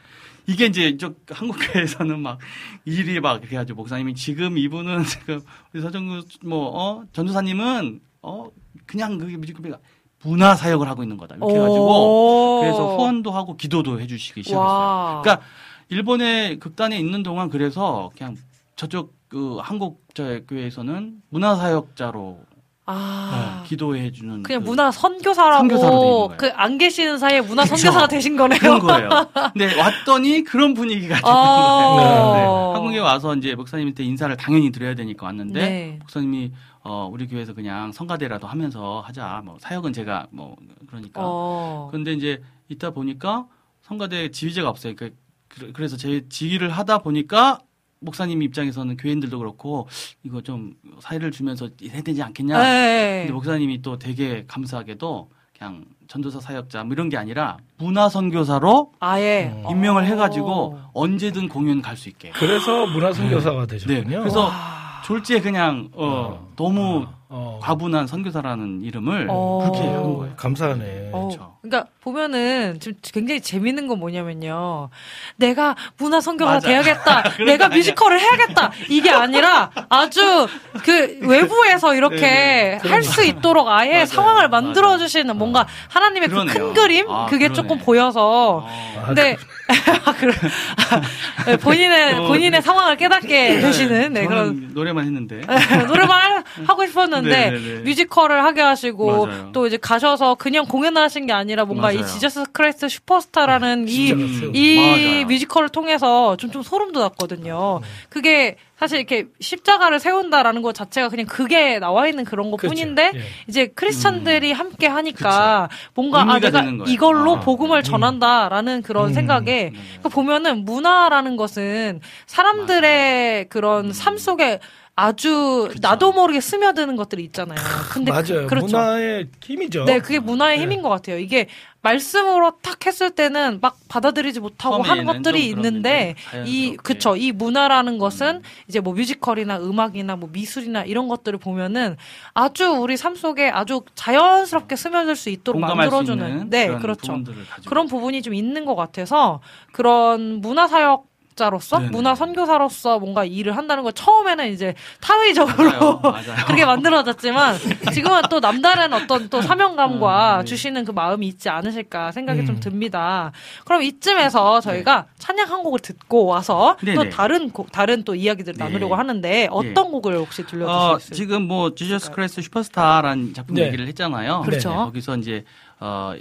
[0.48, 2.40] 이게 이제 이쪽 한국 교회에서는 막
[2.84, 3.74] 일이 막 이렇게 하죠.
[3.74, 5.42] 목사님이 지금 이분은 지금
[5.74, 8.50] 우리 서정구 뭐 어, 전도사님은 어
[8.86, 9.80] 그냥 그게 뮤직비디오가
[10.26, 11.36] 문화 사역을 하고 있는 거다.
[11.36, 12.60] 이렇게 해가지고 오.
[12.62, 14.60] 그래서 후원도 하고 기도도 해주시기 시작했어요.
[14.66, 15.22] 와.
[15.22, 15.46] 그러니까
[15.90, 18.36] 일본의 극단에 있는 동안 그래서 그냥
[18.76, 22.40] 저쪽 그 한국 저 교회에서는 문화 사역자로
[22.88, 23.62] 아.
[23.64, 26.30] 네, 기도해 주는 그냥 그 문화 선교사라고.
[26.38, 27.76] 그 안 계시는 사이에 문화 그쵸.
[27.78, 28.60] 선교사가 되신 거네요.
[28.60, 29.10] 그런 거예요.
[29.54, 31.96] 근데 왔더니 그런 분위기가 되는 어.
[31.96, 32.34] 거예요.
[32.36, 32.74] 네, 네.
[32.74, 35.98] 한국에 와서 이제 목사님한테 인사를 당연히 드려야 되니까 왔는데 네.
[36.02, 36.52] 목사님이
[36.88, 39.42] 어 우리 교회에서 그냥 성가대라도 하면서 하자.
[39.44, 40.56] 뭐 사역은 제가 뭐
[40.88, 41.22] 그러니까.
[41.24, 41.88] 어.
[41.90, 43.48] 그런데 이제 있다 보니까
[43.82, 44.96] 성가대 지휘자가 없어요.
[44.96, 45.14] 그-
[45.48, 47.60] 그- 그래서 제 지휘를 하다 보니까
[48.02, 49.88] 목사님 입장에서는 교인들도 그렇고
[50.24, 52.62] 이거 좀 사회를 주면서 해야 되지 않겠냐.
[52.62, 53.20] 네.
[53.22, 59.52] 근데 목사님이 또 되게 감사하게도 그냥 전도사 사역자 뭐 이런 게 아니라 문화 선교사로 아예
[59.56, 59.72] 음.
[59.72, 60.92] 임명을 해가지고 어.
[60.94, 62.30] 언제든 공연 갈 수 있게.
[62.32, 63.78] 그래서 문화 선교사가 네.
[63.80, 64.20] 되셨군요.
[64.20, 64.85] 그래서 와.
[65.06, 66.48] 졸지에 그냥 어, 어.
[66.56, 67.06] 너무
[67.38, 67.60] 어.
[67.62, 69.60] 과분한 선교사라는 이름을 어.
[69.64, 70.34] 그렇게 한 거예요.
[70.38, 71.10] 감사하네.
[71.12, 71.56] 어, 그렇죠.
[71.62, 74.90] 그러니까 보면은 지금 굉장히 재밌는 건 뭐냐면요.
[75.36, 76.68] 내가 문화 선교사 맞아.
[76.70, 77.24] 돼야겠다.
[77.36, 77.68] 그런 내가.
[77.68, 78.72] 뮤지컬을 해야겠다.
[78.90, 80.48] 이게 아니라 아주
[80.84, 82.80] 그 외부에서 이렇게 네네.
[82.90, 84.06] 할수 있도록 아예 맞아요.
[84.06, 84.98] 상황을 만들어.
[84.98, 86.74] 주시는 뭔가 하나님의 그 큰.
[86.74, 87.54] 그림 아, 그게 그러네.
[87.54, 88.68] 조금 보여서 어.
[89.02, 89.36] 아, 근데
[90.20, 90.32] 그래.
[91.52, 95.42] 아, 본인의 어, 본인의 상황을 깨닫게 되시는 네, 그런 노래만 했는데.
[95.88, 97.80] 노래만 하고 싶었는데 네, 네, 네.
[97.82, 99.50] 뮤지컬을 하게 하시고 맞아요.
[99.54, 102.08] 또 이제 가셔서 그냥 공연을 하신 게 아니라 뭔가 이 맞아요.
[102.08, 105.26] Jesus Christ Superstar라는 이, 진짜 음, 이 맞아요.
[105.28, 107.82] 뮤지컬을 통해서 좀, 좀 소름 돋았거든요.
[108.10, 112.76] 그게 사실 이렇게 십자가를 세운다라는 것 자체가 그냥 그게 나와 있는 그런 것 그렇죠.
[112.76, 113.22] 뿐인데 예.
[113.48, 116.42] 이제 크리스찬들이 함께 하니까 뭔가 아 음.
[116.42, 116.62] 내가.
[116.86, 117.40] 이걸로 아.
[117.40, 119.14] 복음을 전한다라는 그런 음.
[119.14, 124.60] 생각에 그러니까 보면은 문화라는 것은 사람들의 그런 삶 속에
[124.98, 125.80] 아주 그쵸.
[125.82, 127.60] 나도 모르게 스며드는 것들이 있잖아요.
[127.92, 128.48] 근데 맞아요.
[128.48, 129.84] 그, 렇죠 문화의 힘이죠.
[129.84, 130.64] 네, 그게 문화의 네.
[130.64, 131.18] 힘인 것 같아요.
[131.18, 131.48] 이게
[131.82, 136.16] 말씀으로 탁 했을 때는 막 받아들이지 못하고 하는 것들이 좀 있는데
[136.46, 136.78] 이.
[136.78, 138.42] 그쵸 이 문화라는 것은 음.
[138.68, 141.98] 이제 뭐 뮤지컬이나 음악이나 뭐 미술이나 이런 것들을 보면은
[142.34, 147.22] 아주 우리 삶 속에 아주 자연스럽게 스며들 수 있도록 수 만들어주는 있는 네 그렇죠
[147.68, 149.42] 그런 부분이 좀 있는 것 같아서
[149.74, 151.92] 그런 문화 사역 자로서 네네.
[151.92, 156.00] 문화 선교사로서 뭔가 일을 한다는 걸 처음에는 이제 타의적으로 맞아요.
[156.04, 156.46] 맞아요.
[156.46, 157.58] 그렇게 만들어졌지만
[157.94, 160.46] 지금은 또 남다른 어떤 또 사명감과 음, 네.
[160.46, 162.46] 주시는 그 마음이 있지 않으실까 생각이 음.
[162.46, 163.34] 좀 듭니다.
[163.66, 167.10] 그럼 이쯤에서 저희가 찬양 한 곡을 듣고 와서 또 네네.
[167.10, 168.64] 다른 곡, 다른 또 이야기들을 네.
[168.64, 171.16] 나누려고 하는데 어떤 곡을 혹시 들려주실 어, 수 있을까요?
[171.18, 173.68] 지금 뭐 Jesus Christ Superstar라는 작품 네.
[173.68, 174.42] 얘기를 했잖아요.
[174.46, 174.70] 그렇죠.
[174.70, 175.44] 네, 거기서 이제
[175.80, 176.14] 어,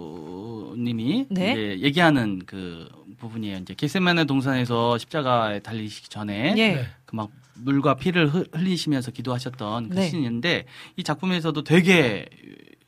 [0.00, 1.52] 예수님이 네.
[1.52, 2.88] 이제 얘기하는 그
[3.18, 3.58] 부분이에요.
[3.58, 6.74] 이제 겟세마네 동산에서 십자가에 달리시기 전에 예.
[6.74, 6.86] 네.
[7.04, 7.30] 그막
[7.62, 10.08] 물과 피를 흘- 흘리시면서 기도하셨던 그 네.
[10.08, 10.64] 씬인데
[10.96, 12.26] 이 작품에서도 되게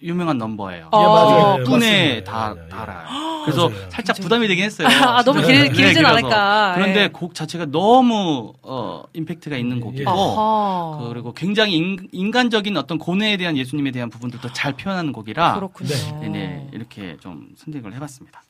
[0.02, 0.88] 유명한 넘버예요.
[0.92, 1.00] 어.
[1.00, 1.64] 예, 맞아요.
[1.64, 2.32] 분에 맞습니다.
[2.32, 2.68] 다 예, 예.
[2.68, 3.42] 달아요.
[3.44, 3.90] 그래서 맞아요.
[3.90, 4.86] 살짝 부담이 되긴 했어요.
[5.02, 6.06] 아, 너무 길- 길진 그래서.
[6.08, 6.72] 않을까.
[6.74, 7.08] 그런데 예.
[7.08, 10.98] 곡 자체가 너무 어, 임팩트가 있는 곡이고 아하.
[11.00, 11.76] 그- 그리고 굉장히
[12.12, 15.90] 인, 간적인 어떤 고뇌에 대한 예수님에 대한 부분들도 잘 표현하는 곡이라 그렇군요.
[16.20, 18.42] 네, 네, 이렇게 좀 선택을 해봤습니다.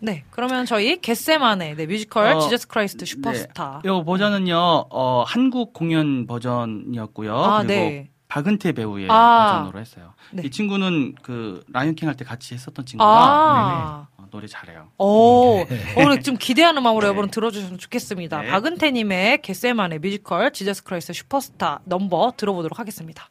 [0.00, 3.82] 네, 그러면 저희 겟세마네 네, 뮤지컬 어, Jesus Christ Superstar.
[3.84, 4.56] 이 버전은요
[4.90, 7.36] 어, 한국 공연 버전이었고요.
[7.36, 8.08] 아, 그리고 네.
[8.28, 9.52] 박은태 배우의 아.
[9.58, 10.12] 버전으로 했어요.
[10.32, 10.42] 네.
[10.44, 14.08] 이 친구는 그 Lion King 할 때 같이 했었던 친구라 아.
[14.16, 14.88] 어, 노래 잘해요.
[14.98, 15.64] 오,
[15.96, 17.08] 오늘 좀 기대하는 마음으로 네.
[17.08, 18.42] 여러분 들어주셨으면 좋겠습니다.
[18.42, 18.48] 네.
[18.48, 23.28] 박은태님의 겟세마네 뮤지컬 Jesus Christ Superstar 넘버 들어보도록 하겠습니다.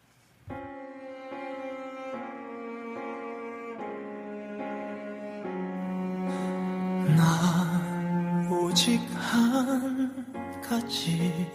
[7.15, 11.47] 나 오직 한 가지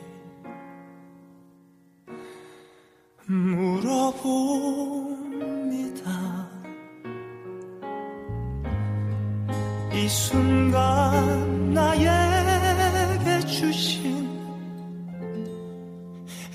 [3.30, 5.20] 물어봅니다.
[9.92, 14.28] 이 순간 나에게 주신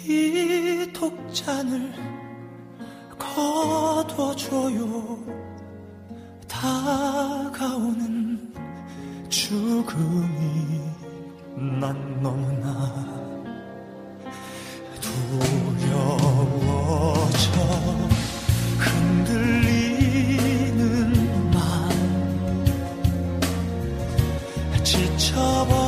[0.06, 1.94] 이 독잔을
[3.18, 5.18] 거둬줘요.
[6.50, 8.54] 다가오는
[9.30, 10.82] 죽음이
[11.80, 13.06] 난 너무나
[15.00, 16.35] 두려워져
[19.26, 20.82] 흔들리는
[21.52, 21.90] 맘
[24.84, 25.85] 지쳐버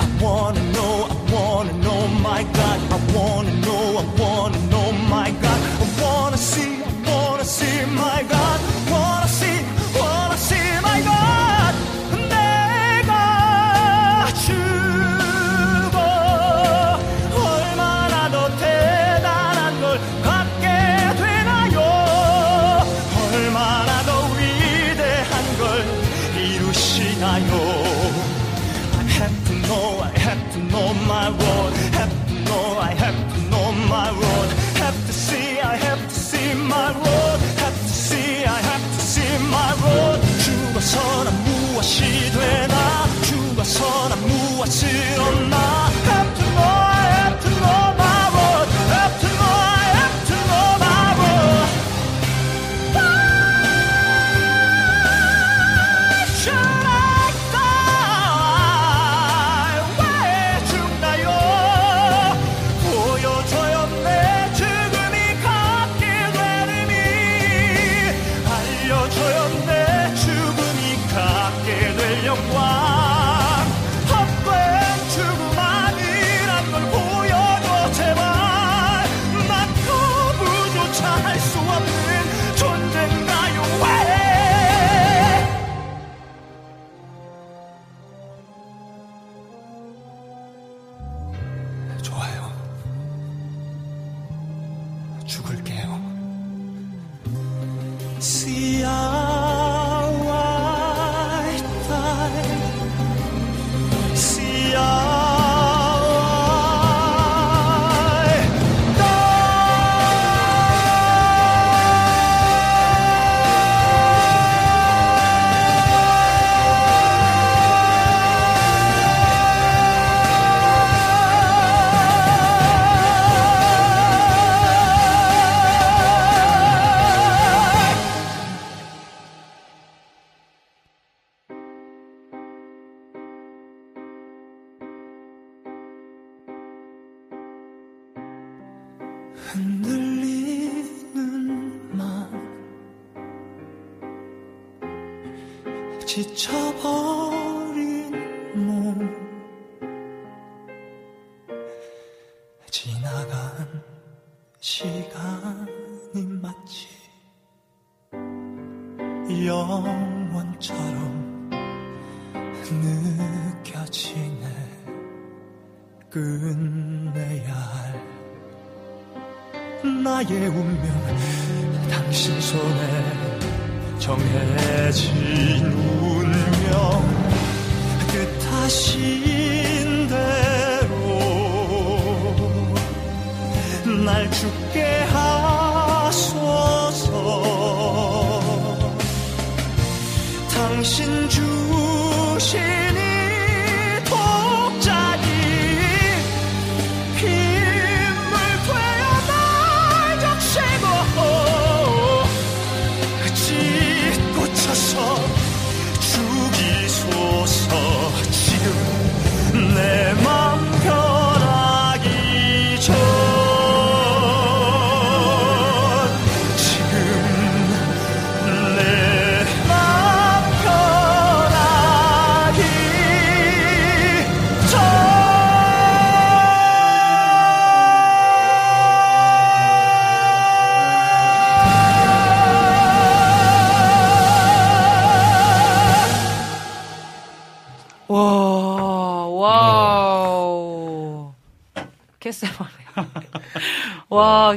[0.00, 4.63] I wanna know, I wanna know, my God I wanna know, I wanna know,
[7.94, 8.73] my God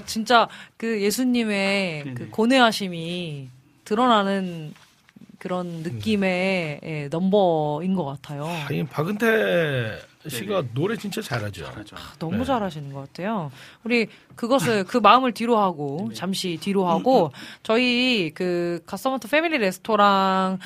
[0.07, 0.47] 진짜
[0.77, 2.29] 그 예수님의 그 네네.
[2.31, 3.49] 고뇌하심이
[3.85, 4.73] 드러나는
[5.37, 8.45] 그런 느낌의 예, 넘버인 것 같아요.
[8.67, 9.99] 아니 박은태
[10.29, 10.69] 씨가 네네.
[10.73, 11.71] 노래 진짜 잘하죠.
[11.71, 11.95] 그렇죠.
[12.19, 12.43] 너무 네.
[12.45, 13.51] 잘하시는 것 같아요.
[13.83, 17.31] 우리 그것을 그 마음을 뒤로 하고 잠시 뒤로 하고
[17.63, 20.57] 저희 그 가서먼트 패밀리 레스토랑에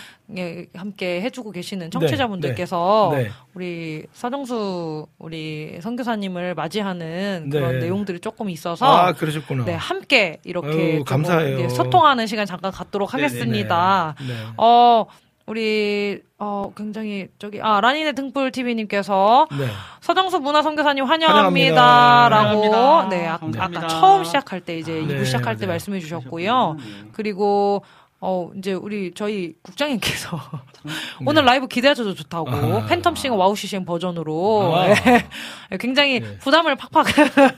[0.75, 3.29] 함께 해주고 계시는 청취자분들께서 네, 네.
[3.53, 7.59] 우리 서정수 우리 선교사님을 맞이하는 네.
[7.59, 9.65] 그런 내용들이 조금 있어서 아 그러셨구나.
[9.65, 11.69] 네 함께 이렇게 아유, 좀 감사해요.
[11.69, 13.11] 소통하는 시간 잠깐 갖도록.
[13.11, 14.15] 하겠습니다.
[14.19, 14.33] 네.
[14.57, 15.05] 어
[15.47, 19.67] 우리 어 굉장히 저기 아 라니네 등불 TV님께서 네.
[19.99, 21.81] 서정수 문화 선교사님 환영합니다.
[21.81, 23.09] 환영합니다라고 환영합니다.
[23.09, 23.67] 네 아.
[23.81, 25.67] 까 처음 시작할 때 이제 네, 2부 시작할 때 네.
[25.67, 26.77] 말씀해 주셨고요.
[26.77, 26.83] 네.
[27.13, 27.83] 그리고
[28.23, 30.39] 어 이제 우리 저희 국장님께서
[30.83, 30.91] 네.
[31.25, 32.85] 오늘 라이브 기대하셔도 좋다고 아.
[32.87, 34.93] 팬텀 싱어 와우 CCM 버전으로 아.
[34.93, 35.27] 네.
[35.79, 36.37] 굉장히 네.
[36.37, 37.07] 부담을 팍팍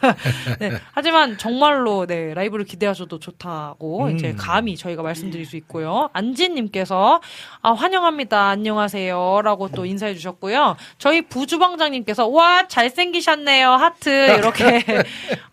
[0.60, 0.72] 네.
[0.94, 4.16] 하지만 정말로 네 라이브를 기대하셔도 좋다고 음.
[4.16, 7.20] 이제 감히 저희가 말씀드릴 수 있고요 안진님께서
[7.62, 14.82] 아 환영합니다 안녕하세요라고 또 인사해 주셨고요 저희 부주방장님께서 와 잘생기셨네요 하트 이렇게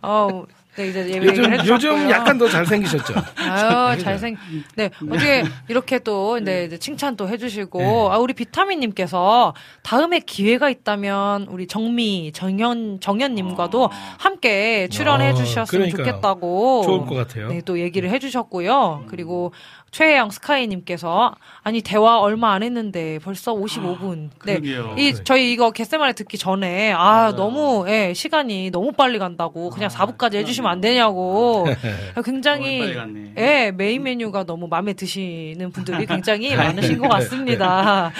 [0.03, 0.45] 어
[0.77, 1.67] 네, 이제 요즘.
[1.67, 3.13] 요즘 약간 더 잘생기셨죠.
[3.37, 4.37] 아유, 잘생,
[4.77, 4.91] 네.
[5.11, 8.09] 어떻게, 이렇게 또, 네, 이제 칭찬 또 해주시고, 네.
[8.11, 9.53] 아, 우리 비타민님께서
[9.83, 14.17] 다음에 기회가 있다면, 우리 정미, 정현, 정현님과도 아.
[14.19, 15.91] 함께 출연해 아, 주셨으면.
[15.91, 16.83] 좋겠다고.
[16.85, 17.49] 좋을 것 같아요.
[17.49, 19.07] 네, 또 얘기를 해주셨고요.
[19.09, 19.53] 그리고
[19.91, 24.31] 최혜영 스카이님께서, 아니, 대화 얼마 안 했는데 벌써 55분.
[24.45, 24.61] 네.
[24.61, 24.95] 그러게요.
[24.97, 25.25] 이, 그래.
[25.25, 27.37] 저희 이거 개세말에 듣기 전에, 아, 맞아요.
[27.37, 31.67] 너무, 예, 시간이 너무 빨리 간다고, 그냥 4부까지 해주시면 안 되냐고,
[32.25, 32.95] 굉장히.
[33.37, 38.13] 예, 메인 메뉴가 너무 마음에 드시는 분들이 굉장히 많으신 것 같습니다.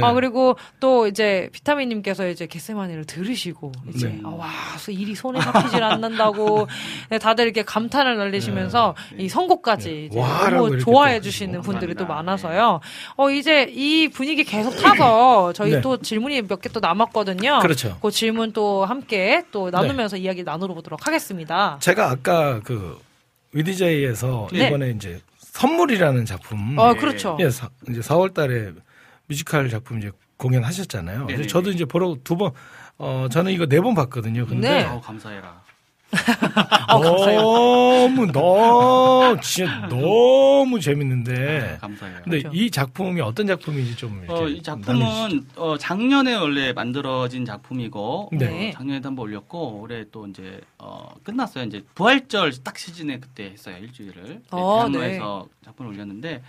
[0.00, 4.20] 아, 그리고 또 이제 비타민님께서 이제 게세마니를 들으시고, 이제, 네.
[4.24, 4.48] 아, 와,
[4.88, 6.68] 일이 손에 잡히질 않는다고,
[7.10, 10.84] 네, 다들 이렇게 감탄을 날리시면서 이 선곡까지 이제 와라고 너무 이렇게
[11.18, 11.60] 또 주시는.
[11.62, 12.06] 분들이 또.
[12.06, 12.80] 많아서요.
[13.16, 15.80] 어, 이제 이 분위기 계속 타서 저희 네.
[15.80, 17.60] 또 질문이 몇 개 또 남았거든요.
[17.60, 17.98] 그렇죠.
[18.00, 21.78] 그 질문 또 함께 또 나누면서 이야기 나눠보도록 하겠습니다.
[21.80, 22.98] 제가 아까 그
[23.52, 24.66] 위디제이에서 네.
[24.68, 27.36] 이번에 이제 선물이라는 작품 어, 그렇죠.
[27.40, 28.72] 예, 사- 이제 4월 달에
[29.26, 31.26] 뮤지컬 작품 이제 공연하셨잖아요.
[31.48, 32.52] 저도 이제 보러 두 번,
[32.96, 34.46] 어 저는 이거 네 번 봤거든요.
[34.46, 34.84] 근데 네.
[34.84, 35.62] 어, 감사해라.
[36.88, 37.40] 어, 감사해요.
[37.42, 41.78] 너무 너무 진짜 너무 재밌는데.
[41.80, 42.20] 감사해요.
[42.24, 42.56] 근데 그렇죠.
[42.56, 48.70] 이 작품이 어떤 작품인지 좀 이렇게 어, 이 작품은 어, 작년에 원래 만들어진 작품이고 네.
[48.70, 51.64] 어, 작년에도 한번 올렸고 올해 또 이제 어, 끝났어요.
[51.64, 56.42] 이제 부활절 딱 시즌에 그때 했어요 일주일을 네, 어, 대학로에서 작품을 올렸는데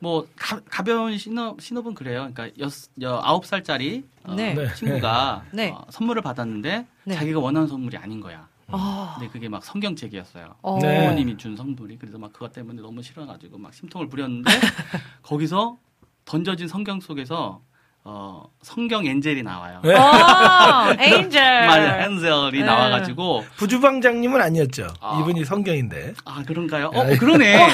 [0.00, 2.28] 뭐 가, 가벼운 신업 신업은 그래요.
[2.34, 2.68] 그러니까 여,
[3.02, 4.54] 여 아홉 살짜리 어, 네.
[4.54, 4.74] 네.
[4.74, 5.70] 친구가 네.
[5.70, 7.14] 어, 선물을 받았는데 네.
[7.14, 8.48] 자기가 원하는 선물이 아닌 거야.
[8.68, 10.54] 아, 근데 그게 막 성경책이었어요.
[10.62, 10.78] 어.
[10.80, 11.00] 네.
[11.00, 14.50] 부모님이 준 선물이 그래서 막 그것 때문에 너무 싫어가지고 막 심통을 부렸는데
[15.22, 15.76] 거기서
[16.24, 17.60] 던져진 성경 속에서
[18.06, 19.80] 어 성경 엔젤이 나와요.
[19.82, 19.94] 네.
[19.96, 21.66] 아, 에인젤.
[21.66, 22.64] 말 엔젤이 네.
[22.64, 24.88] 나와가지고 부주방장님은 아니었죠.
[25.00, 25.18] 아.
[25.20, 26.12] 이분이 성경인데.
[26.26, 26.88] 아 그런가요?
[26.88, 27.66] 어 그러네.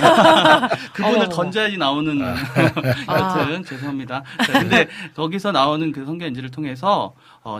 [0.92, 1.28] 그분을 어머.
[1.28, 4.22] 던져야지 나오는 여튼 죄송합니다.
[4.46, 4.86] 자, 근데
[5.16, 7.12] 거기서 나오는 그 성경 엔젤을 통해서
[7.42, 7.58] 어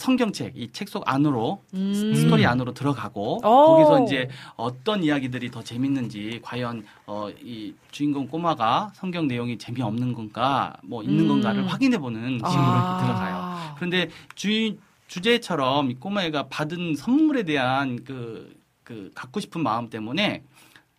[0.00, 2.14] 성경책 이 책 속 안으로 음.
[2.14, 3.40] 스토리 안으로 들어가고 오.
[3.40, 10.74] 거기서 이제 어떤 이야기들이 더 재밌는지 과연 어, 이 주인공 꼬마가 성경 내용이 재미없는 건가
[10.82, 11.28] 뭐 있는 음.
[11.28, 13.02] 건가를 확인해 보는 식으로 아.
[13.02, 13.74] 들어가요.
[13.76, 14.74] 그런데 주
[15.06, 20.42] 주제처럼 이 꼬마애가 받은 선물에 대한 그, 그 갖고 싶은 마음 때문에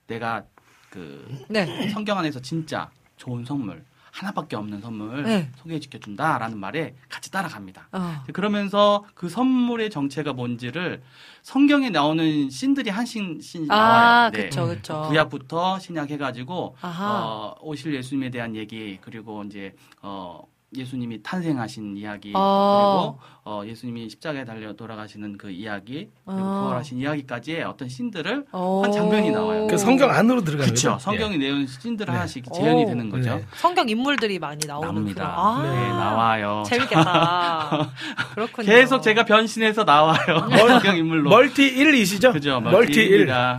[0.05, 0.43] 내가
[0.91, 1.89] 그 네.
[1.89, 5.49] 성경 안에서 진짜 좋은 선물 하나밖에 없는 선물 네.
[5.57, 7.87] 소개해 주겠준다라는 말에 같이 따라갑니다.
[7.91, 8.23] 어.
[8.33, 11.01] 그러면서 그 선물의 정체가 뭔지를
[11.41, 14.31] 성경에 나오는 신들이 한신 신 아, 나와요.
[14.31, 14.43] 네.
[14.43, 15.05] 그쵸, 그쵸.
[15.07, 17.23] 구약부터 신약 해가지고 아하.
[17.23, 20.41] 어, 오실 예수님에 대한 얘기 그리고 이제 어,
[20.75, 23.17] 예수님이 탄생하신 이야기 어.
[23.17, 26.61] 그리고 어, 예수님이 십자가에 달려 돌아가시는 그 이야기 그리고 어.
[26.61, 28.81] 부활하신 이야기까지의 어떤 신들을 어.
[28.83, 29.65] 한 장면이 나와요.
[29.65, 30.91] 그 성경 안으로 들어가는 그렇죠.
[30.91, 30.99] 거죠?
[30.99, 32.17] 성경에 내용 신들을 네.
[32.17, 32.85] 하나씩 재현이 오.
[32.85, 33.35] 되는 거죠.
[33.37, 33.45] 네.
[33.55, 35.23] 성경 인물들이 많이 나오는 나옵니다.
[35.23, 36.63] 그런- 아, 네, 나와요.
[36.67, 37.89] 재밌겠다.
[38.35, 38.65] 그렇군요.
[38.67, 40.17] 계속 제가 변신해서 나와요.
[40.69, 41.29] 성경 인물로.
[41.31, 42.33] 멀티 1이시죠?
[42.33, 42.59] 그죠.
[42.61, 43.25] 멀티 1.
[43.25, 43.57] 멀티입니다.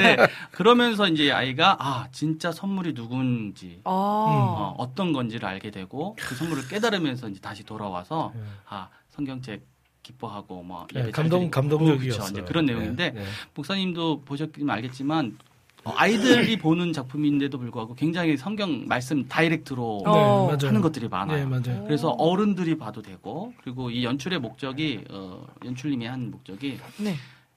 [0.00, 0.16] 네.
[0.50, 3.90] 그러면서 이제 아이가 아 진짜 선물이 누군지 아.
[3.90, 8.32] 어, 어떤 건지를 알게 되고 그 선물을 깨달으면서 이제 다시 돌아와서
[8.68, 9.62] 아 성경책
[10.02, 11.50] 기뻐하고 뭐 네, 감동.
[11.50, 12.22] 감동적이었어요.
[12.22, 12.32] 그렇죠.
[12.32, 13.26] 이제 그런 내용인데 네, 네.
[13.54, 15.38] 목사님도 보셨으면 알겠지만
[15.84, 20.12] 어, 아이들이 보는 작품인데도 불구하고 굉장히 성경 말씀 direct로 어.
[20.12, 20.68] 네, 맞아요.
[20.68, 21.38] 하는 것들이 많아요.
[21.38, 21.84] 네, 맞아요.
[21.84, 27.14] 그래서 어른들이 봐도 되고 그리고 이 연출의 목적이 어, 연출님이 한 목적이 네.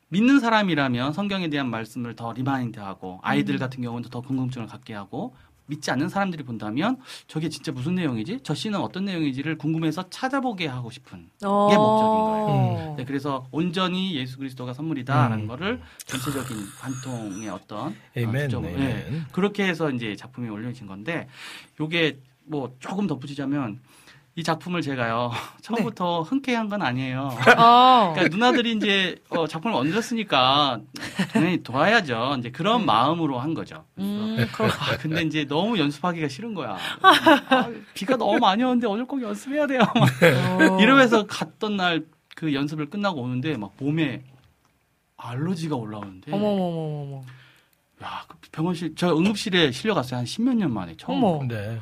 [0.09, 3.19] 믿는 사람이라면 성경에 대한 말씀을 더 remind하고 음.
[3.23, 5.33] 아이들 같은 경우는 더 궁금증을 갖게 하고
[5.65, 6.97] 믿지 않는 사람들이 본다면
[7.27, 8.39] 저게 진짜 무슨 내용이지?
[8.43, 11.67] 저 씨는 어떤 내용인지를 궁금해서 찾아보게 하고 싶은 어.
[11.69, 12.91] 이게 목적인 거예요.
[12.91, 12.95] 음.
[12.97, 15.47] 네, 그래서 온전히 예수 그리스도가 선물이다라는 음.
[15.47, 18.59] 거를 전체적인 관통의 어떤 에이멘, 어.
[18.61, 21.27] 네, 그렇게 해서 이제 작품이 올려진 건데
[21.79, 23.79] 요게 뭐 조금 덧붙이자면
[24.35, 25.31] 이 작품을 제가요
[25.61, 27.29] 처음부터 흔쾌한 건 아니에요.
[27.57, 28.13] 어.
[28.15, 30.81] 그러니까 누나들이 이제 어, 작품을 얹었으니까
[31.31, 32.37] 당연히 도와야죠.
[32.39, 33.85] 이제 그런 마음으로 한 거죠.
[33.99, 36.77] 음, 아, 근데 이제 너무 연습하기가 싫은 거야.
[37.03, 39.79] 아, 비가 너무 많이 오는데 오늘 꼭 연습해야 돼요.
[39.79, 40.09] 막
[40.71, 40.79] 어.
[40.81, 42.03] 이러면서 갔던 날
[42.35, 44.23] 그 연습을 끝나고 오는데 막 몸에
[45.17, 47.21] 알러지가 올라오는데 어머머머머머.
[48.03, 50.19] 야, 그 병원실 저 응급실에 실려갔어요.
[50.19, 51.23] 한 십몇 년 만에 처음.
[51.23, 51.43] 어머.
[51.47, 51.79] 네.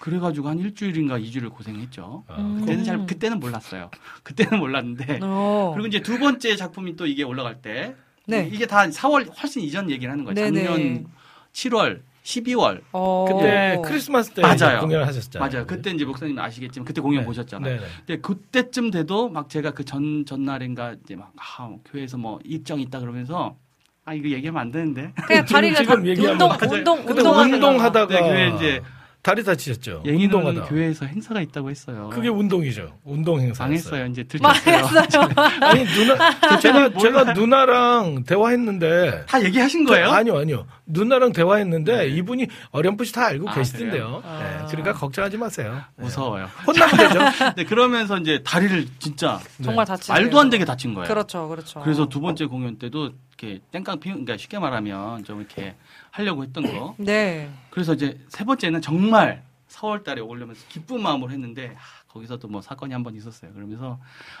[0.00, 2.24] 그래가지고 한 일주일인가 이주를 고생했죠.
[2.26, 2.60] 아, 음.
[2.60, 3.90] 그때는 잘 그때는 몰랐어요.
[4.24, 5.70] 그때는 몰랐는데 어.
[5.74, 7.94] 그리고 이제 두 번째 작품이 또 이게 올라갈 때
[8.26, 8.48] 네.
[8.52, 10.34] 이게 다 4월 훨씬 이전 얘기를 하는 거예요.
[10.34, 10.64] 네네.
[10.64, 11.06] 작년
[11.52, 13.26] 7월, 12월 어.
[13.28, 14.80] 그때 크리스마스 때 맞아요.
[14.80, 15.50] 공연을 하셨잖아요.
[15.50, 15.66] 맞아요.
[15.66, 17.26] 그때 이제 목사님 아시겠지만 그때 공연 네.
[17.26, 17.74] 보셨잖아요.
[17.74, 17.80] 네.
[17.80, 17.86] 네.
[18.06, 23.00] 근데 그때쯤 돼도 막 제가 그 전 전날인가 이제 막 아, 교회에서 뭐 일정 있다
[23.00, 23.56] 그러면서
[24.04, 25.12] 아 이거 얘기하면 안 되는데.
[25.26, 26.50] 그냥 다리가 지금 다 얘기하면 운동.
[26.72, 27.54] 운동 그때 운동하다가.
[27.56, 28.82] 운동하다가 네, 교회 이제
[29.22, 30.02] 다리 다치셨죠.
[30.06, 30.68] 예인은 운동하다.
[30.68, 32.08] 교회에서 행사가 있다고 했어요.
[32.12, 32.98] 그게 운동이죠.
[33.04, 33.64] 운동 행사.
[33.64, 34.06] 망했어요.
[34.06, 34.86] 이제 들켰어요.
[35.60, 40.08] 아니 누나 제가 제가 누나랑 대화했는데 다 얘기하신 거예요?
[40.08, 44.22] 그, 아니요 아니요 누나랑 대화했는데 이분이 어렴풋이 다 알고 아, 계시던데요.
[44.24, 44.66] 네, 아.
[44.66, 45.82] 그러니까 걱정하지 마세요.
[45.96, 46.04] 네.
[46.04, 46.48] 무서워요.
[46.66, 47.20] 혼나면 되죠.
[47.56, 50.10] 네, 그러면서 이제 다리를 진짜 정말 다치.
[50.12, 51.06] 말도 안 되게 다친 거예요.
[51.08, 51.80] 그렇죠, 그렇죠.
[51.80, 53.10] 그래서 두 번째 공연 때도
[53.40, 55.74] 이렇게 땡깡 피 그러니까 쉽게 말하면 좀 이렇게
[56.10, 56.94] 하려고 했던 거.
[56.98, 57.50] 네.
[57.70, 62.92] 그래서 이제 세 번째는 정말 4월 달에 오려면서 기쁜 마음으로 했는데 아, 거기서도 뭐 사건이
[62.92, 63.52] 한 번 있었어요.
[63.52, 63.98] 그러면서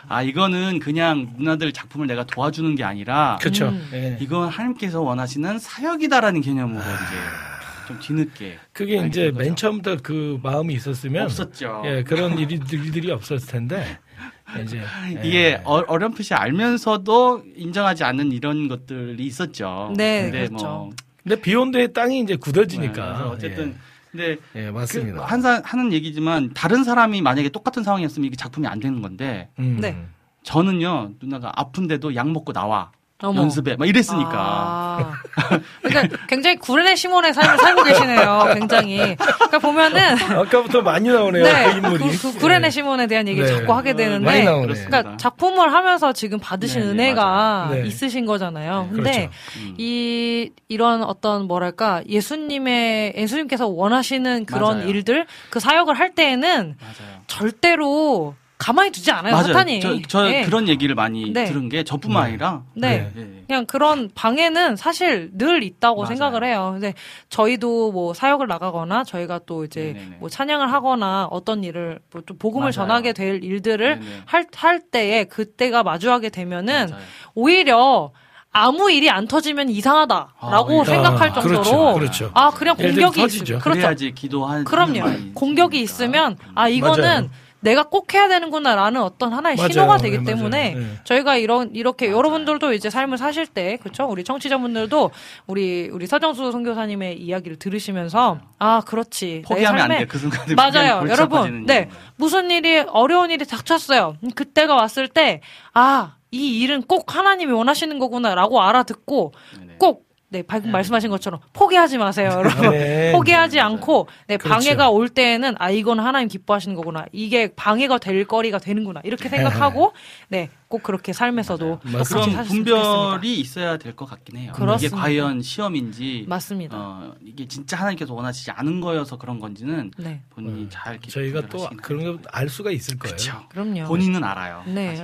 [0.08, 3.68] 아 이거는 그냥 누나들 작품을 내가 도와주는 게 아니라 그렇죠.
[3.68, 3.88] 음.
[3.92, 4.18] 예.
[4.20, 9.38] 이건 하나님께서 원하시는 사역이다라는 개념으로 이제 좀 뒤늦게 그게 이제 거죠.
[9.38, 11.82] 맨 처음부터 그 마음이 있었으면 없었죠.
[11.86, 13.98] 예, 그런 일이, 일들이 없었을 텐데
[14.58, 14.82] 이제
[15.16, 15.28] 예.
[15.28, 19.92] 이게 어, 어렴풋이 알면서도 인정하지 않는 이런 것들이 있었죠.
[19.96, 20.66] 네, 근데 그렇죠.
[20.66, 20.90] 뭐
[21.22, 23.76] 근데 비욘드의 땅이 이제 네, 굳어지니까 그래서 어쨌든
[24.10, 25.24] 근데 예, 예, 그 맞습니다.
[25.24, 29.78] 한사, 하는 얘기지만 다른 사람이 만약에 똑같은 상황이었으면 이게 작품이 안 되는 건데 음.
[29.80, 29.96] 네.
[30.42, 32.90] 저는요 누나가 아픈데도 약 먹고 나와
[33.22, 33.42] 어머.
[33.42, 35.12] 연습에 막 이랬으니까 아.
[35.82, 38.50] 그러니까 굉장히 구레네 시몬의 삶을 살고 계시네요.
[38.54, 39.16] 굉장히.
[39.16, 40.00] 그러니까 보면은
[40.38, 41.44] 아까부터 많이 나오네요.
[41.44, 42.16] 네, 그 인물이.
[42.16, 42.70] 그, 그 구레네 예.
[42.70, 43.56] 시몬에 대한 얘기를 네.
[43.56, 44.62] 자꾸 하게 어, 되는데 많이 나오네.
[44.62, 45.02] 그렇습니다.
[45.02, 47.68] 그러니까 작품을 하면서 지금 받으신 네, 네, 은혜가.
[47.72, 47.86] 네.
[47.86, 48.88] 있으신 거잖아요.
[48.90, 49.30] 네, 근데 그렇죠.
[49.58, 49.74] 음.
[49.78, 54.88] 이 이런 어떤 뭐랄까 예수님의 예수님께서 원하시는 그런 맞아요.
[54.88, 57.20] 일들 그 사역을 할 때에는 맞아요.
[57.26, 59.34] 절대로 가만히 두지 않아요.
[59.36, 59.80] 사탄이.
[59.80, 60.44] 저, 저 네.
[60.44, 61.46] 그런 얘기를 많이 네.
[61.46, 62.28] 들은 게 저뿐만 네.
[62.28, 63.10] 아니라 네.
[63.16, 63.44] 예, 예.
[63.46, 66.08] 그냥 그런 방해는 사실 늘 있다고 맞아요.
[66.08, 66.70] 생각을 해요.
[66.74, 66.92] 근데
[67.30, 70.16] 저희도 뭐 사역을 나가거나 저희가 또 이제 네네네.
[70.20, 72.72] 뭐 찬양을 하거나 어떤 일을 뭐 좀 복음을 맞아요.
[72.72, 74.22] 전하게 될 일들을 네네.
[74.26, 77.02] 할, 할 때에 그때가 마주하게 되면은 맞아요.
[77.34, 78.10] 오히려
[78.52, 82.30] 아무 일이 안 터지면 이상하다라고 아, 생각할 아, 정도로 그렇죠, 그렇죠.
[82.34, 83.54] 아 그냥 공격이 터지죠.
[83.54, 83.70] 있, 그렇죠.
[83.80, 85.32] 그래야지 기도한 그럼요.
[85.34, 85.92] 공격이 생기니까.
[85.94, 87.28] 있으면 아 이거는 맞아요.
[87.60, 89.68] 내가 꼭 해야 되는구나라는 어떤 하나의 맞아요.
[89.68, 90.86] 신호가 되기 네, 때문에 맞아요.
[90.86, 90.94] 네.
[91.04, 95.10] 저희가 이런 이렇게 여러분들도 이제 삶을 사실 때 그렇죠 우리 청취자분들도
[95.46, 100.06] 우리 우리 서정수 선교사님의 이야기를 들으시면서 아 그렇지 내 포기하면 안 삶에 돼.
[100.06, 101.04] 그 순간에 맞아요.
[101.08, 101.66] 여러분.
[101.66, 101.88] 네.
[102.16, 104.16] 무슨 일이, 어려운 일이 닥쳤어요.
[104.22, 105.40] 음, 그때가 왔을 때,
[105.72, 109.74] 아, 이 일은 꼭 하나님이 원하시는 거구나라고 알아듣고, 네네.
[109.78, 112.70] 꼭, 네, 방금 말씀하신 것처럼 포기하지 마세요, 여러분.
[112.70, 113.10] 네.
[113.12, 114.54] 포기하지 않고, 네, 그렇죠.
[114.54, 117.04] 방해가 올 때에는, 아, 이건 하나님 기뻐하시는 거구나.
[117.10, 119.00] 이게 방해가 될 거리가 되는구나.
[119.02, 119.92] 이렇게 생각하고,
[120.28, 122.44] 네, 꼭 그렇게 삶에서도 그런.
[122.44, 124.52] 분별이 있어야 될 것 같긴 해요.
[124.54, 124.96] 그렇습니다.
[125.08, 126.76] 이게 과연 시험인지 맞습니다.
[126.78, 131.68] 어, 이게 진짜 하나님께서 원하시지 않은 거여서 그런 건지는 네, 본인이 잘 이렇게 저희가 또
[131.82, 133.16] 그런 걸 알 수가 있을 거예요.
[133.16, 133.42] 그렇죠.
[133.48, 133.84] 그럼요.
[133.88, 134.62] 본인은 알아요.
[134.66, 134.94] 네.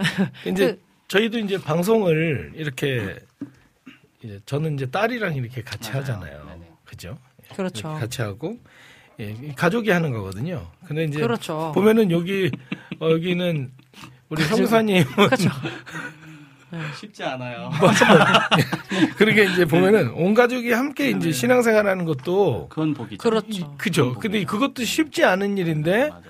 [0.46, 3.16] 이제 그- 저희도 이제 방송을 이렇게
[4.26, 6.02] 이제 저는 이제 딸이랑 이렇게 같이 맞아요.
[6.02, 6.44] 하잖아요.
[6.46, 6.72] 네네.
[6.84, 7.18] 그죠?
[7.54, 7.94] 그렇죠.
[7.94, 8.58] 같이 하고
[9.20, 10.66] 예, 이 가족이 하는 거거든요.
[10.84, 11.72] 근데 이제 그렇죠.
[11.74, 12.50] 보면은 여기
[13.00, 13.72] 어, 여기는
[14.28, 15.50] 우리 성사님 그렇죠.
[16.98, 17.70] 쉽지 않아요.
[19.16, 23.22] 그렇게 이제 보면은 온 가족이 함께 이제 신앙생활하는 것도 그건 복이죠.
[23.22, 23.74] 그렇죠.
[23.78, 24.14] 그죠.
[24.14, 26.22] 근데 그것도 쉽지 않은 일인데 맞아요.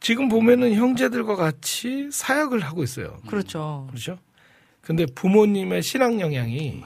[0.00, 3.18] 지금 보면은 형제들과 같이 사역을 하고 있어요.
[3.28, 3.86] 그렇죠.
[3.90, 4.18] 그렇죠?
[4.82, 6.82] 근데 부모님의 신앙 영향이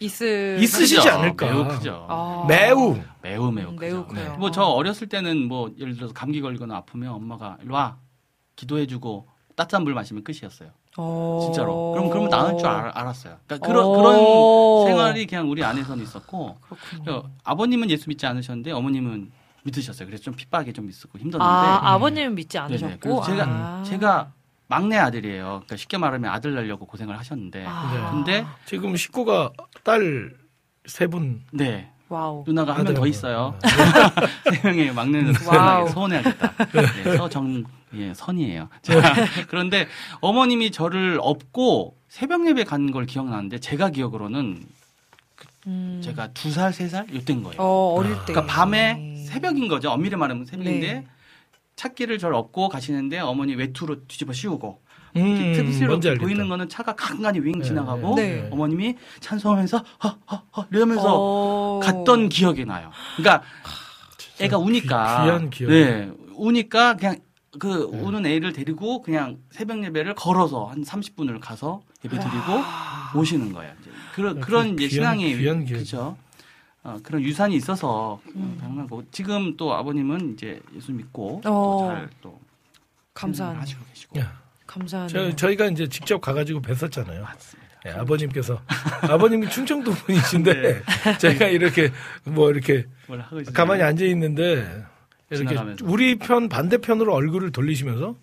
[0.00, 1.10] 있을 있으시지 크죠.
[1.10, 1.46] 않을까.
[1.46, 2.06] 매우 크죠.
[2.08, 2.44] 아.
[2.48, 3.80] 매우 매우 매우 음, 크죠.
[3.94, 4.36] 매우 커요.
[4.38, 7.98] 뭐 저 어렸을 때는 뭐 예를 들어서 감기 걸리거나 아프면 엄마가 일로 와
[8.56, 10.70] 기도해주고 따뜻한 물 마시면 끝이었어요.
[10.96, 11.40] 어.
[11.44, 11.92] 진짜로.
[11.92, 13.36] 그럼 그러면 나을 줄 알, 알았어요.
[13.46, 13.90] 그러니까 그런 어.
[13.96, 16.56] 그런 생활이 그냥 우리 안에서는 있었고.
[17.08, 19.30] 어, 아버님은 예수 믿지 않으셨는데 어머님은
[19.64, 20.06] 믿으셨어요.
[20.06, 22.64] 그래서 좀 핍박이 좀 있었고 힘들었는데 아, 아버님은 믿지 네네.
[22.64, 22.98] 않으셨고.
[23.20, 23.82] 그래서 제가 아.
[23.84, 24.32] 제가
[24.70, 25.44] 막내 아들이에요.
[25.44, 28.10] 그러니까 쉽게 말하면 아들 낳으려고 고생을 하셨는데 아.
[28.12, 29.50] 근데 지금 식구가
[29.82, 30.32] 딸
[30.86, 32.42] 세 분 네 와우.
[32.46, 33.10] 누나가 한 명더 아들.
[33.10, 33.56] 있어요.
[34.52, 35.32] 세 명의 막내는.
[35.34, 36.54] 서운해하겠다.
[37.04, 37.64] 네, 서정
[37.94, 38.68] 예, 선이에요.
[38.82, 38.92] 자,
[39.48, 39.86] 그런데
[40.20, 44.64] 어머님이 저를 업고 새벽 예배 간 걸 기억나는데 제가 기억으로는
[45.66, 46.00] 음.
[46.02, 47.60] 제가 두 살 세살 요때인 거예요.
[47.60, 48.32] 어, 어릴 때.
[48.32, 49.90] 그러니까 밤에 새벽인 거죠.
[49.90, 51.06] 엄밀히 말하면 새벽인데 네.
[51.80, 54.82] 찾기를 저를 업고 가시는데 어머니 외투로 뒤집어 씌우고
[55.16, 56.14] 음, 알겠다.
[56.20, 58.48] 보이는 거는 차가 간간히 윙 네, 지나가고 네.
[58.50, 61.80] 어머님이 찬송하면서 허허허 이러면서 어.
[61.82, 62.90] 갔던 기억이 나요.
[63.16, 63.42] 그러니까
[64.40, 65.70] 애가 우니까 귀- 귀한 기억.
[65.70, 67.16] 네, 우니까 그냥
[67.58, 67.98] 그 네.
[67.98, 73.72] 우는 애를 데리고 그냥 새벽 예배를 걸어서 한 30분을 가서 예배 드리고 오시는 거예요.
[73.80, 76.16] 이제 그런 그 그런 이제 귀한- 신앙의 귀한 기억이죠.
[76.82, 78.56] 어, 그런 유산이 있어서 음.
[78.60, 81.88] 당연하고 지금 또 아버님은 이제 예수 믿고 어.
[81.88, 82.40] 잘또
[83.14, 83.60] 감사하네요.
[83.60, 85.30] 하시고 계시고 야, 감사하네요.
[85.30, 87.20] 저, 저희가 이제 직접 가가지고 뵀었잖아요.
[87.20, 87.70] 맞습니다.
[87.86, 88.60] 예, 아버님께서
[89.02, 90.82] 아버님이 충청도 분이신데
[91.18, 91.90] 제가 이렇게
[92.24, 92.84] 뭐 이렇게?
[93.54, 94.84] 가만히 앉아 있는데
[95.30, 95.84] 이렇게 지나가면서.
[95.86, 98.16] 우리 편 반대편으로 얼굴을 돌리시면서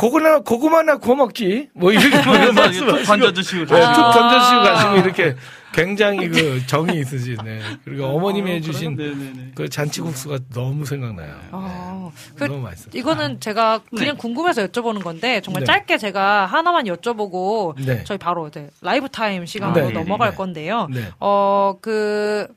[0.00, 3.92] 고구나 고구마나 구워 먹지 뭐 이렇게 뭐툭 말씀하시고 던져주시고 네, 아.
[3.92, 5.36] 툭 던져주시고 가시고 이렇게
[5.72, 7.60] 굉장히 그 정이 있으시네.
[7.84, 9.52] 그리고 어머님이 해주신 네네네.
[9.54, 11.34] 그 잔치국수가 너무 생각나요.
[11.52, 12.90] 아, 그 너무 맛있어.
[12.94, 14.18] 이거는 제가 그냥 네.
[14.18, 15.66] 궁금해서 여쭤보는 건데 정말 네.
[15.66, 18.02] 짧게 제가 하나만 여쭤보고 네.
[18.04, 20.36] 저희 바로 이제 라이브 타임 시간으로 네, 넘어갈 네.
[20.36, 20.88] 건데요.
[20.90, 21.04] 네.
[21.20, 22.48] 어, 그,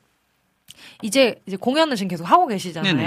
[1.04, 2.94] 이제, 이제 공연을 지금 계속 하고 계시잖아요.
[2.94, 3.06] 네네.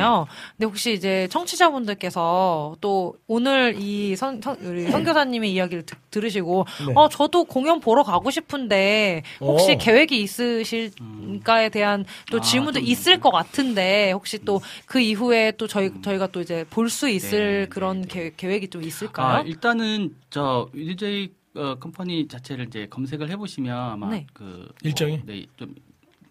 [0.51, 6.93] 근데 혹시 이제 청취자분들께서 또 오늘 이 선, 선, 우리 선교사님의 이야기를 드- 들으시고, 네.
[6.95, 9.77] 어, 저도 공연 보러 가고 싶은데, 혹시 어.
[9.79, 15.65] 계획이 있으실까에 대한 또 아, 질문도 좀- 있을 것 같은데, 혹시 또 그 이후에 또
[15.67, 19.37] 저희, 저희가 또 이제 볼 수 있을 네, 그런 네, 계획, 계획이 좀 있을까요?
[19.37, 24.27] 아, 일단은 저 UJ 어, 컴퍼니 자체를 이제 검색을 해보시면 아마 네.
[24.33, 25.17] 그 일정이?
[25.17, 25.73] 뭐, 네, 좀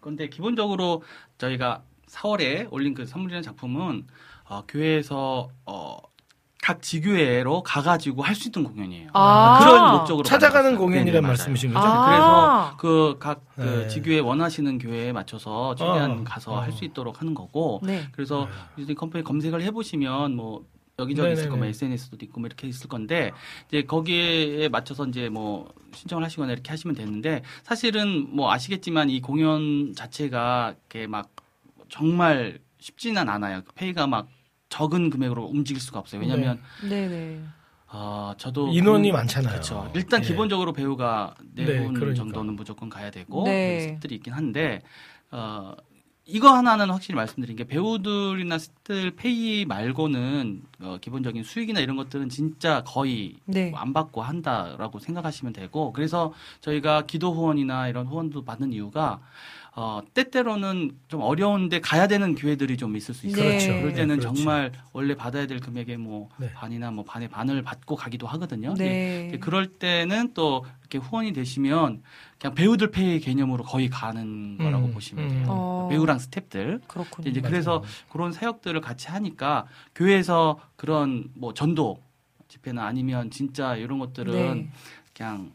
[0.07, 1.03] 건데 기본적으로
[1.37, 4.07] 저희가 4월에 올린 그 선물이라는 작품은
[4.45, 5.97] 어, 교회에서 어,
[6.61, 9.09] 각 지교회로 가가지고 할 수 있는 공연이에요.
[9.13, 9.59] 아.
[9.59, 10.77] 그런 목적으로 찾아가는.
[10.77, 11.21] 공연이란.
[11.23, 11.85] 말씀이신 거죠?
[11.85, 12.75] 아.
[12.77, 13.87] 그래서 그각 그 네.
[13.89, 16.59] 지교회 원하시는 교회에 맞춰서 최대한 어, 가서 어.
[16.61, 18.07] 할수 있도록 하는 거고 네.
[18.13, 18.47] 그래서
[18.77, 20.65] 유진 컴퍼니 검색을 해보시면 뭐
[20.99, 21.49] 여기저기 있을 네네네.
[21.51, 23.31] 거면 SNS도 있고 뭐 이렇게 있을 건데
[23.67, 29.93] 이제 거기에 맞춰서 이제 뭐 신청을 하시거나 이렇게 하시면 되는데 사실은 뭐 아시겠지만 이 공연
[29.93, 31.29] 자체가 이렇게 막
[31.89, 33.61] 정말 쉽지는 않아요.
[33.63, 34.27] 그 페이가 막
[34.69, 36.19] 적은 금액으로 움직일 수가 없어요.
[36.21, 37.43] 왜냐하면 네네.
[37.89, 39.51] 어, 저도 인원이 그- 많잖아요.
[39.51, 39.91] 그렇죠.
[39.93, 40.25] 일단 예.
[40.25, 42.15] 기본적으로 배우가 네 네, 분 그러니까.
[42.23, 43.93] 정도는 무조건 가야 되고 네.
[43.93, 44.81] 스들이 있긴 한데
[45.29, 45.75] 어,
[46.29, 52.83] 이거 하나는 확실히 말씀드린 게 배우들이나 스들 페이 말고는 어, 기본적인 수익이나 이런 것들은 진짜
[52.85, 53.69] 거의 네.
[53.69, 59.21] 뭐 안 받고 한다라고 생각하시면 되고 그래서 저희가 기도 후원이나 이런 후원도 받는 이유가
[59.79, 63.43] 어, 때때로는 좀 어려운데 가야 되는 교회들이 좀 있을 수 있어요.
[63.43, 63.49] 네.
[63.49, 63.79] 그렇죠.
[63.79, 64.35] 그럴 때는 네, 그렇죠.
[64.35, 66.51] 정말 원래 받아야 될 금액의 뭐 네.
[66.51, 68.73] 반이나 뭐 반의 반을 받고 가기도 하거든요.
[68.73, 69.27] 네.
[69.27, 72.01] 이제 그럴 때는 또 이렇게 후원이 되시면
[72.39, 75.29] 그냥 배우들 페이 개념으로 거의 가는 거라고 음, 보시면 음.
[75.29, 75.45] 돼요.
[75.47, 75.87] 어.
[75.91, 76.81] 배우랑 스탭들.
[76.87, 77.29] 그렇군요.
[77.29, 77.51] 이제 맞아요.
[77.51, 82.01] 그래서 그런 사역들을 같이 하니까 교회에서 그런 뭐 전도
[82.47, 84.69] 집회나 아니면 진짜 이런 것들은 네.
[85.13, 85.51] 그냥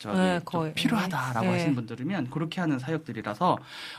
[0.00, 0.72] 저기 네, 좀 거의.
[0.72, 1.52] 필요하다라고 네.
[1.52, 3.58] 하시는 분들이면 그렇게 하는 사역들이라서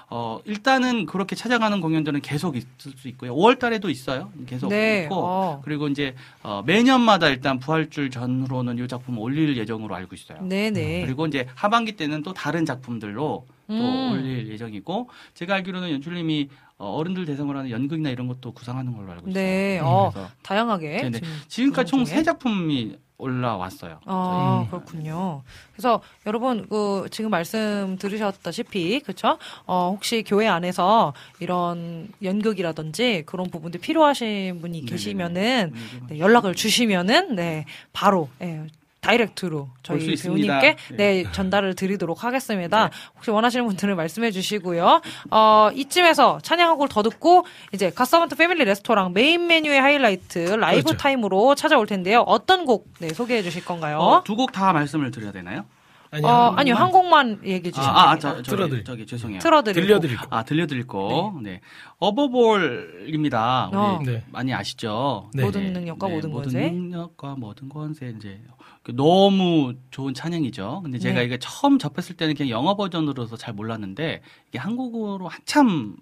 [0.10, 3.36] 어 일단은 그렇게 찾아가는 공연들은 계속 있을 수 있고요.
[3.36, 4.32] 5월 달에도 있어요.
[4.48, 5.04] 계속 네.
[5.04, 5.62] 있고 어.
[5.64, 10.42] 그리고 이제 어 매년마다 일단 부활줄 전후로는 이 작품을 올릴 예정으로 알고 있어요.
[10.42, 11.06] 네 네.
[11.06, 14.12] 그리고 이제 하반기 때는 또 다른 작품들로 또 음.
[14.14, 16.50] 올릴 예정이고 제가 알기로는 연출님이
[16.80, 19.34] 어, 어른들 대상으로 하는 연극이나 이런 것도 구상하는 걸로 알고 있어요.
[19.44, 19.80] 네.
[19.80, 20.12] 음, 어,
[20.42, 20.98] 다양하게.
[21.04, 21.12] 네네.
[21.20, 22.06] 지금 지금까지 총.
[22.06, 24.00] 세 작품이 올라왔어요.
[24.06, 24.70] 아, 음.
[24.70, 25.44] 그렇군요.
[25.74, 29.38] 그래서 여러분 그 지금 말씀 들으셨다시피 그렇죠?
[29.66, 34.92] 어, 혹시 교회 안에서 이런 연극이라든지 그런 부분들 필요하신 분이 네네네.
[34.92, 38.66] 계시면은 음, 네, 연락을 주시면은 네, 바로 예,
[39.02, 40.16] direct로 저희.
[40.16, 40.96] 배우님께 네.
[41.24, 42.92] 네, 전달을 드리도록 하겠습니다.
[43.16, 45.02] 혹시 원하시는 분들은 말씀해 주시고요.
[45.32, 50.84] 어, 이쯤에서 찬양 한 곡을 더 듣고 이제 갓서번트 패밀리 레스토랑 메인 메뉴의 하이라이트 라이브
[50.84, 50.98] 그렇죠.
[50.98, 52.22] 타임으로 찾아올 텐데요.
[52.22, 53.98] 어떤 곡 네, 소개해 주실 건가요?
[53.98, 55.66] 어, 두 곡 다 말씀을 드려야 되나요?
[56.14, 58.20] 아니, 어, 한 아니요, 한 곡만 얘기해 주시면 아, 아.
[58.20, 59.40] 저, 저기, 틀어드릴- 저기 죄송해요.
[59.40, 59.82] 틀어드리고.
[59.82, 60.28] 들려드릴 거.
[60.30, 61.34] 아, 들려드릴 거.
[61.42, 61.62] 네.
[62.00, 63.70] Above All입니다.
[63.72, 64.00] 우리 어.
[64.06, 64.24] 네.
[64.30, 65.30] 많이 아시죠?
[65.34, 65.44] 네.
[65.44, 66.70] 모든 능력과 모든 모든 권세.
[66.70, 70.82] 능력과 모든 권세 이제 그 너무 좋은 찬양이죠.
[70.84, 71.26] 근데 제가 네.
[71.26, 75.96] 이게 처음 접했을 때는 그냥 영어 버전으로서 잘 몰랐는데 이게 한국어로 한참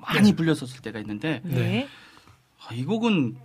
[0.00, 1.86] 많이 불렸었을 때가 있는데 네.
[2.66, 3.36] 아, 이 곡은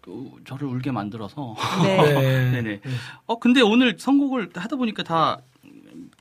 [0.00, 1.54] 그, 저를 울게 만들어서
[1.84, 1.96] 네.
[2.02, 2.50] 네.
[2.62, 2.80] 네네.
[3.26, 5.40] 어 근데 오늘 선곡을 하다 보니까 다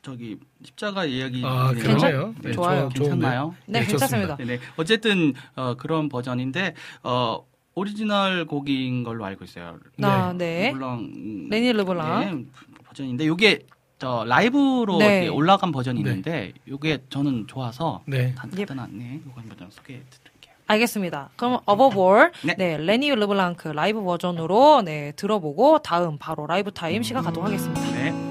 [0.04, 1.82] 저기 십자가 이야기 아, 네요.
[1.84, 2.36] 그러네요.
[2.42, 2.90] 네, 좋아요.
[2.90, 3.10] 좋- 좋은데요.
[3.20, 3.56] 괜찮나요?
[3.66, 4.36] 네, 네, 괜찮습니다.
[4.38, 4.60] 네네.
[4.78, 7.44] 어쨌든 어, 그런 버전인데 어,
[7.76, 9.78] 오리지널 곡인 걸로 알고 있어요.
[10.02, 10.72] 아, 네.
[10.72, 12.20] 물론 음, 레니 르블랑.
[12.20, 12.46] 네,
[12.86, 13.66] 버전인데 이게
[13.98, 15.28] 저 라이브로 네.
[15.28, 16.10] 올라간 버전이 네.
[16.10, 18.18] 있는데 이게 저는 좋아서 네.
[18.18, 18.36] 예.
[18.36, 20.56] 단단한 이거 한번 소개해 드릴게요.
[20.68, 21.30] 알겠습니다.
[21.36, 22.56] 그럼 Above All 네.
[22.58, 22.78] 네.
[22.78, 28.31] 레니 르블랑 라이브 버전으로 네, 들어보고 다음 바로 라이브 타임 시간 갖도록 하겠습니다.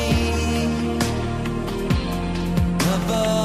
[3.11, 3.40] never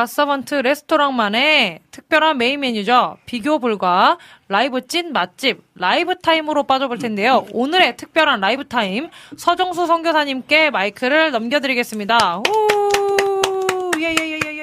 [0.00, 3.18] 갓서번트 레스토랑만의 특별한 메인 메뉴죠.
[3.26, 4.16] 비교 불가
[4.48, 7.44] 라이브 찐 맛집 라이브 타임으로 빠져볼 텐데요.
[7.52, 12.38] 오늘의 특별한 라이브 타임 서정수 선교사님께 마이크를 넘겨드리겠습니다.
[12.38, 13.90] 후!
[14.00, 14.62] 예예예예예.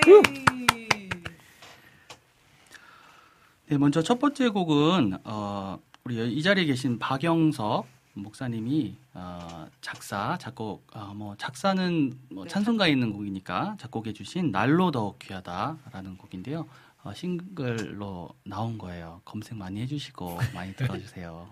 [3.68, 7.85] 네, 먼저 첫 번째 곡은 어, 우리 이 자리에 계신 박영석
[8.19, 15.19] 목사님이 어, 작사, 작곡, 어, 뭐 작사는 뭐 찬송가에 있는 곡이니까 작곡해 주신 날로 더욱
[15.19, 16.68] 귀하다라는 곡인데요.
[17.03, 19.22] 어, 싱글로 나온 거예요.
[19.23, 21.48] 검색 많이 해주시고 많이 들어주세요.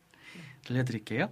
[0.64, 1.30] 들려드릴게요.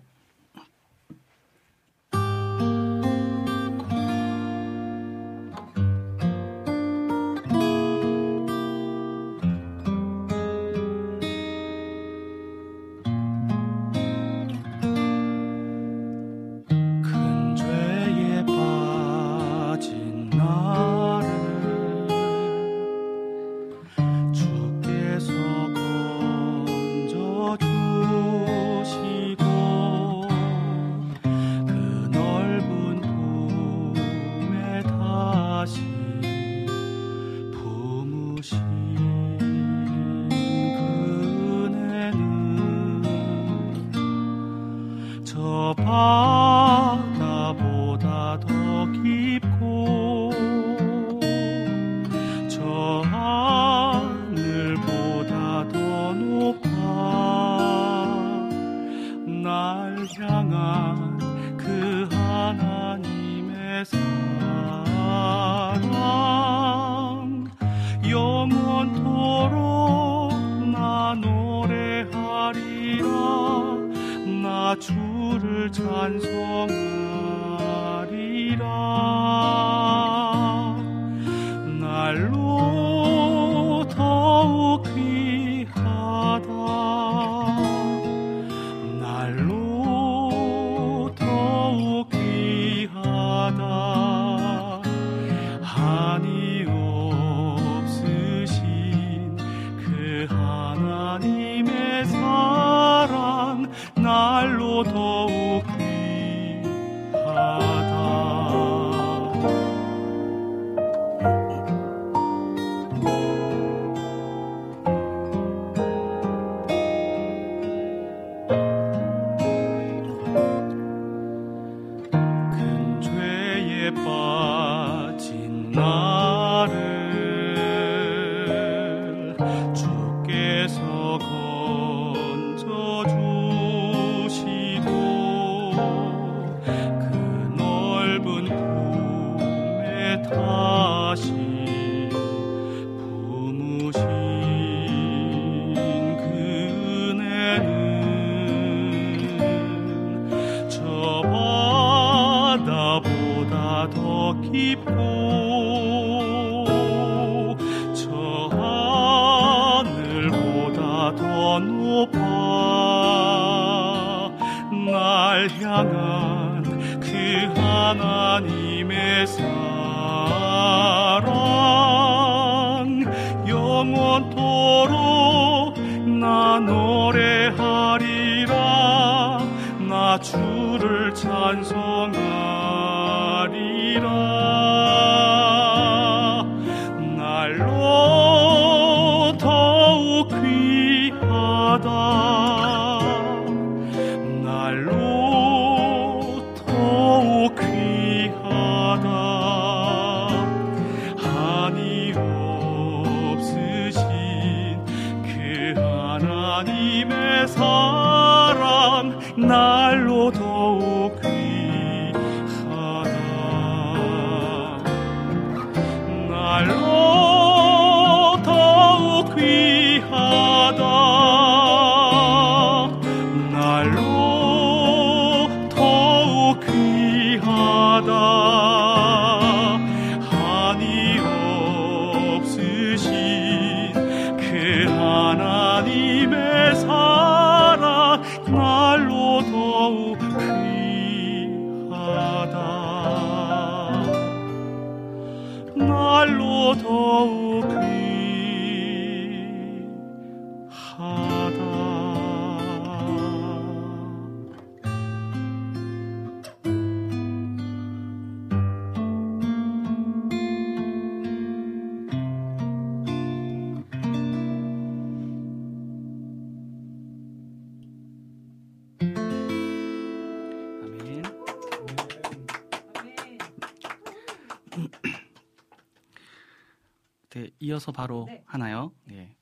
[277.82, 278.92] 이어서 바로 하나요?
[279.04, 279.34] 네.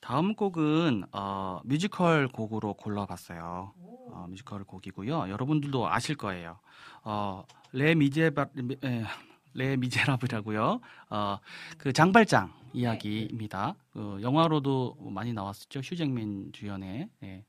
[0.00, 3.74] 다음 곡은 어, 뮤지컬 곡으로 골라봤어요.
[4.12, 5.28] 어, 뮤지컬 곡이고요.
[5.28, 6.58] 여러분들도 아실 거예요.
[7.04, 8.46] 어, 레 미제바
[8.84, 9.04] 에,
[9.52, 10.80] 레 미제라블이라고요.
[11.10, 11.38] 어,
[11.76, 13.74] 그 장발장 이야기입니다.
[13.92, 15.80] 그 영화로도 많이 나왔었죠.
[15.80, 17.44] 휴 잭맨 주연의 예,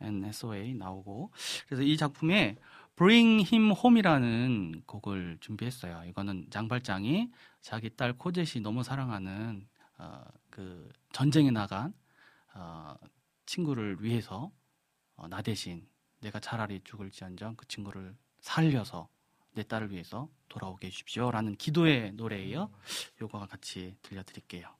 [0.00, 1.32] 앤 해서웨이 나오고
[1.66, 2.56] 그래서 이 작품에
[2.94, 6.04] Bring Him Home이라는 곡을 준비했어요.
[6.08, 7.30] 이거는 장발장이
[7.60, 9.66] 자기 딸 코젯이 너무 사랑하는
[9.98, 11.92] 어, 그 전쟁에 나간
[12.54, 12.94] 어,
[13.46, 14.50] 친구를 위해서
[15.16, 15.88] 어, 나 대신
[16.20, 19.08] 내가 차라리 죽을지언정 그 친구를 살려서
[19.52, 22.70] 내 딸을 위해서 돌아오게 해주십시오라는 기도의 노래예요.
[23.20, 24.72] 요거와 같이 들려드릴게요.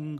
[0.00, 0.16] On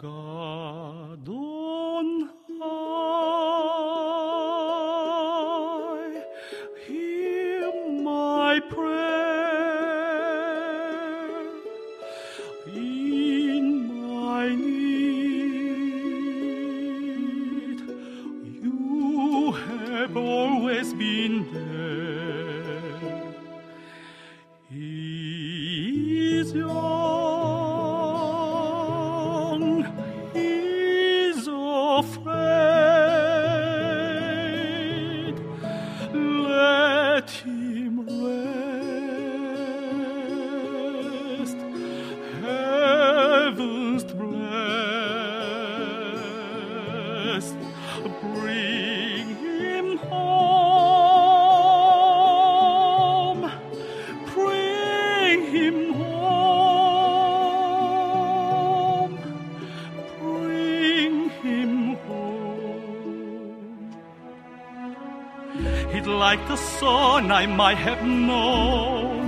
[66.80, 69.26] son I might have known.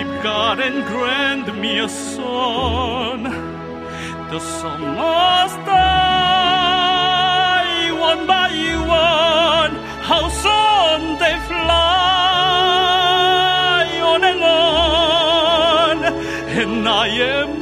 [0.00, 3.18] If God and grant me a son,
[4.32, 7.02] the son must die
[8.08, 8.50] one by
[9.06, 9.74] one.
[10.10, 12.62] How soon they fly
[14.12, 15.96] on and on,
[16.60, 17.06] and I
[17.38, 17.61] am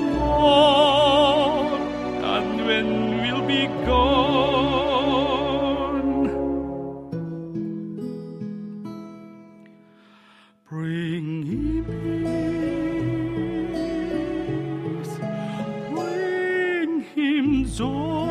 [17.80, 18.29] so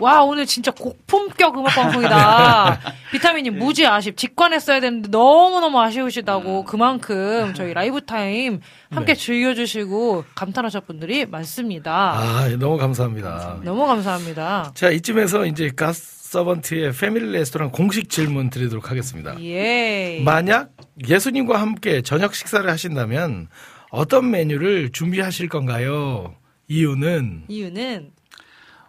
[0.00, 2.80] 와, 오늘 진짜 고품격 음악 방송이다.
[3.12, 4.16] 비타민님, 무지 아쉽.
[4.16, 8.60] 직관했어야 되는데 너무 너무 아쉬우시다고 그만큼 저희 라이브 타임
[8.90, 9.20] 함께 네.
[9.20, 12.12] 즐겨주시고 감탄하셨 분들이 많습니다.
[12.16, 13.60] 아, 너무 감사합니다.
[13.62, 14.72] 너무 감사합니다.
[14.74, 19.38] 자, 이쯤에서 이제 갓서번트의 패밀리 레스토랑 공식 질문 드리도록 하겠습니다.
[19.42, 20.22] 예.
[20.24, 20.70] 만약
[21.06, 23.48] 예수님과 함께 저녁 식사를 하신다면
[23.90, 26.34] 어떤 메뉴를 준비하실 건가요?
[26.68, 28.12] 이유는 이유는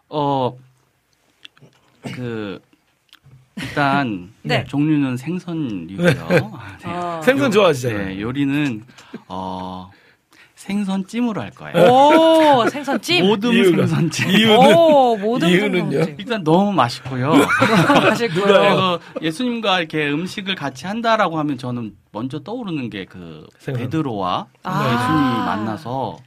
[0.09, 0.55] 어,
[2.03, 2.59] 그,
[3.57, 4.63] 일단, 네.
[4.65, 6.51] 종류는 생선이고요.
[6.53, 6.89] 아, 네.
[6.91, 7.21] 어.
[7.23, 8.05] 생선 요- 좋아하시잖아요.
[8.07, 8.83] 네, 요리는,
[9.27, 9.91] 어,
[10.55, 11.75] 생선찜으로 할 거예요.
[11.91, 13.25] 오 생선찜.
[13.25, 14.29] 모든 이유가- 생선찜.
[14.29, 15.99] 이유는 오 모든 이유는요?
[16.19, 17.33] 일단 너무 맛있고요.
[18.03, 18.45] 맛있고요.
[18.45, 23.47] 그리고 예수님과 이렇게 음식을 같이 한다라고 하면 저는 먼저 떠오르는 게 그.
[23.65, 24.85] 베드로와 아.
[24.85, 26.17] 예수님이 만나서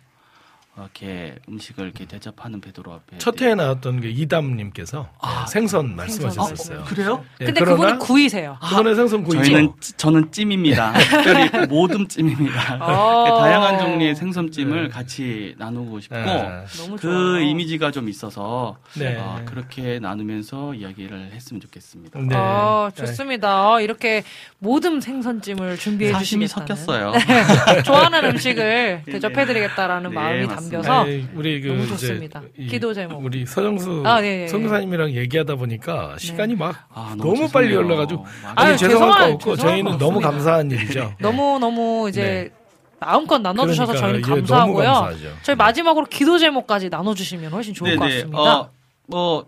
[0.76, 6.82] 이렇게 음식을 이렇게 대접하는 베드로 앞에 첫 회에 나왔던 그 이담님께서 아, 네, 생선 말씀하셨었어요.
[6.84, 7.24] 그래요?
[7.40, 8.58] 예, 근데 그분은 구이세요.
[8.60, 9.44] 그분의 생선 구이죠.
[9.44, 10.92] 저희는 찌- 저는 찜입니다.
[10.98, 12.78] 특별히 모듬 찜입니다.
[12.80, 13.38] 어.
[13.40, 14.88] 다양한 종류의 생선찜을 네.
[14.88, 16.64] 같이 나누고 싶고 아,
[16.96, 17.38] 그 좋아요.
[17.40, 19.16] 이미지가 좀 있어서 네.
[19.16, 22.18] 어, 그렇게 나누면서 이야기를 했으면 좋겠습니다.
[22.20, 22.34] 네.
[22.34, 23.70] 어, 좋습니다.
[23.70, 24.24] 어, 이렇게
[24.58, 26.48] 모듬 생선찜을 준비해 주시겠다는.
[26.48, 27.12] 섞였어요.
[27.86, 30.63] 좋아하는 음식을 대접해드리겠다라는 네, 마음이 맞습니다.
[30.70, 32.42] 담겨서 아니, 우리 그 너무 이제 좋습니다.
[32.58, 33.24] 이 기도 제목.
[33.24, 37.74] 우리 서정수 아, 네, 네, 선교사님이랑 얘기하다 보니까 시간이 막 아, 너무, 너무 빨리.
[37.76, 38.52] 올라가지고 맞아요.
[38.56, 40.30] 아니 죄송할 거 없고 죄송할 저희는 거 너무 없습니다.
[40.30, 41.14] 감사한 일이죠.
[41.20, 42.52] 너무 너무 이제
[43.00, 43.98] 마음껏 나눠주셔서 네.
[44.00, 45.10] 그러니까 저희는 감사하고요.
[45.42, 48.38] 저희 마지막으로 기도 제목까지 나눠주시면 훨씬 좋을 것 같습니다.
[48.38, 48.70] 어,
[49.06, 49.46] 뭐,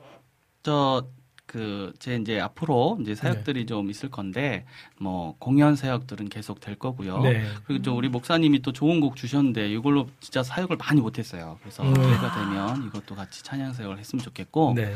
[0.62, 1.06] 저,
[1.46, 4.64] 그, 제 이제 앞으로 이제 사역들이 좀 있을 건데,
[4.98, 7.20] 뭐, 공연 사역들은 계속 될 거고요.
[7.20, 7.44] 네.
[7.64, 11.58] 그리고 또 우리 목사님이 또 좋은 곡 주셨는데, 이걸로 진짜 사역을 많이 못했어요.
[11.62, 11.94] 그래서 음.
[11.94, 14.92] 기회가 되면 이것도 같이 찬양 사역을 했으면 좋겠고, 네.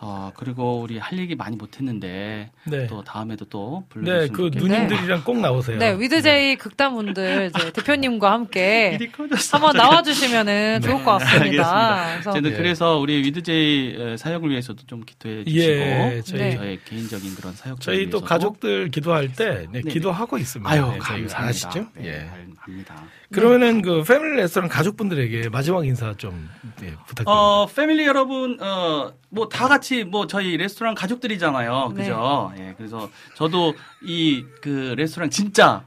[0.00, 2.86] 어, 그리고 우리 할 얘기 많이 못했는데, 네.
[2.88, 4.66] 또 다음에도 또 네, 불러주시면 그 좋겠고.
[4.66, 5.78] 누님들이랑 꼭 나오세요.
[5.78, 8.98] 네, 위드제이 극단분들 이제 대표님과 함께.
[9.52, 12.04] 한번 나와주시면은 좋을 것 같습니다.
[12.04, 12.32] 알겠습니다.
[12.32, 12.56] 그래서 예.
[12.56, 15.76] 그래서 우리 위드제이 에, 사역을 위해서도 좀 기도해 주시고 예.
[15.76, 19.80] 네, 저희- 저희 개인적인 그런 사역 저희 또 가족들 기도할 때 네.
[19.80, 20.70] 기도하고 있습니다.
[20.70, 21.38] 아유 네, 감사합니다.
[21.44, 21.86] 아시죠?
[21.94, 22.28] 네, 예.
[22.66, 23.04] 압니다.
[23.34, 26.48] 그러면은 그 패밀리 레스토랑 가족분들에게 마지막 인사 좀
[26.80, 27.30] 네, 부탁드립니다.
[27.30, 31.92] 어, 패밀리 여러분, 어, 뭐 다 같이 뭐 저희 레스토랑 가족들이잖아요.
[31.94, 32.02] 네.
[32.02, 32.52] 그죠?
[32.58, 35.84] 예, 그래서 저도 이 그 레스토랑 진짜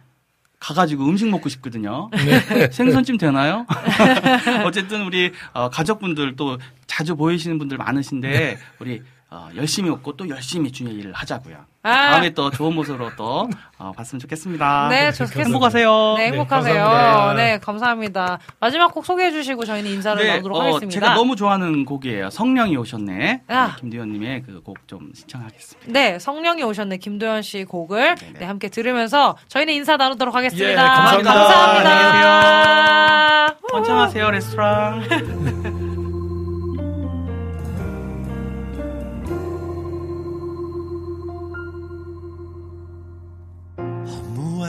[0.60, 2.10] 가가지고 음식 먹고 싶거든요.
[2.14, 2.70] 네.
[2.72, 3.66] 생선찜 되나요?
[4.66, 6.58] 어쨌든 우리 어, 가족분들 또
[6.88, 11.58] 자주 보이시는 분들 많으신데 우리 어, 열심히 먹고 또 열심히 주의 일을 하자고요.
[11.84, 12.12] 아.
[12.12, 14.88] 다음에 또 좋은 모습으로 또 어, 봤으면 좋겠습니다.
[14.90, 15.44] 네, 좋겠습니다.
[15.44, 16.14] 행복하세요.
[16.18, 16.82] 네, 행복하세요.
[16.84, 17.34] 감사합니다.
[17.34, 18.40] 네, 감사합니다.
[18.62, 20.90] 마지막 곡 소개해 주시고 저희는 인사를 나누도록 어, 하겠습니다.
[20.92, 22.30] 제가 너무 좋아하는 곡이에요.
[22.30, 23.42] 성령이 오셨네.
[23.50, 23.76] 아.
[23.80, 25.92] 김대현님의 그 곡 좀 신청하겠습니다.
[25.92, 26.96] 네, 성령이 오셨네.
[26.98, 28.16] 김도현 씨 곡을.
[28.40, 30.72] 네, 함께 들으면서 저희는 인사 나누도록 하겠습니다.
[30.72, 31.34] 예, 감사합니다.
[31.34, 33.58] 감사합니다.
[33.70, 35.04] 번창하세요 레스토랑.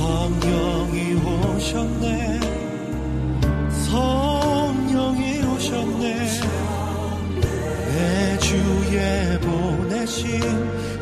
[0.00, 2.40] 성령이 오셨네.
[3.84, 6.04] 성령이 오셨네.
[7.92, 10.24] 내 주에 보내신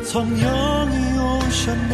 [0.03, 1.93] 성령이 오셨네.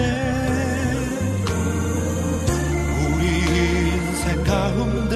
[3.02, 5.14] 우리 인생 가운데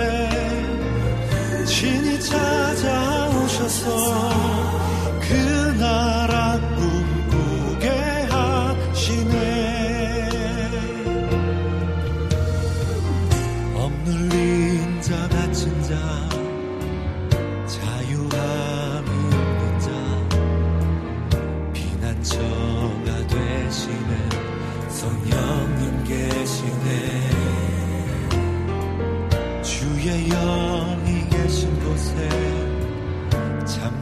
[1.66, 3.84] 친히 찾아오셔서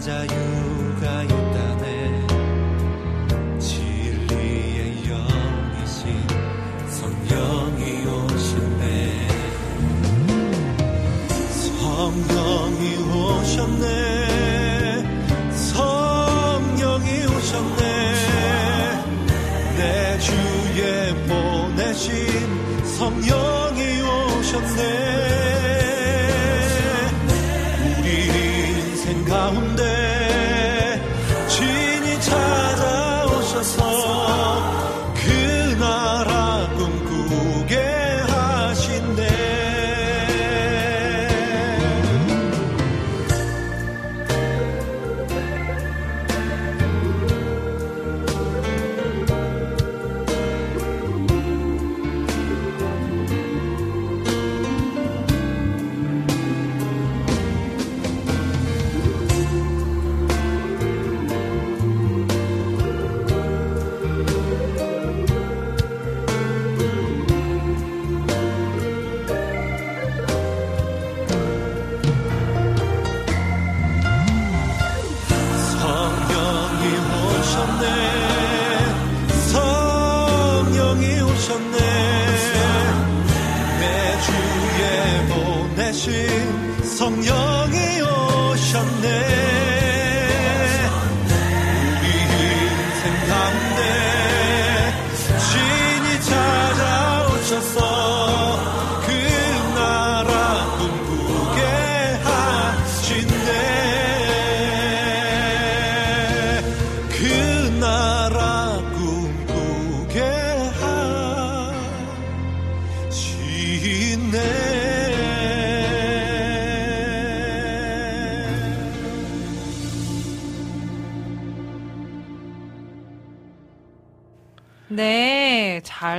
[0.08, 0.67] 자유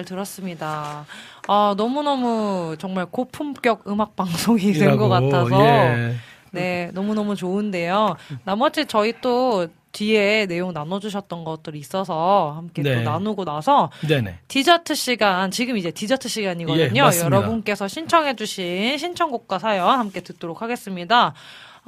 [0.08, 1.04] 들었습니다.
[1.46, 5.64] 아, 너무너무 정말 고품격 음악 방송이 된 것 같아서.
[5.64, 6.14] 예.
[6.50, 8.16] 네, 너무너무 좋은데요.
[8.44, 12.96] 나머지 저희 또 뒤에 내용 나눠주셨던 것들이 있어서 함께 네.
[12.96, 14.38] 또 나누고 나서 네네.
[14.48, 17.10] 디저트 시간, 지금 이제 디저트 시간이거든요.
[17.12, 17.20] 예.
[17.20, 21.34] 여러분께서 신청해주신 신청곡과 사연 함께 듣도록 하겠습니다.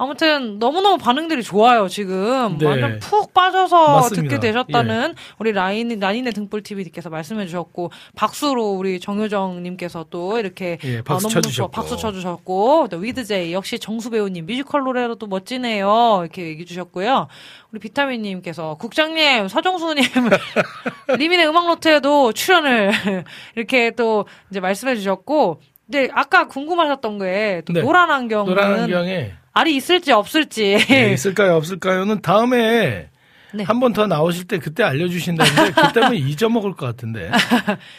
[0.01, 2.57] 아무튼 너무너무 반응들이 좋아요, 지금.
[2.57, 2.65] 네.
[2.65, 4.23] 완전 푹 빠져서 맞습니다.
[4.23, 4.29] 예.
[4.29, 11.03] 듣게 되셨다는 우리 라인, 라인의 등불TV님께서 말씀해 주셨고, 박수로 우리 정효정 님께서 또 이렇게 예,
[11.03, 11.71] 박수 아, 너무 쳐주셨고.
[11.71, 16.21] 박수 쳐주셨고, 또 위드제이 역시 정수 배우님 뮤지컬 노래로 또 멋지네요.
[16.23, 17.27] 이렇게 얘기해 주셨고요.
[17.71, 20.03] 우리 비타민님께서 국장님, 서정수님,
[21.15, 22.91] 리민의 음악노트에도 출연을
[23.55, 27.81] 이렇게 또 이제 말씀해 주셨고, 근데 아까 궁금하셨던 게, 또 네.
[27.81, 30.77] 노란 안경은 노란 안경에 알이 있을지 없을지.
[30.89, 33.09] 예, 있을까요 없을까요는 다음에
[33.53, 33.63] 네.
[33.65, 37.29] 한번 더 나오실 때 그때 알려주신다는데 그때는 잊어먹을 것 같은데.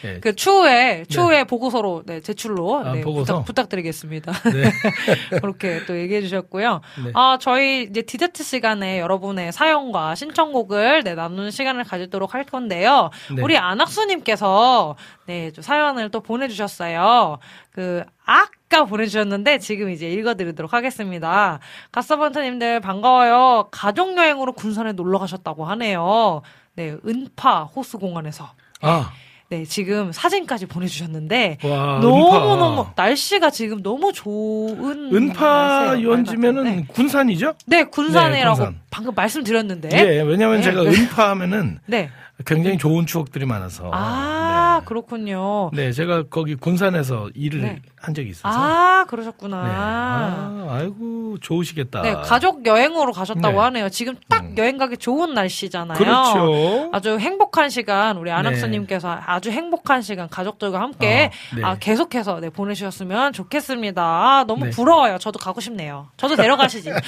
[0.03, 0.19] 예.
[0.19, 3.43] 그 추후에 추후에 보고서로 네, 제출로 아, 네, 보고서?
[3.43, 4.71] 부탁, 드리겠습니다 네.
[5.39, 6.81] 그렇게 또 얘기해 주셨고요.
[7.05, 7.11] 네.
[7.13, 13.09] 아 저희 이제 디저트 시간에 여러분의 사연과 신청곡을 네, 나누는 시간을 가지도록 할 건데요.
[13.35, 13.41] 네.
[13.41, 14.95] 우리 안학수님께서
[15.27, 17.37] 네, 좀 사연을 또 보내주셨어요.
[17.71, 21.59] 그 아까 보내주셨는데 지금 이제 읽어드리도록 하겠습니다.
[21.91, 23.67] 가서번트님들 반가워요.
[23.71, 26.41] 가족 여행으로 군산에 놀러 가셨다고 하네요.
[26.75, 28.49] 네, 은파 호수공원에서.
[28.81, 29.11] 아,
[29.49, 32.93] 네, 지금 사진까지 보내주셨는데 와, 너무 너무 은파.
[32.95, 36.85] 날씨가 지금 너무 좋은 은파 네.
[36.87, 37.53] 군산이죠?
[37.67, 38.81] 네, 군산이라고 네, 군산.
[38.89, 39.89] 방금 말씀드렸는데.
[39.93, 40.63] 예, 왜냐면 네.
[40.63, 42.09] 제가 은파 하면은 네.
[42.45, 43.91] 굉장히 좋은 추억들이 많아서.
[43.93, 45.69] 아, 그렇군요.
[45.73, 45.83] 네.
[45.85, 47.81] 네, 제가 거기 군산에서 일을 네.
[47.97, 48.47] 한 적이 있어서.
[48.47, 49.63] 아, 그러셨구나.
[49.63, 49.69] 네.
[49.73, 52.01] 아, 아이고, 좋으시겠다.
[52.01, 53.63] 네, 가족 여행으로 가셨다고 네.
[53.63, 53.89] 하네요.
[53.89, 54.55] 지금 딱 음.
[54.57, 55.97] 여행 가기 좋은 날씨잖아요.
[55.97, 56.89] 그렇죠.
[56.93, 58.35] 아주 행복한 시간 우리 네.
[58.35, 61.63] 안학수님께서 아주 행복한 시간 가족들과 함께 어, 네.
[61.63, 64.01] 아, 계속해서 네, 보내주셨으면 좋겠습니다.
[64.03, 64.71] 아, 너무 네.
[64.71, 65.17] 부러워요.
[65.17, 66.07] 저도 가고 싶네요.
[66.17, 66.91] 저도 데려가시지.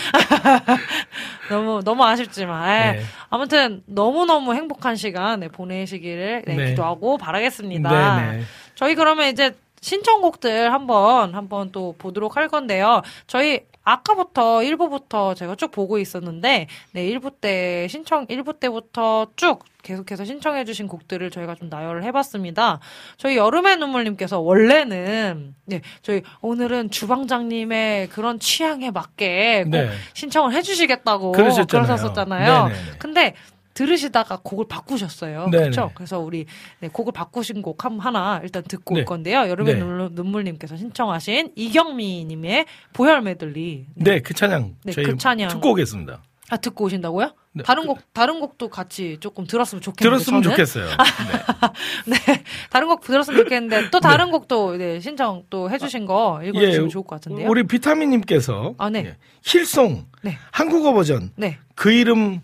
[1.50, 3.02] 너무 너무 아쉽지만 에, 네.
[3.30, 6.70] 아무튼 너무 너무 행복한 시간 네, 보내시기를 네, 네.
[6.70, 7.55] 기도하고 바라겠습니다.
[7.64, 8.44] 네, 네.
[8.76, 13.02] 저희 그러면 이제 신청곡들 한번 한번 또 보도록 할 건데요.
[13.28, 20.26] 저희 아까부터 1부부터 제가 쭉 보고 있었는데 네, 1부 때 신청 1부 때부터 쭉 계속해서
[20.26, 22.80] 신청해 주신 곡들을 저희가 좀 나열을 해 봤습니다.
[23.18, 29.92] 저희 여름의 눈물 님께서 원래는 네, 저희 오늘은 주방장님의 그런 취향에 맞게 꼭 네.
[30.16, 31.86] 신청을 해 주시겠다고 그러셨잖아요.
[31.86, 32.68] 그러셨었잖아요.
[32.70, 32.98] 네네네.
[32.98, 33.36] 근데
[33.76, 35.50] 들으시다가 곡을 바꾸셨어요.
[35.52, 35.64] 네네.
[35.70, 35.92] 그렇죠?
[35.94, 36.46] 그래서 우리
[36.80, 39.02] 네, 곡을 바꾸신 곡 한- 하나 일단 듣고 네.
[39.02, 39.48] 올 건데요.
[39.48, 39.80] 여름의 네.
[39.80, 43.86] 눈물- 눈물님께서 신청하신 이경미님의 보혈 메들리.
[43.96, 44.76] 네, 그 찬양.
[44.84, 45.50] 네, 그 찬양.
[45.50, 46.24] 듣고 오겠습니다.
[46.50, 47.32] 아 듣고 오신다고요?
[47.54, 47.64] 네.
[47.64, 50.56] 다른 곡 다른 곡도 같이 조금 들었으면 좋겠는데 들었으면 저는?
[50.56, 50.86] 좋겠어요.
[52.06, 52.16] 네.
[52.28, 57.04] 네, 다른 곡 들었으면 좋겠는데 또 다른 곡도 네, 신청 또 해주신 거 읽어주시면 좋을
[57.04, 57.46] 것 같은데요.
[57.46, 59.06] 예, 우리 비타민님께서 아, 네.
[59.06, 60.38] 예, 힐송 네.
[60.52, 61.58] 한국어 버전 네.
[61.74, 62.42] 그 이름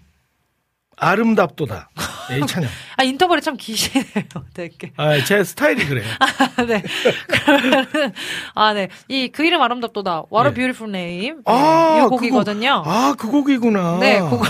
[1.01, 1.89] 아름답도다.
[2.31, 2.69] 예, 이 찬양.
[2.97, 4.05] 아 인터벌이 참 기시네요.
[4.53, 4.91] 되게.
[4.95, 6.05] 아, 제 스타일이 그래요.
[6.67, 6.83] 네.
[7.27, 8.13] 그러면은
[8.53, 8.87] 아 네.
[9.09, 10.25] 이 그 이름 아름답도다.
[10.31, 10.53] What a 네.
[10.53, 11.41] beautiful name.
[11.45, 12.83] 아, 이그 곡이거든요.
[12.83, 12.91] 곡.
[12.91, 13.97] 아, 그 곡이구나.
[13.99, 14.43] 네, 그거.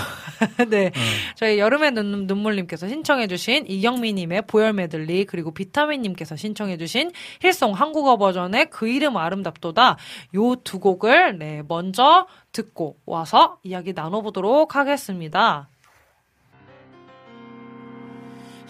[0.68, 0.88] 네.
[0.88, 0.90] 어.
[1.36, 8.88] 저희 여름의 눈, 눈물님께서 신청해주신 이경미님의 보혈 메들리, 그리고 비타민님께서 신청해주신 힐송 한국어 버전의 그
[8.88, 9.96] 이름 아름답도다.
[10.34, 15.68] 요 두 곡을, 네, 먼저 듣고 와서 이야기 나눠보도록 하겠습니다.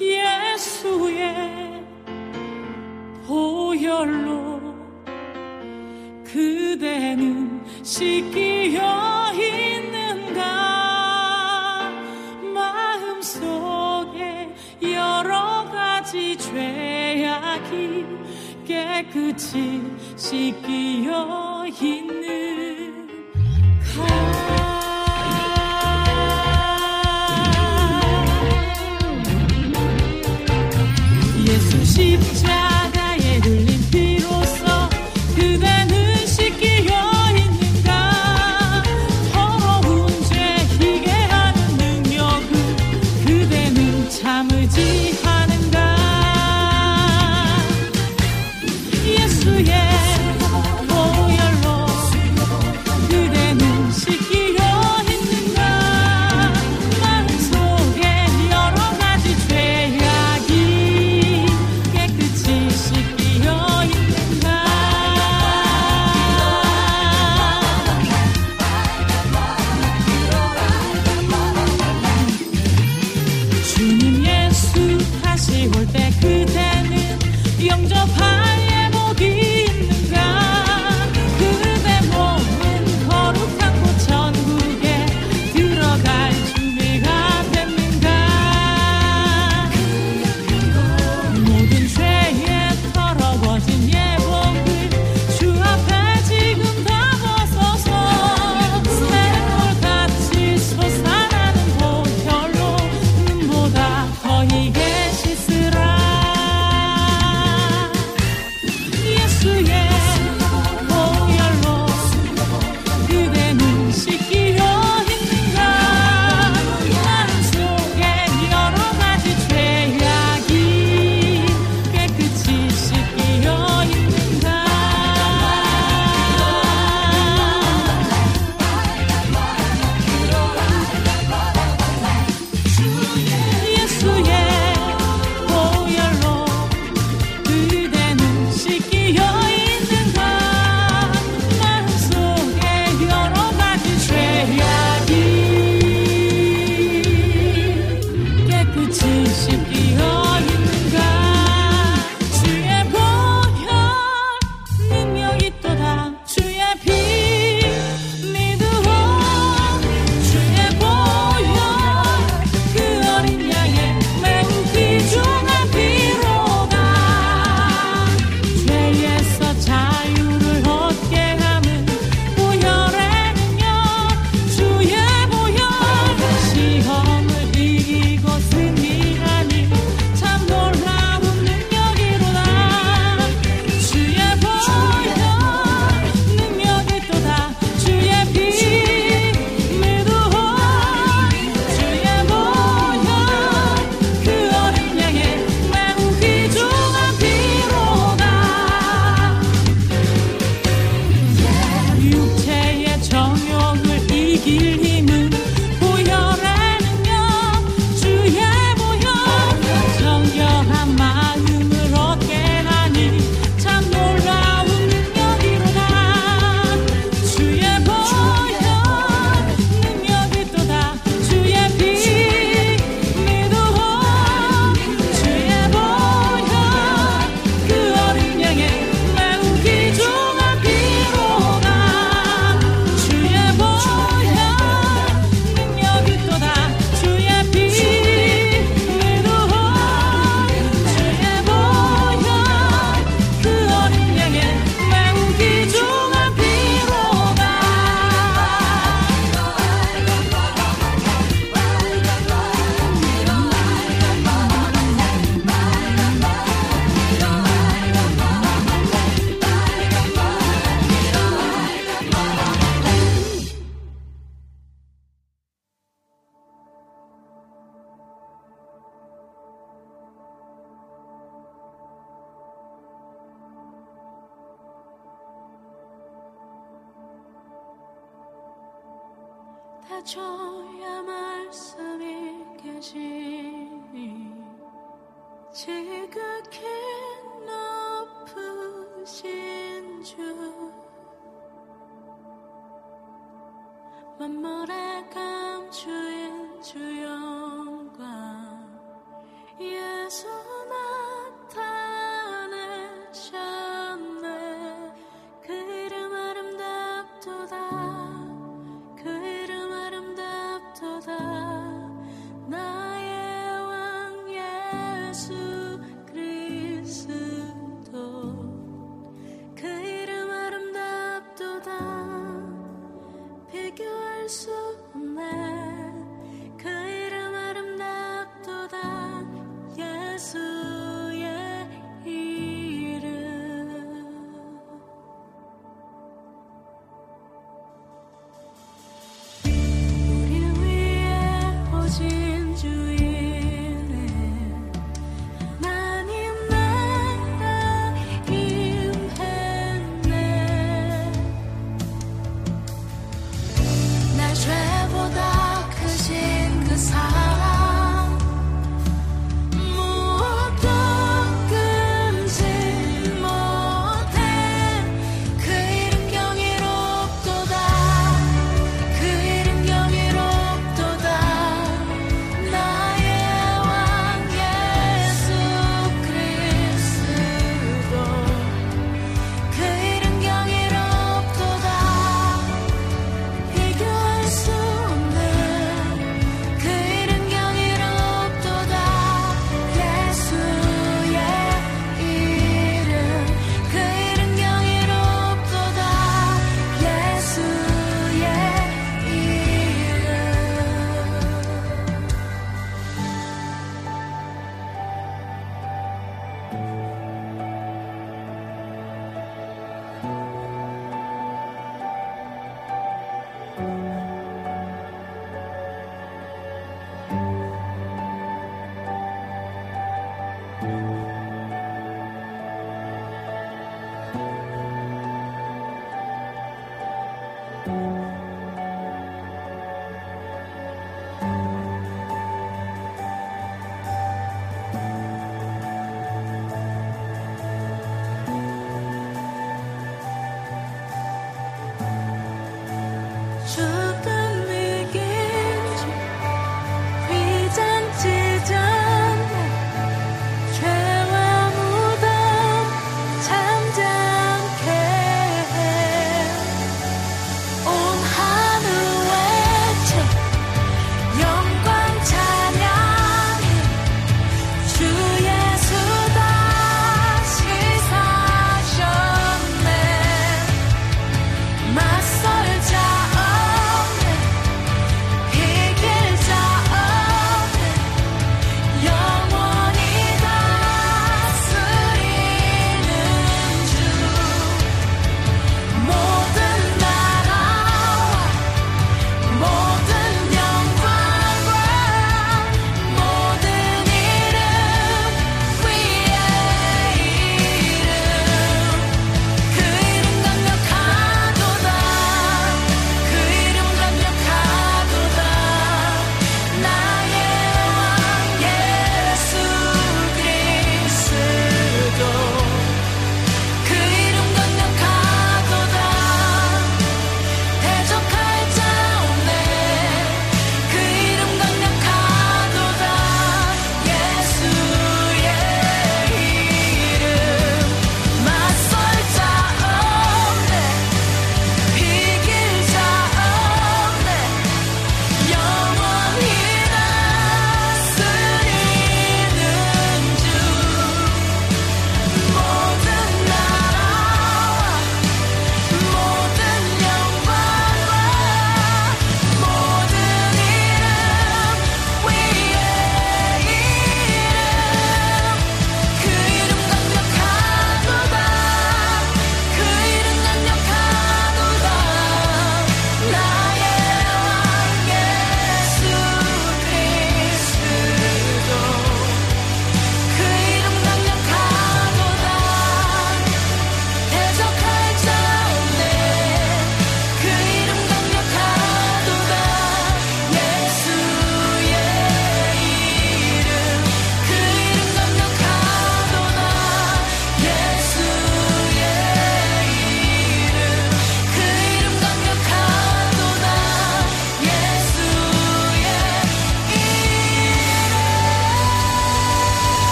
[0.00, 1.84] 예수의
[3.26, 4.60] 보혈로
[6.24, 10.40] 그대는 씻기어 있는가?
[12.54, 14.48] 마음속에
[14.82, 18.06] 여러 가지 죄악이
[18.66, 19.82] 깨끗이
[20.16, 23.06] 씻기어 있는
[23.80, 24.39] 가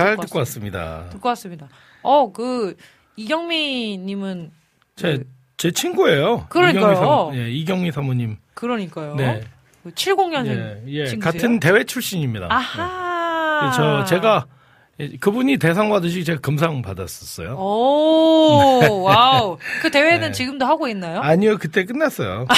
[0.00, 0.78] 잘 듣고 듣고 왔습니다.
[0.78, 1.10] 왔습니다.
[1.10, 1.68] 듣고 왔습니다.
[2.02, 2.76] 어, 그
[3.16, 4.50] 이경미 님은
[4.96, 5.22] 제,
[5.56, 6.46] 제 친구예요.
[6.48, 6.92] 그러니까요.
[6.92, 8.36] 이경미 사모, 예, 이경미 사모님.
[8.54, 9.14] 그러니까요.
[9.16, 9.42] 네.
[9.86, 11.20] 70년생 예, 예, 친구세요?
[11.20, 12.48] 같은 대회 출신입니다.
[12.50, 13.66] 아하.
[13.66, 14.46] 예, 저 제가
[15.00, 17.56] 예, 그분이 대상 받으시 제가 금상 받았었어요.
[17.58, 19.56] 오, 와우.
[19.80, 20.32] 그 대회는 네.
[20.32, 21.20] 지금도 하고 있나요?
[21.20, 22.46] 아니요, 그때 끝났어요.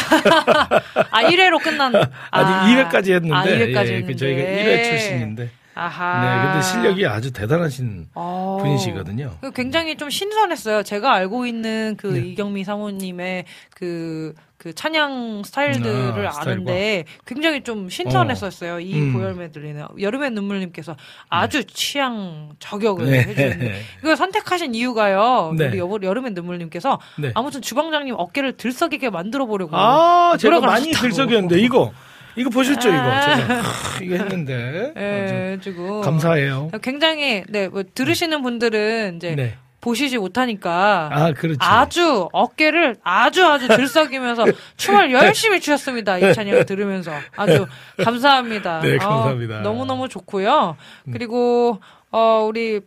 [1.10, 1.94] 아, 1회로 끝난.
[2.32, 4.06] 아직 2회까지 했는데, 아, 2회까지 예, 했는데.
[4.06, 6.20] 그 저희가 1회 출신인데, 아하.
[6.20, 8.58] 네, 근데 실력이 아주 대단하신 어.
[8.60, 9.38] 분이시거든요.
[9.40, 10.82] 그 굉장히 좀 신선했어요.
[10.82, 12.20] 제가 알고 있는 그 네.
[12.20, 16.32] 이경미 사모님의 그, 그 찬양 스타일들을 아.
[16.40, 18.80] 아는데 굉장히 좀 신선했었어요.
[18.80, 19.12] 이 음.
[19.14, 19.82] 고열 메들리는.
[19.98, 20.94] 여름의 눈물님께서
[21.30, 23.18] 아주 취향 저격을 네.
[23.22, 25.54] 해주셨는데 이걸 선택하신 이유가요.
[25.56, 25.68] 네.
[25.68, 27.32] 우리 여, 여름의 눈물님께서 네.
[27.34, 29.76] 아무튼 주방장님 어깨를 들썩이게 만들어 보려고.
[29.76, 30.92] 아, 제가 많이.
[30.92, 31.92] 들썩였는데, 이거.
[32.36, 32.98] 이거 보셨죠, 이거?
[32.98, 33.36] 아.
[33.36, 34.92] 제가 크, 이거 했는데.
[34.96, 36.70] 예, 아주 지금 감사해요.
[36.82, 39.56] 굉장히 네, 뭐 들으시는 분들은 이제 네.
[39.80, 41.58] 보시지 못하니까 아, 그렇지.
[41.60, 44.44] 아주 어깨를 아주 아주 들썩이면서
[44.78, 46.18] 춤을 열심히 추셨습니다.
[46.18, 47.66] 이 찬양을 들으면서 아주
[48.02, 48.80] 감사합니다.
[48.80, 49.60] 네, 감사합니다.
[49.60, 50.76] 너무 너무 좋고요.
[51.12, 51.80] 그리고
[52.12, 52.80] 어 우리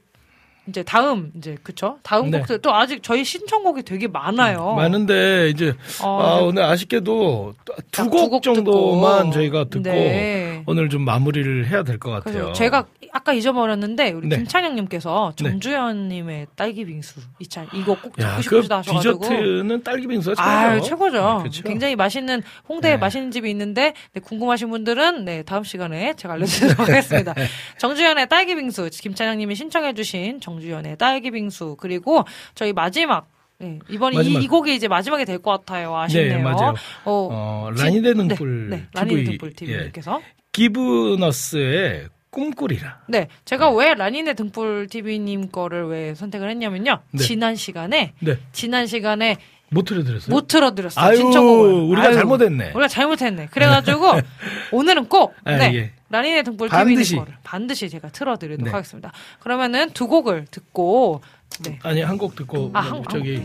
[0.68, 1.98] 이제 다음 이제 그쵸?
[2.04, 2.40] 다음 네.
[2.40, 4.74] 곡들 또 아직 저희 신청곡이 되게 많아요.
[4.76, 5.74] 많은데, 이제,
[6.04, 6.46] 어, 아, 네.
[6.46, 7.54] 오늘 아쉽게도
[7.92, 9.34] 두두곡곡 정도만 듣고.
[9.34, 10.64] 저희가 듣고 네.
[10.66, 12.52] 오늘 좀 마무리를 해야 될 것 같아요.
[12.54, 14.36] 제가 아까 잊어버렸는데 우리 네.
[14.38, 15.50] 김찬영님께서 네.
[15.52, 20.74] 정주현님의 딸기 빙수 이찬 이거 꼭 야, 듣고 그 싶으시다 하셔가지고 디저트는 딸기 빙수가 아
[20.82, 20.88] 최고죠.
[20.90, 21.18] 최고죠.
[21.18, 21.64] 네, 그렇죠.
[21.64, 22.98] 굉장히 맛있는 홍대에 네.
[22.98, 27.34] 맛있는 집이 있는데 네, 궁금하신 분들은 네 다음 시간에 제가 알려드리도록 하겠습니다.
[27.80, 32.23] 정주현의 딸기 빙수 김찬영님이 신청해주신 정 주현의 딸기 빙수 그리고
[32.56, 33.27] 저희 마지막
[33.57, 34.44] 네, 이번 이, 마지막.
[34.44, 35.95] 이 곡이 이제 마지막이 될 것 같아요.
[35.95, 36.38] 아쉽네요.
[36.38, 36.73] 네, 맞아요.
[37.06, 40.22] 어, 어, 지- 라니데 네, 등불 네, 라니데 TV, 등불 TV님께서
[40.52, 42.99] 기브너스의 꿈꾸리라.
[43.07, 46.99] 네, 제가 왜 라니네 등불 TV님 거를 왜 선택을 했냐면요.
[47.11, 47.23] 네.
[47.23, 48.36] 지난 시간에 네.
[48.52, 49.38] 지난 시간에
[49.69, 50.34] 못 틀어드렸어요?
[50.36, 51.03] 못 틀어드렸어요.
[51.06, 51.72] 아유, 신청곡을.
[51.91, 52.65] 우리가 아유, 잘못했네.
[52.72, 53.48] 우리가 잘못했네.
[53.52, 54.11] 그래가지고
[54.73, 55.91] 오늘은 꼭 아, 네, 예.
[56.16, 57.16] 라니네 등불 반드시.
[57.18, 58.72] 거를 반드시 제가 틀어드리도록 네.
[58.72, 59.12] 하겠습니다.
[59.42, 61.22] 그러면은 두 곡을 듣고
[61.64, 63.42] 네, 아니, 한 곡 듣고, 아, 한- 저기,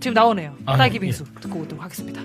[0.00, 0.56] 지금 나오네요.
[0.66, 1.00] 아, 딸기 예.
[1.00, 2.22] 빙수 듣고 오도록 하겠습니다.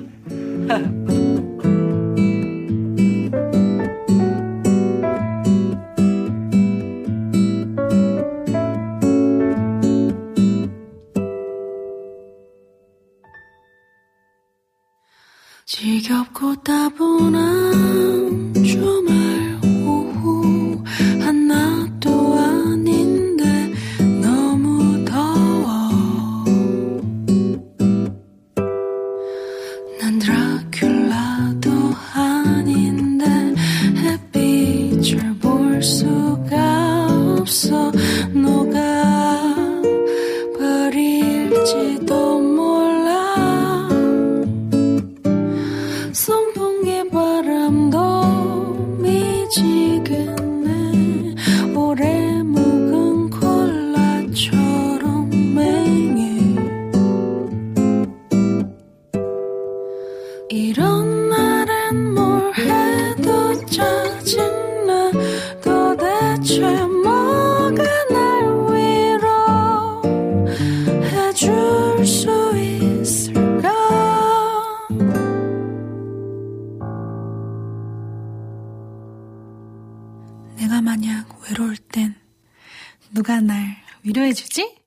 [15.66, 19.21] 지겹고 따분한 주말
[84.32, 84.81] 해주지?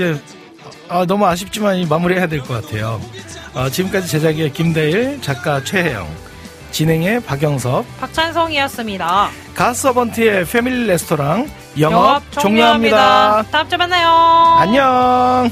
[0.00, 0.18] 이제
[0.88, 3.00] 아, 너무 아쉽지만 이 마무리해야 될 것 같아요.
[3.54, 6.08] 어, 지금까지 제작의 김대일, 작가 최혜영,
[6.70, 9.28] 진행의 박영섭, 박찬성이었습니다.
[9.54, 11.50] 가서번트의 패밀리 레스토랑
[11.80, 13.42] 영업, 영업 종료합니다.
[13.50, 14.08] 다음 주에 만나요.
[14.58, 15.50] 안녕.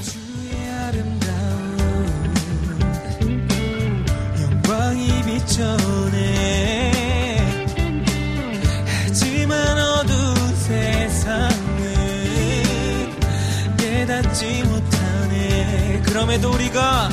[16.28, 17.08] 그럼에도 우리가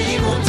[0.00, 0.41] 영탄